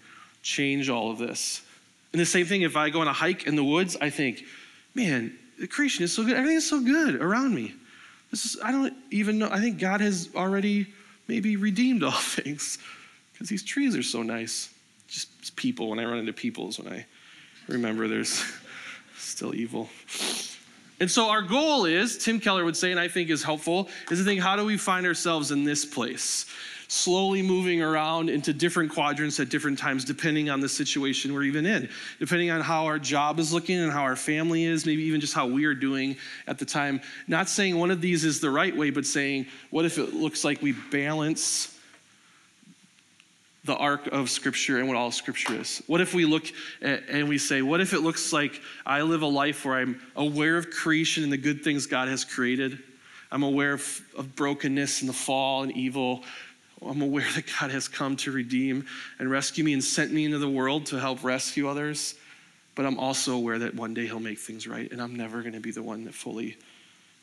change 0.43 0.89
all 0.89 1.11
of 1.11 1.19
this. 1.19 1.63
And 2.13 2.21
the 2.21 2.27
same 2.27 2.47
thing, 2.47 2.63
if 2.63 2.77
I 2.77 2.91
go 2.91 3.01
on 3.01 3.09
a 3.09 3.13
hike 3.13 3.47
in 3.47 3.57
the 3.57 3.65
woods, 3.65 3.97
I 4.01 4.11
think, 4.11 4.45
man, 4.95 5.37
the 5.59 5.67
creation 5.67 6.05
is 6.05 6.13
so 6.13 6.25
good. 6.25 6.37
Everything 6.37 6.57
is 6.57 6.69
so 6.69 6.81
good 6.81 7.17
around 7.17 7.55
me. 7.55 7.75
This 8.31 8.47
is, 8.47 8.57
I 8.63 8.73
don't 8.73 8.95
even 9.11 9.39
know. 9.39 9.49
I 9.51 9.61
think 9.61 9.79
God 9.79 10.01
has 10.01 10.31
already 10.35 10.87
maybe 11.29 11.57
redeemed 11.57 12.03
all 12.03 12.11
things 12.21 12.79
because 13.33 13.49
these 13.49 13.63
trees 13.63 13.97
are 13.97 14.03
so 14.03 14.23
nice. 14.23 14.73
Just 15.09 15.55
people, 15.57 15.91
when 15.91 15.99
I 15.99 16.05
run 16.05 16.19
into 16.19 16.33
people, 16.33 16.69
is 16.69 16.79
when 16.79 16.93
I 16.93 17.07
remember 17.69 18.09
there's 18.09 18.43
still 19.19 19.55
evil. 19.55 19.89
And 21.01 21.11
so 21.11 21.29
our 21.29 21.43
goal 21.43 21.85
is, 21.85 22.17
Tim 22.17 22.39
Keller 22.39 22.65
would 22.65 22.77
say, 22.77 22.93
and 22.93 23.01
I 23.01 23.09
think 23.09 23.29
is 23.29 23.43
helpful, 23.43 23.89
is 24.11 24.19
to 24.21 24.25
think 24.25 24.41
how 24.41 24.57
do 24.57 24.65
we 24.65 24.77
find 24.77 25.05
ourselves 25.05 25.51
in 25.51 25.65
this 25.65 25.85
place? 25.85 26.47
Slowly 26.93 27.41
moving 27.41 27.81
around 27.81 28.29
into 28.29 28.53
different 28.53 28.93
quadrants 28.93 29.41
at 29.41 29.49
different 29.49 29.79
times, 29.79 30.05
depending 30.05 30.51
on 30.51 30.61
the 30.61 30.69
situation 30.69 31.33
we're 31.33 31.43
even 31.43 31.65
in, 31.65 31.89
depending 32.19 32.51
on 32.51 32.61
how 32.61 32.85
our 32.85 32.99
job 32.99 33.41
is 33.41 33.51
looking 33.51 33.79
and 33.79 33.91
how 33.91 34.03
our 34.03 34.15
family 34.15 34.65
is, 34.65 34.85
maybe 34.85 35.03
even 35.03 35.19
just 35.19 35.33
how 35.33 35.47
we 35.47 35.65
are 35.65 35.75
doing 35.75 36.15
at 36.47 36.59
the 36.59 36.67
time. 36.67 37.01
Not 37.27 37.49
saying 37.49 37.79
one 37.79 37.91
of 37.91 38.03
these 38.03 38.25
is 38.25 38.41
the 38.41 38.51
right 38.51 38.77
way, 38.77 38.91
but 38.91 39.07
saying, 39.07 39.47
what 39.71 39.87
if 39.87 39.97
it 39.97 40.13
looks 40.13 40.45
like 40.45 40.61
we 40.61 40.73
balance 40.73 41.75
the 43.65 43.75
arc 43.75 44.09
of 44.09 44.29
Scripture 44.29 44.79
and 44.79 44.87
what 44.87 44.99
all 44.99 45.11
Scripture 45.11 45.55
is? 45.55 45.83
What 45.87 46.03
if 46.03 46.13
we 46.13 46.27
look 46.27 46.45
at, 46.83 47.09
and 47.09 47.27
we 47.27 47.39
say, 47.39 47.63
what 47.63 47.81
if 47.81 47.95
it 47.95 48.01
looks 48.01 48.35
like 48.35 48.61
I 48.85 49.01
live 49.01 49.23
a 49.23 49.27
life 49.27 49.65
where 49.65 49.77
I'm 49.77 49.99
aware 50.15 50.59
of 50.59 50.69
creation 50.69 51.23
and 51.25 51.33
the 51.33 51.39
good 51.39 51.65
things 51.65 51.87
God 51.87 52.09
has 52.09 52.23
created? 52.23 52.79
I'm 53.31 53.45
aware 53.45 53.73
of, 53.73 54.03
of 54.15 54.37
brokenness 54.37 55.01
and 55.01 55.09
the 55.09 55.15
fall 55.15 55.63
and 55.63 55.73
evil. 55.73 56.23
I'm 56.89 57.03
aware 57.03 57.27
that 57.35 57.45
God 57.61 57.71
has 57.71 57.89
come 57.89 58.17
to 58.19 58.33
redeem 58.33 58.87
and 59.19 59.31
rescue 59.31 59.65
me 59.65 59.73
and 59.73 59.83
sent 59.83 60.13
me 60.13 60.25
into 60.25 60.39
the 60.39 60.49
world 60.49 60.87
to 60.87 60.99
help 60.99 61.23
rescue 61.23 61.69
others. 61.69 62.15
But 62.75 62.87
I'm 62.87 62.99
also 62.99 63.35
aware 63.35 63.59
that 63.59 63.75
one 63.75 63.95
day 63.95 64.07
He'll 64.07 64.21
make 64.21 64.39
things 64.39 64.67
right, 64.67 64.91
and 64.91 65.01
I'm 65.01 65.15
never 65.15 65.43
going 65.43 65.53
to 65.53 65.61
be 65.61 65.71
the 65.71 65.83
one 65.83 66.05
that 66.05 66.15
fully 66.15 66.57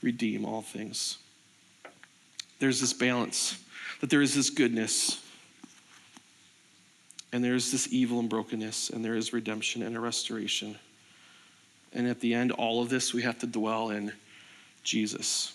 redeem 0.01 0.45
all 0.45 0.61
things. 0.61 1.17
There's 2.59 2.79
this 2.79 2.93
balance, 2.93 3.57
that 4.01 4.09
there 4.09 4.21
is 4.21 4.35
this 4.35 4.49
goodness, 4.49 5.23
and 7.31 7.43
there 7.43 7.55
is 7.55 7.71
this 7.71 7.91
evil 7.91 8.19
and 8.19 8.29
brokenness, 8.29 8.89
and 8.89 9.03
there 9.03 9.15
is 9.15 9.33
redemption 9.33 9.81
and 9.81 9.95
a 9.95 9.99
restoration. 9.99 10.77
And 11.93 12.07
at 12.07 12.19
the 12.19 12.33
end, 12.33 12.51
all 12.51 12.81
of 12.81 12.89
this, 12.89 13.13
we 13.13 13.23
have 13.23 13.39
to 13.39 13.47
dwell 13.47 13.89
in 13.89 14.11
Jesus. 14.83 15.53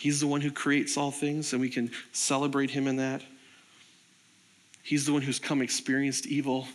He's 0.00 0.18
the 0.18 0.26
one 0.26 0.40
who 0.40 0.50
creates 0.50 0.96
all 0.96 1.10
things, 1.10 1.52
and 1.52 1.60
we 1.60 1.68
can 1.68 1.90
celebrate 2.12 2.70
him 2.70 2.86
in 2.86 2.96
that. 2.96 3.20
He's 4.82 5.04
the 5.04 5.12
one 5.12 5.20
who's 5.20 5.38
come, 5.38 5.60
experienced 5.60 6.26
evil, 6.26 6.66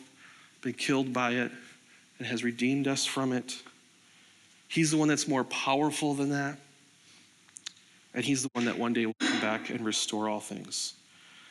been 0.61 0.73
killed 0.73 1.11
by 1.11 1.31
it, 1.31 1.51
and 2.19 2.27
has 2.27 2.43
redeemed 2.43 2.87
us 2.87 3.03
from 3.03 3.33
it. 3.33 3.57
He's 4.67 4.91
the 4.91 4.97
one 4.97 5.07
that's 5.07 5.27
more 5.27 5.43
powerful 5.43 6.13
than 6.13 6.29
that. 6.29 6.59
And 8.13 8.23
he's 8.23 8.43
the 8.43 8.49
one 8.53 8.65
that 8.65 8.77
one 8.77 8.93
day 8.93 9.07
will 9.07 9.15
come 9.19 9.41
back 9.41 9.71
and 9.71 9.83
restore 9.83 10.29
all 10.29 10.39
things. 10.39 10.93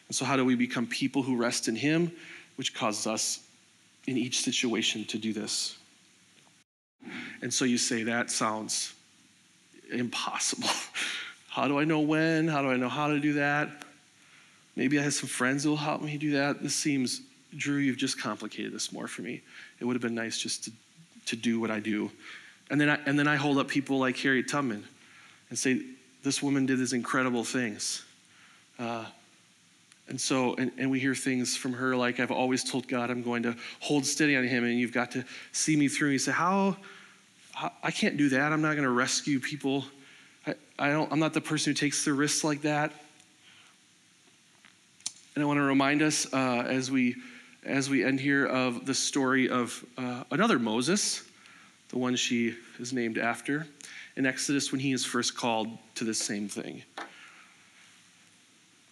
And 0.06 0.14
so, 0.14 0.24
how 0.24 0.36
do 0.36 0.44
we 0.44 0.54
become 0.54 0.86
people 0.86 1.24
who 1.24 1.36
rest 1.36 1.66
in 1.66 1.74
him, 1.74 2.12
which 2.54 2.72
causes 2.72 3.08
us 3.08 3.40
in 4.06 4.16
each 4.16 4.42
situation 4.42 5.06
to 5.06 5.18
do 5.18 5.32
this? 5.32 5.76
And 7.42 7.52
so 7.52 7.64
you 7.64 7.78
say, 7.78 8.04
that 8.04 8.30
sounds 8.30 8.94
impossible. 9.90 10.68
How 11.54 11.68
do 11.68 11.78
I 11.78 11.84
know 11.84 12.00
when? 12.00 12.48
How 12.48 12.62
do 12.62 12.72
I 12.72 12.76
know 12.76 12.88
how 12.88 13.06
to 13.06 13.20
do 13.20 13.34
that? 13.34 13.68
Maybe 14.74 14.98
I 14.98 15.02
have 15.02 15.14
some 15.14 15.28
friends 15.28 15.62
who 15.62 15.70
will 15.70 15.76
help 15.76 16.02
me 16.02 16.18
do 16.18 16.32
that. 16.32 16.60
This 16.60 16.74
seems, 16.74 17.20
Drew, 17.56 17.76
you've 17.76 17.96
just 17.96 18.20
complicated 18.20 18.72
this 18.72 18.92
more 18.92 19.06
for 19.06 19.22
me. 19.22 19.40
It 19.78 19.84
would 19.84 19.94
have 19.94 20.02
been 20.02 20.16
nice 20.16 20.36
just 20.36 20.64
to, 20.64 20.72
to 21.26 21.36
do 21.36 21.60
what 21.60 21.70
I 21.70 21.78
do. 21.78 22.10
And 22.70 22.80
then 22.80 22.90
I, 22.90 22.98
and 23.06 23.16
then 23.16 23.28
I 23.28 23.36
hold 23.36 23.58
up 23.58 23.68
people 23.68 24.00
like 24.00 24.16
Harriet 24.16 24.48
Tubman 24.48 24.82
and 25.48 25.56
say, 25.56 25.80
this 26.24 26.42
woman 26.42 26.66
did 26.66 26.80
these 26.80 26.92
incredible 26.92 27.44
things. 27.44 28.04
Uh, 28.76 29.04
and 30.08 30.20
so, 30.20 30.56
and, 30.56 30.72
and 30.76 30.90
we 30.90 30.98
hear 30.98 31.14
things 31.14 31.56
from 31.56 31.72
her 31.74 31.94
like, 31.94 32.18
I've 32.18 32.32
always 32.32 32.68
told 32.68 32.88
God 32.88 33.12
I'm 33.12 33.22
going 33.22 33.44
to 33.44 33.54
hold 33.78 34.04
steady 34.04 34.34
on 34.34 34.42
him, 34.42 34.64
and 34.64 34.76
you've 34.76 34.92
got 34.92 35.12
to 35.12 35.24
see 35.52 35.76
me 35.76 35.86
through. 35.86 36.08
And 36.08 36.14
you 36.14 36.18
say, 36.18 36.32
How? 36.32 36.76
how 37.52 37.70
I 37.80 37.92
can't 37.92 38.16
do 38.16 38.28
that. 38.30 38.52
I'm 38.52 38.60
not 38.60 38.72
going 38.72 38.82
to 38.82 38.90
rescue 38.90 39.38
people. 39.38 39.84
I, 40.78 40.90
don't, 40.90 41.10
I'm 41.12 41.20
not 41.20 41.34
the 41.34 41.40
person 41.40 41.70
who 41.70 41.74
takes 41.74 42.04
the 42.04 42.12
risks 42.12 42.42
like 42.42 42.62
that. 42.62 42.92
And 45.34 45.42
I 45.42 45.46
want 45.46 45.58
to 45.58 45.62
remind 45.62 46.02
us 46.02 46.32
uh, 46.32 46.64
as, 46.66 46.90
we, 46.90 47.16
as 47.64 47.88
we 47.88 48.04
end 48.04 48.20
here 48.20 48.46
of 48.46 48.86
the 48.86 48.94
story 48.94 49.48
of 49.48 49.84
uh, 49.96 50.24
another 50.30 50.58
Moses, 50.58 51.24
the 51.90 51.98
one 51.98 52.16
she 52.16 52.56
is 52.78 52.92
named 52.92 53.18
after, 53.18 53.66
in 54.16 54.26
Exodus 54.26 54.72
when 54.72 54.80
he 54.80 54.92
is 54.92 55.04
first 55.04 55.36
called 55.36 55.68
to 55.96 56.04
this 56.04 56.18
same 56.18 56.48
thing. 56.48 56.82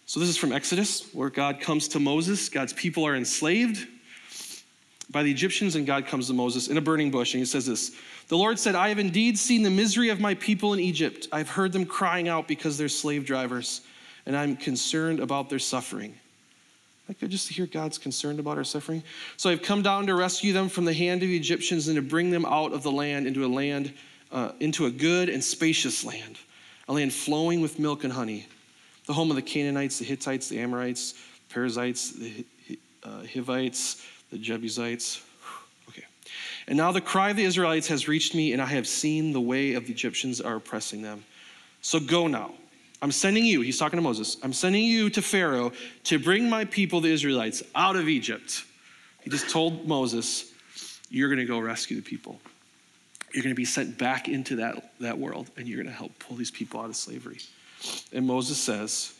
So, 0.05 0.19
this 0.19 0.29
is 0.29 0.37
from 0.37 0.51
Exodus, 0.51 1.13
where 1.13 1.29
God 1.29 1.59
comes 1.59 1.87
to 1.89 1.99
Moses. 1.99 2.49
God's 2.49 2.73
people 2.73 3.05
are 3.05 3.15
enslaved 3.15 3.87
by 5.13 5.23
the 5.23 5.31
Egyptians, 5.31 5.75
and 5.75 5.85
God 5.85 6.07
comes 6.07 6.27
to 6.27 6.33
Moses 6.33 6.67
in 6.67 6.75
a 6.75 6.81
burning 6.81 7.09
bush, 7.09 7.33
and 7.33 7.39
he 7.39 7.45
says 7.45 7.65
this 7.65 7.91
The 8.27 8.37
Lord 8.37 8.59
said, 8.59 8.75
I 8.75 8.89
have 8.89 8.99
indeed 8.99 9.39
seen 9.39 9.63
the 9.63 9.69
misery 9.69 10.09
of 10.09 10.19
my 10.19 10.33
people 10.35 10.73
in 10.73 10.81
Egypt. 10.81 11.29
I've 11.31 11.49
heard 11.49 11.71
them 11.71 11.85
crying 11.85 12.27
out 12.27 12.47
because 12.47 12.77
they're 12.77 12.89
slave 12.89 13.25
drivers, 13.25 13.81
and 14.25 14.35
I'm 14.35 14.57
concerned 14.57 15.21
about 15.21 15.49
their 15.49 15.59
suffering. 15.59 16.15
I 17.07 17.13
could 17.13 17.29
just 17.29 17.49
hear 17.49 17.65
God's 17.65 17.97
concerned 17.97 18.39
about 18.39 18.57
our 18.57 18.63
suffering. 18.63 19.03
So 19.37 19.49
I've 19.49 19.61
come 19.61 19.81
down 19.81 20.07
to 20.07 20.15
rescue 20.15 20.51
them 20.51 20.67
from 20.67 20.85
the 20.85 20.93
hand 20.93 21.21
of 21.21 21.29
the 21.29 21.37
Egyptians 21.37 21.87
and 21.87 21.95
to 21.95 22.01
bring 22.01 22.31
them 22.31 22.45
out 22.45 22.73
of 22.73 22.83
the 22.83 22.91
land 22.91 23.27
into 23.27 23.45
a 23.45 23.47
land, 23.47 23.93
uh, 24.31 24.51
into 24.59 24.85
a 24.85 24.91
good 24.91 25.29
and 25.29 25.43
spacious 25.43 26.03
land, 26.03 26.37
a 26.87 26.93
land 26.93 27.13
flowing 27.13 27.61
with 27.61 27.77
milk 27.77 28.03
and 28.03 28.13
honey 28.13 28.47
the 29.05 29.13
home 29.13 29.29
of 29.29 29.35
the 29.35 29.41
Canaanites, 29.41 29.99
the 29.99 30.05
Hittites, 30.05 30.49
the 30.49 30.59
Amorites, 30.59 31.15
Perizzites, 31.49 32.11
the 32.11 32.45
uh, 33.03 33.23
Hivites, 33.33 34.05
the 34.33 34.39
Jebusites. 34.39 35.21
Okay. 35.89 36.03
And 36.67 36.75
now 36.75 36.91
the 36.91 37.01
cry 37.01 37.29
of 37.29 37.37
the 37.37 37.43
Israelites 37.43 37.87
has 37.87 38.07
reached 38.07 38.33
me, 38.33 38.51
and 38.51 38.61
I 38.61 38.65
have 38.65 38.87
seen 38.87 39.31
the 39.31 39.39
way 39.39 39.73
of 39.73 39.85
the 39.85 39.93
Egyptians 39.93 40.41
are 40.41 40.55
oppressing 40.55 41.03
them. 41.03 41.23
So 41.81 41.99
go 41.99 42.27
now. 42.27 42.53
I'm 43.01 43.11
sending 43.11 43.45
you, 43.45 43.61
he's 43.61 43.77
talking 43.77 43.97
to 43.97 44.03
Moses, 44.03 44.37
I'm 44.41 44.53
sending 44.53 44.85
you 44.85 45.09
to 45.11 45.21
Pharaoh 45.21 45.71
to 46.05 46.17
bring 46.17 46.49
my 46.49 46.65
people, 46.65 47.01
the 47.01 47.11
Israelites, 47.11 47.61
out 47.75 47.95
of 47.95 48.07
Egypt. 48.09 48.63
He 49.21 49.29
just 49.29 49.49
told 49.49 49.87
Moses, 49.87 50.51
You're 51.09 51.27
going 51.27 51.39
to 51.39 51.45
go 51.45 51.59
rescue 51.59 51.97
the 51.97 52.01
people. 52.01 52.39
You're 53.33 53.43
going 53.43 53.53
to 53.53 53.59
be 53.59 53.65
sent 53.65 53.97
back 53.97 54.29
into 54.29 54.55
that, 54.57 54.93
that 54.99 55.17
world, 55.17 55.49
and 55.57 55.67
you're 55.67 55.77
going 55.77 55.91
to 55.91 55.97
help 55.97 56.17
pull 56.17 56.37
these 56.37 56.51
people 56.51 56.79
out 56.79 56.85
of 56.85 56.95
slavery. 56.95 57.39
And 58.13 58.25
Moses 58.25 58.57
says 58.57 59.13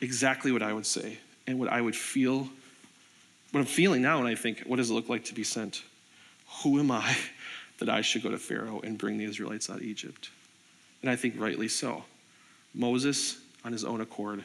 exactly 0.00 0.50
what 0.50 0.62
I 0.62 0.72
would 0.72 0.86
say 0.86 1.18
and 1.46 1.58
what 1.58 1.68
I 1.68 1.80
would 1.80 1.96
feel, 1.96 2.48
what 3.52 3.60
I'm 3.60 3.66
feeling 3.66 4.02
now 4.02 4.18
when 4.18 4.26
I 4.26 4.34
think, 4.34 4.60
what 4.66 4.76
does 4.76 4.90
it 4.90 4.94
look 4.94 5.08
like 5.08 5.24
to 5.26 5.34
be 5.34 5.44
sent? 5.44 5.82
Who 6.62 6.78
am 6.78 6.90
I 6.90 7.16
that 7.78 7.88
I 7.88 8.00
should 8.00 8.22
go 8.22 8.30
to 8.30 8.38
Pharaoh 8.38 8.80
and 8.82 8.98
bring 8.98 9.18
the 9.18 9.24
Israelites 9.24 9.70
out 9.70 9.76
of 9.76 9.82
Egypt? 9.82 10.30
And 11.02 11.10
I 11.10 11.16
think 11.16 11.34
rightly 11.38 11.68
so. 11.68 12.04
Moses, 12.74 13.38
on 13.64 13.72
his 13.72 13.84
own 13.84 14.00
accord, 14.00 14.44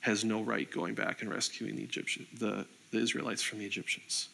has 0.00 0.24
no 0.24 0.42
right 0.42 0.70
going 0.70 0.94
back 0.94 1.22
and 1.22 1.30
rescuing 1.30 1.76
the, 1.76 1.82
Egyptian, 1.82 2.26
the, 2.38 2.66
the 2.90 2.98
Israelites 2.98 3.42
from 3.42 3.58
the 3.58 3.64
Egyptians. 3.64 4.28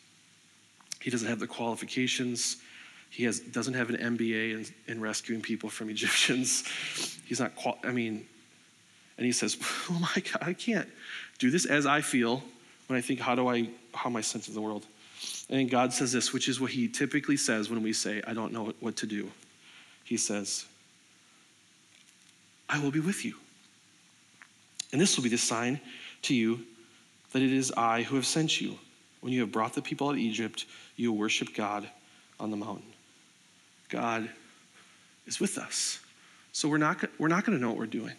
He 1.00 1.10
doesn't 1.10 1.28
have 1.28 1.38
the 1.38 1.46
qualifications. 1.46 2.56
He 3.10 3.24
has, 3.24 3.40
doesn't 3.40 3.74
have 3.74 3.90
an 3.90 4.16
MBA 4.16 4.52
in, 4.52 4.92
in 4.92 5.00
rescuing 5.00 5.40
people 5.40 5.70
from 5.70 5.90
Egyptians. 5.96 6.64
He's 7.26 7.40
not, 7.40 7.54
qual- 7.54 7.78
I 7.84 7.92
mean, 7.92 8.26
and 9.16 9.26
he 9.26 9.32
says, 9.32 9.58
Oh 9.90 9.98
my 9.98 10.22
God, 10.22 10.42
I 10.42 10.54
can't 10.54 10.88
do 11.38 11.50
this 11.50 11.66
as 11.66 11.86
I 11.86 12.00
feel 12.00 12.42
when 12.90 12.98
I 12.98 13.02
think, 13.02 13.20
How 13.20 13.36
do 13.36 13.46
I, 13.46 13.68
how 13.94 14.10
am 14.10 14.16
I 14.16 14.20
sent 14.20 14.44
to 14.44 14.50
the 14.50 14.60
world? 14.60 14.84
And 15.48 15.70
God 15.70 15.92
says 15.92 16.10
this, 16.10 16.32
which 16.32 16.48
is 16.48 16.60
what 16.60 16.72
he 16.72 16.88
typically 16.88 17.36
says 17.36 17.70
when 17.70 17.84
we 17.84 17.92
say, 17.92 18.20
I 18.26 18.34
don't 18.34 18.52
know 18.52 18.72
what 18.80 18.96
to 18.96 19.06
do. 19.06 19.30
He 20.02 20.16
says, 20.16 20.66
I 22.68 22.80
will 22.80 22.90
be 22.90 22.98
with 22.98 23.24
you. 23.24 23.34
And 24.90 25.00
this 25.00 25.16
will 25.16 25.22
be 25.22 25.28
the 25.28 25.38
sign 25.38 25.80
to 26.22 26.34
you 26.34 26.64
that 27.30 27.42
it 27.42 27.52
is 27.52 27.70
I 27.76 28.02
who 28.02 28.16
have 28.16 28.26
sent 28.26 28.60
you. 28.60 28.76
When 29.20 29.32
you 29.32 29.42
have 29.42 29.52
brought 29.52 29.74
the 29.74 29.82
people 29.82 30.08
out 30.08 30.14
of 30.14 30.18
Egypt, 30.18 30.66
you 30.96 31.12
will 31.12 31.18
worship 31.18 31.54
God 31.54 31.88
on 32.40 32.50
the 32.50 32.56
mountain. 32.56 32.92
God 33.88 34.28
is 35.26 35.38
with 35.38 35.58
us. 35.58 36.00
So 36.50 36.68
we're 36.68 36.78
not, 36.78 37.04
we're 37.20 37.28
not 37.28 37.44
going 37.44 37.56
to 37.56 37.62
know 37.62 37.68
what 37.68 37.78
we're 37.78 37.86
doing. 37.86 38.14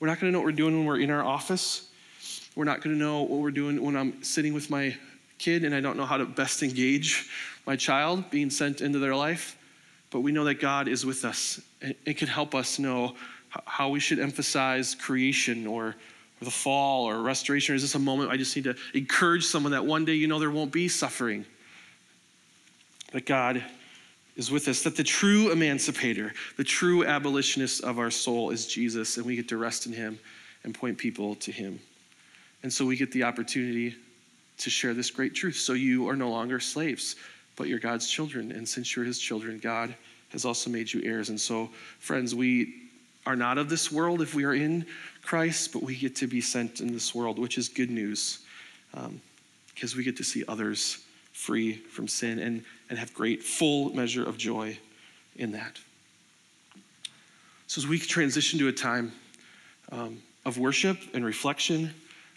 We're 0.00 0.08
not 0.08 0.18
going 0.18 0.32
to 0.32 0.32
know 0.32 0.38
what 0.38 0.46
we're 0.46 0.52
doing 0.52 0.78
when 0.78 0.86
we're 0.86 1.00
in 1.00 1.10
our 1.10 1.22
office. 1.22 1.87
We're 2.54 2.64
not 2.64 2.82
going 2.82 2.96
to 2.96 3.00
know 3.02 3.22
what 3.22 3.40
we're 3.40 3.50
doing 3.50 3.82
when 3.82 3.96
I'm 3.96 4.22
sitting 4.22 4.52
with 4.52 4.70
my 4.70 4.96
kid 5.38 5.64
and 5.64 5.74
I 5.74 5.80
don't 5.80 5.96
know 5.96 6.06
how 6.06 6.16
to 6.16 6.24
best 6.24 6.62
engage 6.62 7.28
my 7.66 7.76
child 7.76 8.30
being 8.30 8.50
sent 8.50 8.80
into 8.80 8.98
their 8.98 9.14
life. 9.14 9.56
But 10.10 10.20
we 10.20 10.32
know 10.32 10.44
that 10.44 10.54
God 10.54 10.88
is 10.88 11.04
with 11.04 11.24
us. 11.24 11.60
It 11.80 12.16
can 12.16 12.28
help 12.28 12.54
us 12.54 12.78
know 12.78 13.14
how 13.64 13.90
we 13.90 14.00
should 14.00 14.18
emphasize 14.18 14.94
creation 14.94 15.66
or, 15.66 15.94
the 16.40 16.50
fall 16.50 17.04
or 17.04 17.20
restoration. 17.20 17.72
Or 17.72 17.76
is 17.76 17.82
this 17.82 17.94
a 17.94 17.98
moment 17.98 18.30
I 18.30 18.36
just 18.36 18.54
need 18.54 18.64
to 18.64 18.76
encourage 18.94 19.44
someone 19.44 19.72
that 19.72 19.84
one 19.84 20.04
day 20.04 20.14
you 20.14 20.28
know 20.28 20.38
there 20.38 20.50
won't 20.50 20.72
be 20.72 20.88
suffering? 20.88 21.44
That 23.12 23.26
God 23.26 23.64
is 24.36 24.50
with 24.50 24.68
us, 24.68 24.82
that 24.82 24.96
the 24.96 25.02
true 25.02 25.50
emancipator, 25.50 26.32
the 26.56 26.64
true 26.64 27.04
abolitionist 27.04 27.82
of 27.82 27.98
our 27.98 28.10
soul 28.10 28.50
is 28.50 28.66
Jesus, 28.66 29.16
and 29.16 29.26
we 29.26 29.34
get 29.34 29.48
to 29.48 29.56
rest 29.56 29.86
in 29.86 29.92
him 29.92 30.18
and 30.62 30.72
point 30.74 30.96
people 30.96 31.34
to 31.36 31.50
him. 31.50 31.80
And 32.62 32.72
so 32.72 32.84
we 32.84 32.96
get 32.96 33.12
the 33.12 33.22
opportunity 33.22 33.94
to 34.58 34.70
share 34.70 34.94
this 34.94 35.10
great 35.10 35.34
truth. 35.34 35.56
So 35.56 35.72
you 35.72 36.08
are 36.08 36.16
no 36.16 36.30
longer 36.30 36.60
slaves, 36.60 37.16
but 37.56 37.68
you're 37.68 37.78
God's 37.78 38.10
children. 38.10 38.52
And 38.52 38.68
since 38.68 38.96
you're 38.96 39.04
his 39.04 39.18
children, 39.18 39.58
God 39.58 39.94
has 40.30 40.44
also 40.44 40.68
made 40.70 40.92
you 40.92 41.02
heirs. 41.04 41.30
And 41.30 41.40
so, 41.40 41.70
friends, 42.00 42.34
we 42.34 42.88
are 43.26 43.36
not 43.36 43.58
of 43.58 43.68
this 43.68 43.92
world 43.92 44.20
if 44.20 44.34
we 44.34 44.44
are 44.44 44.54
in 44.54 44.86
Christ, 45.22 45.72
but 45.72 45.82
we 45.82 45.96
get 45.96 46.16
to 46.16 46.26
be 46.26 46.40
sent 46.40 46.80
in 46.80 46.92
this 46.92 47.14
world, 47.14 47.38
which 47.38 47.58
is 47.58 47.68
good 47.68 47.90
news 47.90 48.40
because 48.90 49.92
um, 49.92 49.98
we 49.98 50.02
get 50.02 50.16
to 50.16 50.24
see 50.24 50.44
others 50.48 51.04
free 51.32 51.74
from 51.74 52.08
sin 52.08 52.38
and, 52.38 52.64
and 52.90 52.98
have 52.98 53.12
great 53.14 53.42
full 53.42 53.94
measure 53.94 54.24
of 54.26 54.36
joy 54.36 54.76
in 55.36 55.52
that. 55.52 55.78
So, 57.66 57.80
as 57.80 57.86
we 57.86 57.98
transition 57.98 58.58
to 58.60 58.68
a 58.68 58.72
time 58.72 59.12
um, 59.92 60.22
of 60.44 60.58
worship 60.58 60.98
and 61.12 61.24
reflection, 61.24 61.92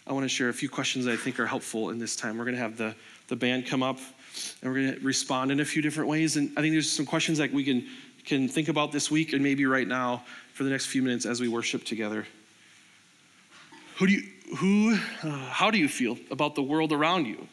I 0.06 0.12
want 0.12 0.24
to 0.24 0.28
share 0.28 0.48
a 0.48 0.54
few 0.54 0.68
questions 0.68 1.04
that 1.04 1.12
I 1.12 1.16
think 1.16 1.38
are 1.38 1.46
helpful 1.46 1.90
in 1.90 1.98
this 1.98 2.16
time. 2.16 2.36
We're 2.36 2.44
going 2.44 2.56
to 2.56 2.62
have 2.62 2.76
the, 2.76 2.94
the 3.28 3.36
band 3.36 3.66
come 3.66 3.82
up 3.82 3.98
and 4.60 4.72
we're 4.72 4.80
going 4.80 4.94
to 4.94 5.00
respond 5.04 5.52
in 5.52 5.60
a 5.60 5.64
few 5.64 5.82
different 5.82 6.08
ways. 6.08 6.36
And 6.36 6.50
I 6.56 6.60
think 6.60 6.74
there's 6.74 6.90
some 6.90 7.06
questions 7.06 7.38
that 7.38 7.52
we 7.52 7.64
can, 7.64 7.86
can 8.24 8.48
think 8.48 8.68
about 8.68 8.90
this 8.90 9.10
week 9.10 9.32
and 9.32 9.42
maybe 9.42 9.64
right 9.64 9.86
now 9.86 10.24
for 10.54 10.64
the 10.64 10.70
next 10.70 10.86
few 10.86 11.02
minutes 11.02 11.24
as 11.24 11.40
we 11.40 11.48
worship 11.48 11.84
together. 11.84 12.26
Who 13.96 14.06
do 14.06 14.12
you, 14.12 14.22
who, 14.56 14.98
uh, 15.22 15.30
how 15.50 15.70
do 15.70 15.78
you 15.78 15.88
feel 15.88 16.18
about 16.30 16.54
the 16.54 16.62
world 16.62 16.92
around 16.92 17.26
you? 17.26 17.46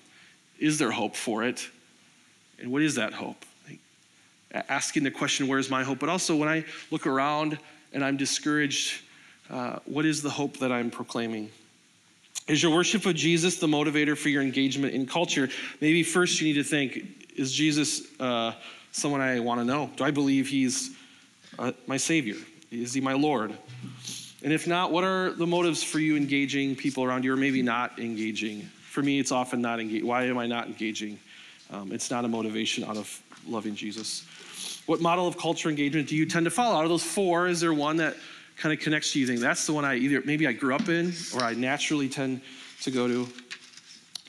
Is 0.57 0.79
there 0.79 0.91
hope 0.91 1.15
for 1.15 1.43
it? 1.43 1.67
And 2.59 2.71
what 2.71 2.81
is 2.81 2.95
that 2.95 3.13
hope? 3.13 3.45
Asking 4.51 5.03
the 5.03 5.11
question, 5.11 5.47
where's 5.47 5.69
my 5.69 5.83
hope? 5.83 5.99
But 5.99 6.09
also, 6.09 6.35
when 6.35 6.49
I 6.49 6.65
look 6.89 7.05
around 7.05 7.59
and 7.93 8.03
I'm 8.03 8.17
discouraged, 8.17 9.01
uh, 9.49 9.79
what 9.85 10.05
is 10.05 10.23
the 10.23 10.29
hope 10.29 10.57
that 10.57 10.71
I'm 10.71 10.89
proclaiming? 10.89 11.51
Is 12.49 12.63
your 12.63 12.73
worship 12.73 13.05
of 13.05 13.13
Jesus 13.13 13.57
the 13.57 13.67
motivator 13.67 14.17
for 14.17 14.29
your 14.29 14.41
engagement 14.41 14.95
in 14.95 15.05
culture? 15.05 15.49
Maybe 15.81 16.01
first 16.01 16.41
you 16.41 16.47
need 16.47 16.55
to 16.55 16.63
think 16.63 17.27
is 17.37 17.53
Jesus 17.53 18.19
uh, 18.19 18.53
someone 18.91 19.21
I 19.21 19.39
want 19.39 19.61
to 19.61 19.65
know? 19.65 19.91
Do 19.95 20.03
I 20.03 20.09
believe 20.09 20.47
he's 20.47 20.97
uh, 21.59 21.73
my 21.85 21.97
Savior? 21.97 22.35
Is 22.71 22.91
he 22.91 23.01
my 23.01 23.13
Lord? 23.13 23.55
And 24.41 24.51
if 24.51 24.65
not, 24.65 24.91
what 24.91 25.03
are 25.03 25.31
the 25.31 25.45
motives 25.45 25.83
for 25.83 25.99
you 25.99 26.17
engaging 26.17 26.75
people 26.75 27.03
around 27.03 27.23
you 27.23 27.33
or 27.33 27.37
maybe 27.37 27.61
not 27.61 27.99
engaging? 27.99 28.61
For 28.81 29.03
me, 29.03 29.19
it's 29.19 29.31
often 29.31 29.61
not 29.61 29.79
engaging. 29.79 30.07
Why 30.07 30.23
am 30.23 30.39
I 30.39 30.47
not 30.47 30.65
engaging? 30.65 31.19
Um, 31.71 31.91
it's 31.91 32.09
not 32.09 32.25
a 32.25 32.27
motivation 32.27 32.83
out 32.83 32.97
of 32.97 33.21
loving 33.47 33.75
Jesus. 33.75 34.25
What 34.87 35.01
model 35.01 35.27
of 35.27 35.37
culture 35.37 35.69
engagement 35.69 36.09
do 36.09 36.15
you 36.15 36.25
tend 36.25 36.45
to 36.45 36.51
follow? 36.51 36.77
Out 36.77 36.83
of 36.83 36.89
those 36.89 37.03
four, 37.03 37.47
is 37.47 37.59
there 37.59 37.75
one 37.75 37.97
that 37.97 38.15
kind 38.59 38.73
of 38.73 38.79
connects 38.79 39.13
to 39.13 39.19
you? 39.19 39.25
think 39.25 39.39
that's 39.39 39.65
the 39.65 39.73
one 39.73 39.85
I 39.85 39.95
either 39.95 40.21
maybe 40.25 40.45
I 40.45 40.51
grew 40.51 40.75
up 40.75 40.89
in 40.89 41.13
or 41.33 41.41
I 41.41 41.53
naturally 41.53 42.09
tend 42.09 42.41
to 42.81 42.91
go 42.91 43.07
to? 43.07 43.27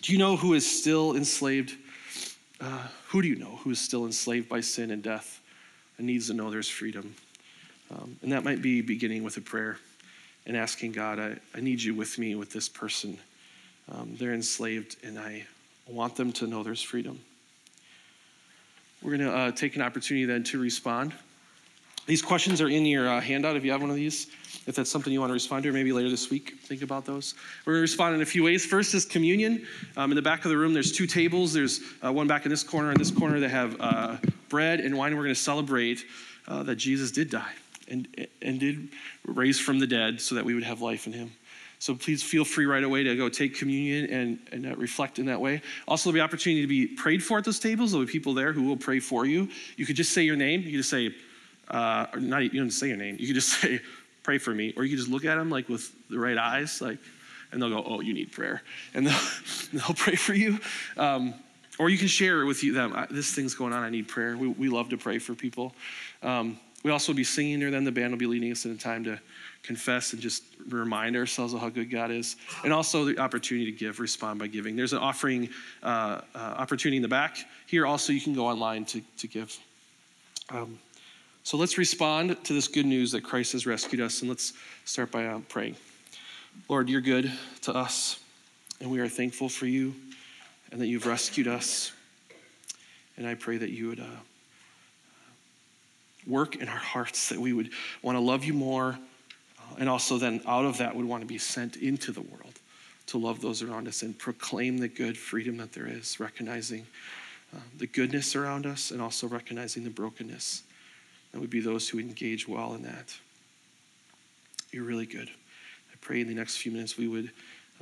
Do 0.03 0.13
you 0.13 0.19
know 0.19 0.37
who 0.37 0.55
is 0.55 0.65
still 0.81 1.17
enslaved? 1.17 1.77
Uh, 2.61 2.87
who 3.09 3.23
do 3.23 3.29
you 3.29 3.37
know 3.37 3.59
who 3.63 3.71
is 3.71 3.81
still 3.81 4.07
enslaved 4.07 4.49
by 4.49 4.61
sin 4.61 4.91
and 4.93 5.03
death 5.03 5.41
and 5.99 6.07
needs 6.07 6.29
to 6.29 6.35
know 6.35 6.51
there's 6.51 6.69
freedom? 6.69 7.15
Um, 7.91 8.17
and 8.23 8.33
that 8.33 8.45
might 8.45 8.63
be 8.63 8.83
beginning 8.83 9.25
with 9.25 9.37
a 9.37 9.41
prayer 9.41 9.79
and 10.47 10.57
asking 10.57 10.93
God, 10.93 11.19
I, 11.19 11.37
I 11.55 11.61
need 11.61 11.83
you 11.83 11.95
with 11.95 12.19
me 12.19 12.35
with 12.35 12.53
this 12.53 12.69
person. 12.69 13.19
Um, 13.91 14.15
they're 14.19 14.33
enslaved, 14.33 14.97
and 15.03 15.19
I 15.19 15.45
want 15.87 16.15
them 16.17 16.33
to 16.35 16.47
know 16.47 16.63
there's 16.63 16.83
freedom. 16.83 17.21
We're 19.03 19.17
going 19.17 19.29
to 19.29 19.37
uh, 19.37 19.51
take 19.53 19.77
an 19.77 19.83
opportunity 19.83 20.25
then 20.25 20.45
to 20.45 20.59
respond. 20.59 21.13
These 22.11 22.23
questions 22.23 22.61
are 22.61 22.69
in 22.69 22.85
your 22.87 23.09
uh, 23.09 23.21
handout 23.21 23.55
if 23.55 23.65
you 23.65 23.71
have 23.71 23.83
one 23.83 23.89
of 23.89 23.95
these. 23.95 24.27
If 24.67 24.75
that's 24.75 24.91
something 24.91 25.13
you 25.13 25.21
want 25.21 25.31
to 25.31 25.35
respond 25.35 25.63
to, 25.63 25.69
or 25.69 25.73
maybe 25.73 25.93
later 25.93 26.11
this 26.11 26.29
week, 26.29 26.59
think 26.61 26.83
about 26.83 27.05
those. 27.05 27.37
We're 27.65 27.75
going 27.75 27.79
to 27.79 27.83
respond 27.83 28.17
in 28.17 28.21
a 28.21 28.27
few 28.27 28.43
ways. 28.43 28.67
First 28.67 28.95
is 28.95 29.05
communion. 29.05 29.65
Um, 29.97 30.11
in 30.11 30.17
the 30.17 30.21
back 30.21 30.45
of 30.45 30.51
the 30.51 30.57
room, 30.57 30.75
there's 30.75 30.91
two 30.91 31.07
tables. 31.07 31.53
There's 31.53 31.81
uh, 32.05 32.13
one 32.13 32.27
back 32.27 32.47
in 32.47 32.51
this 32.51 32.65
corner 32.65 32.91
and 32.91 32.99
this 32.99 33.13
corner 33.13 33.39
that 33.39 33.51
have 33.51 33.77
uh, 33.79 34.17
bread 34.49 34.81
and 34.81 34.99
wine. 34.99 35.17
We're 35.17 35.23
going 35.23 35.37
to 35.37 35.41
celebrate 35.41 36.05
uh, 36.49 36.65
that 36.65 36.75
Jesus 36.75 37.13
did 37.13 37.31
die 37.31 37.53
and, 37.87 38.09
and 38.43 38.59
did 38.59 38.89
raise 39.25 39.61
from 39.61 39.79
the 39.79 39.87
dead 39.87 40.21
so 40.21 40.35
that 40.35 40.45
we 40.45 40.55
would 40.55 40.65
have 40.65 40.81
life 40.81 41.07
in 41.07 41.13
him. 41.13 41.31
So 41.79 41.95
please 41.95 42.25
feel 42.25 42.45
free 42.45 42.67
right 42.67 42.83
away 42.83 43.05
to 43.05 43.15
go 43.15 43.29
take 43.29 43.55
communion 43.55 44.11
and, 44.11 44.39
and 44.51 44.67
uh, 44.67 44.75
reflect 44.75 45.21
in 45.21 45.27
that 45.27 45.41
way. 45.41 45.63
Also, 45.87 46.11
there'll 46.11 46.15
be 46.15 46.29
opportunity 46.29 46.63
to 46.63 46.67
be 46.67 46.89
prayed 46.89 47.23
for 47.23 47.39
at 47.39 47.45
those 47.45 47.61
tables. 47.61 47.93
There'll 47.93 48.05
be 48.05 48.11
people 48.11 48.35
there 48.35 48.53
who 48.53 48.65
will 48.65 48.77
pray 48.77 48.99
for 48.99 49.27
you. 49.27 49.49
You 49.77 49.87
could 49.87 49.95
just 49.95 50.13
say 50.13 50.23
your 50.23 50.35
name. 50.35 50.63
You 50.63 50.73
could 50.73 50.79
just 50.79 50.91
say, 50.91 51.15
uh, 51.71 52.07
or 52.13 52.21
not, 52.21 52.43
you 52.43 52.51
don't 52.51 52.71
say 52.71 52.89
your 52.89 52.97
name. 52.97 53.17
You 53.19 53.27
can 53.27 53.35
just 53.35 53.49
say, 53.61 53.81
pray 54.23 54.39
for 54.39 54.55
me. 54.55 54.75
Or 54.77 54.85
you 54.85 54.91
can 54.91 54.99
just 54.99 55.11
look 55.11 55.25
at 55.25 55.37
them 55.37 55.51
like 55.51 55.69
with 55.69 55.91
the 56.09 56.19
right 56.19 56.37
eyes, 56.37 56.81
like, 56.81 56.99
and 57.53 57.61
they'll 57.61 57.71
go, 57.71 57.85
oh, 57.85 58.01
you 58.01 58.15
need 58.15 58.33
prayer. 58.33 58.63
And 58.95 59.07
they'll, 59.07 59.21
they'll 59.73 59.95
pray 59.95 60.17
for 60.17 60.35
you. 60.35 60.59
Um, 60.97 61.35
or 61.79 61.89
you 61.89 61.99
can 61.99 62.09
share 62.09 62.45
with 62.45 62.63
you 62.63 62.75
them, 62.75 62.95
this 63.11 63.35
thing's 63.35 63.55
going 63.55 63.73
on, 63.73 63.83
I 63.83 63.91
need 63.91 64.07
prayer. 64.07 64.37
We, 64.37 64.49
we 64.49 64.69
love 64.69 64.91
to 64.91 64.99
pray 64.99 65.19
for 65.19 65.35
people. 65.35 65.73
Um, 66.23 66.59
we 66.83 66.91
also 66.91 67.13
will 67.13 67.17
be 67.17 67.25
singing 67.25 67.61
there, 67.61 67.71
then 67.71 67.85
the 67.85 67.93
band 67.93 68.13
will 68.13 68.19
be 68.19 68.27
leading 68.27 68.51
us 68.53 68.65
in 68.65 68.73
a 68.73 68.77
time 68.77 69.05
to 69.05 69.19
confess 69.63 70.13
and 70.13 70.21
just 70.21 70.43
remind 70.69 71.17
ourselves 71.17 71.53
of 71.53 71.61
how 71.61 71.69
good 71.69 71.91
God 71.91 72.11
is. 72.11 72.37
And 72.65 72.73
also 72.73 73.05
the 73.05 73.19
opportunity 73.19 73.71
to 73.71 73.77
give, 73.77 74.01
respond 74.01 74.39
by 74.39 74.47
giving. 74.47 74.77
There's 74.77 74.93
an 74.93 74.99
offering 74.99 75.51
uh, 75.83 76.21
uh, 76.35 76.39
opportunity 76.39 76.97
in 76.97 77.03
the 77.03 77.09
back. 77.09 77.37
Here 77.67 77.87
also, 77.87 78.13
you 78.13 78.21
can 78.21 78.35
go 78.35 78.47
online 78.47 78.85
to, 78.87 79.03
to 79.19 79.27
give. 79.27 79.57
Um, 80.49 80.79
so 81.51 81.57
let's 81.57 81.79
respond 81.79 82.37
to 82.45 82.53
this 82.53 82.69
good 82.69 82.87
news 82.87 83.11
that 83.11 83.25
Christ 83.25 83.55
has 83.55 83.67
rescued 83.67 84.01
us, 84.01 84.21
and 84.21 84.29
let's 84.29 84.53
start 84.85 85.11
by 85.11 85.27
uh, 85.27 85.41
praying. 85.49 85.75
Lord, 86.69 86.89
you're 86.89 87.01
good 87.01 87.33
to 87.63 87.75
us, 87.75 88.21
and 88.81 88.89
we 88.89 89.01
are 89.01 89.09
thankful 89.09 89.49
for 89.49 89.67
you 89.67 89.93
and 90.71 90.81
that 90.81 90.87
you've 90.87 91.09
rescued 91.09 91.49
us. 91.49 91.91
And 93.17 93.27
I 93.27 93.35
pray 93.35 93.57
that 93.57 93.71
you 93.71 93.89
would 93.89 93.99
uh, 93.99 94.21
work 96.25 96.55
in 96.55 96.69
our 96.69 96.77
hearts, 96.77 97.31
that 97.31 97.41
we 97.41 97.53
would 97.53 97.71
want 98.01 98.15
to 98.15 98.21
love 98.21 98.45
you 98.45 98.55
more, 98.55 98.97
uh, 99.59 99.75
and 99.81 99.89
also 99.89 100.19
then 100.19 100.41
out 100.47 100.67
of 100.67 100.79
that 100.79 100.95
would 100.95 101.05
want 101.05 101.23
to 101.23 101.27
be 101.27 101.39
sent 101.39 101.75
into 101.79 102.13
the 102.13 102.23
world 102.23 102.61
to 103.09 103.19
love 103.19 103.41
those 103.41 103.61
around 103.61 103.89
us 103.89 104.03
and 104.03 104.17
proclaim 104.17 104.79
the 104.79 104.87
good 104.87 105.19
freedom 105.19 105.57
that 105.57 105.73
there 105.73 105.89
is, 105.89 106.21
recognizing 106.21 106.87
uh, 107.53 107.59
the 107.77 107.89
goodness 107.89 108.37
around 108.37 108.67
us 108.67 108.93
and 108.93 109.03
also 109.03 109.27
recognizing 109.27 109.83
the 109.83 109.91
brokenness. 109.91 110.63
That 111.33 111.41
would 111.41 111.51
be 111.51 111.61
those 111.61 111.89
who 111.89 111.99
engage 111.99 112.49
well 112.49 112.75
in 112.75 112.83
that. 112.83 113.15
You're 114.73 114.85
really 114.85 115.07
good. 115.07 115.29
I 115.29 115.97
pray 116.01 116.21
in 116.21 116.29
the 116.29 116.35
next 116.35 116.57
few 116.57 116.73
minutes 116.73 116.97
we 116.97 117.09
would 117.09 117.31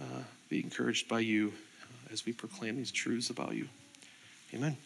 uh, 0.00 0.22
be 0.48 0.62
encouraged 0.62 1.08
by 1.08 1.20
you 1.20 1.52
uh, 1.82 2.12
as 2.12 2.24
we 2.24 2.32
proclaim 2.32 2.76
these 2.76 2.90
truths 2.90 3.30
about 3.30 3.54
you. 3.54 3.68
Amen. 4.54 4.76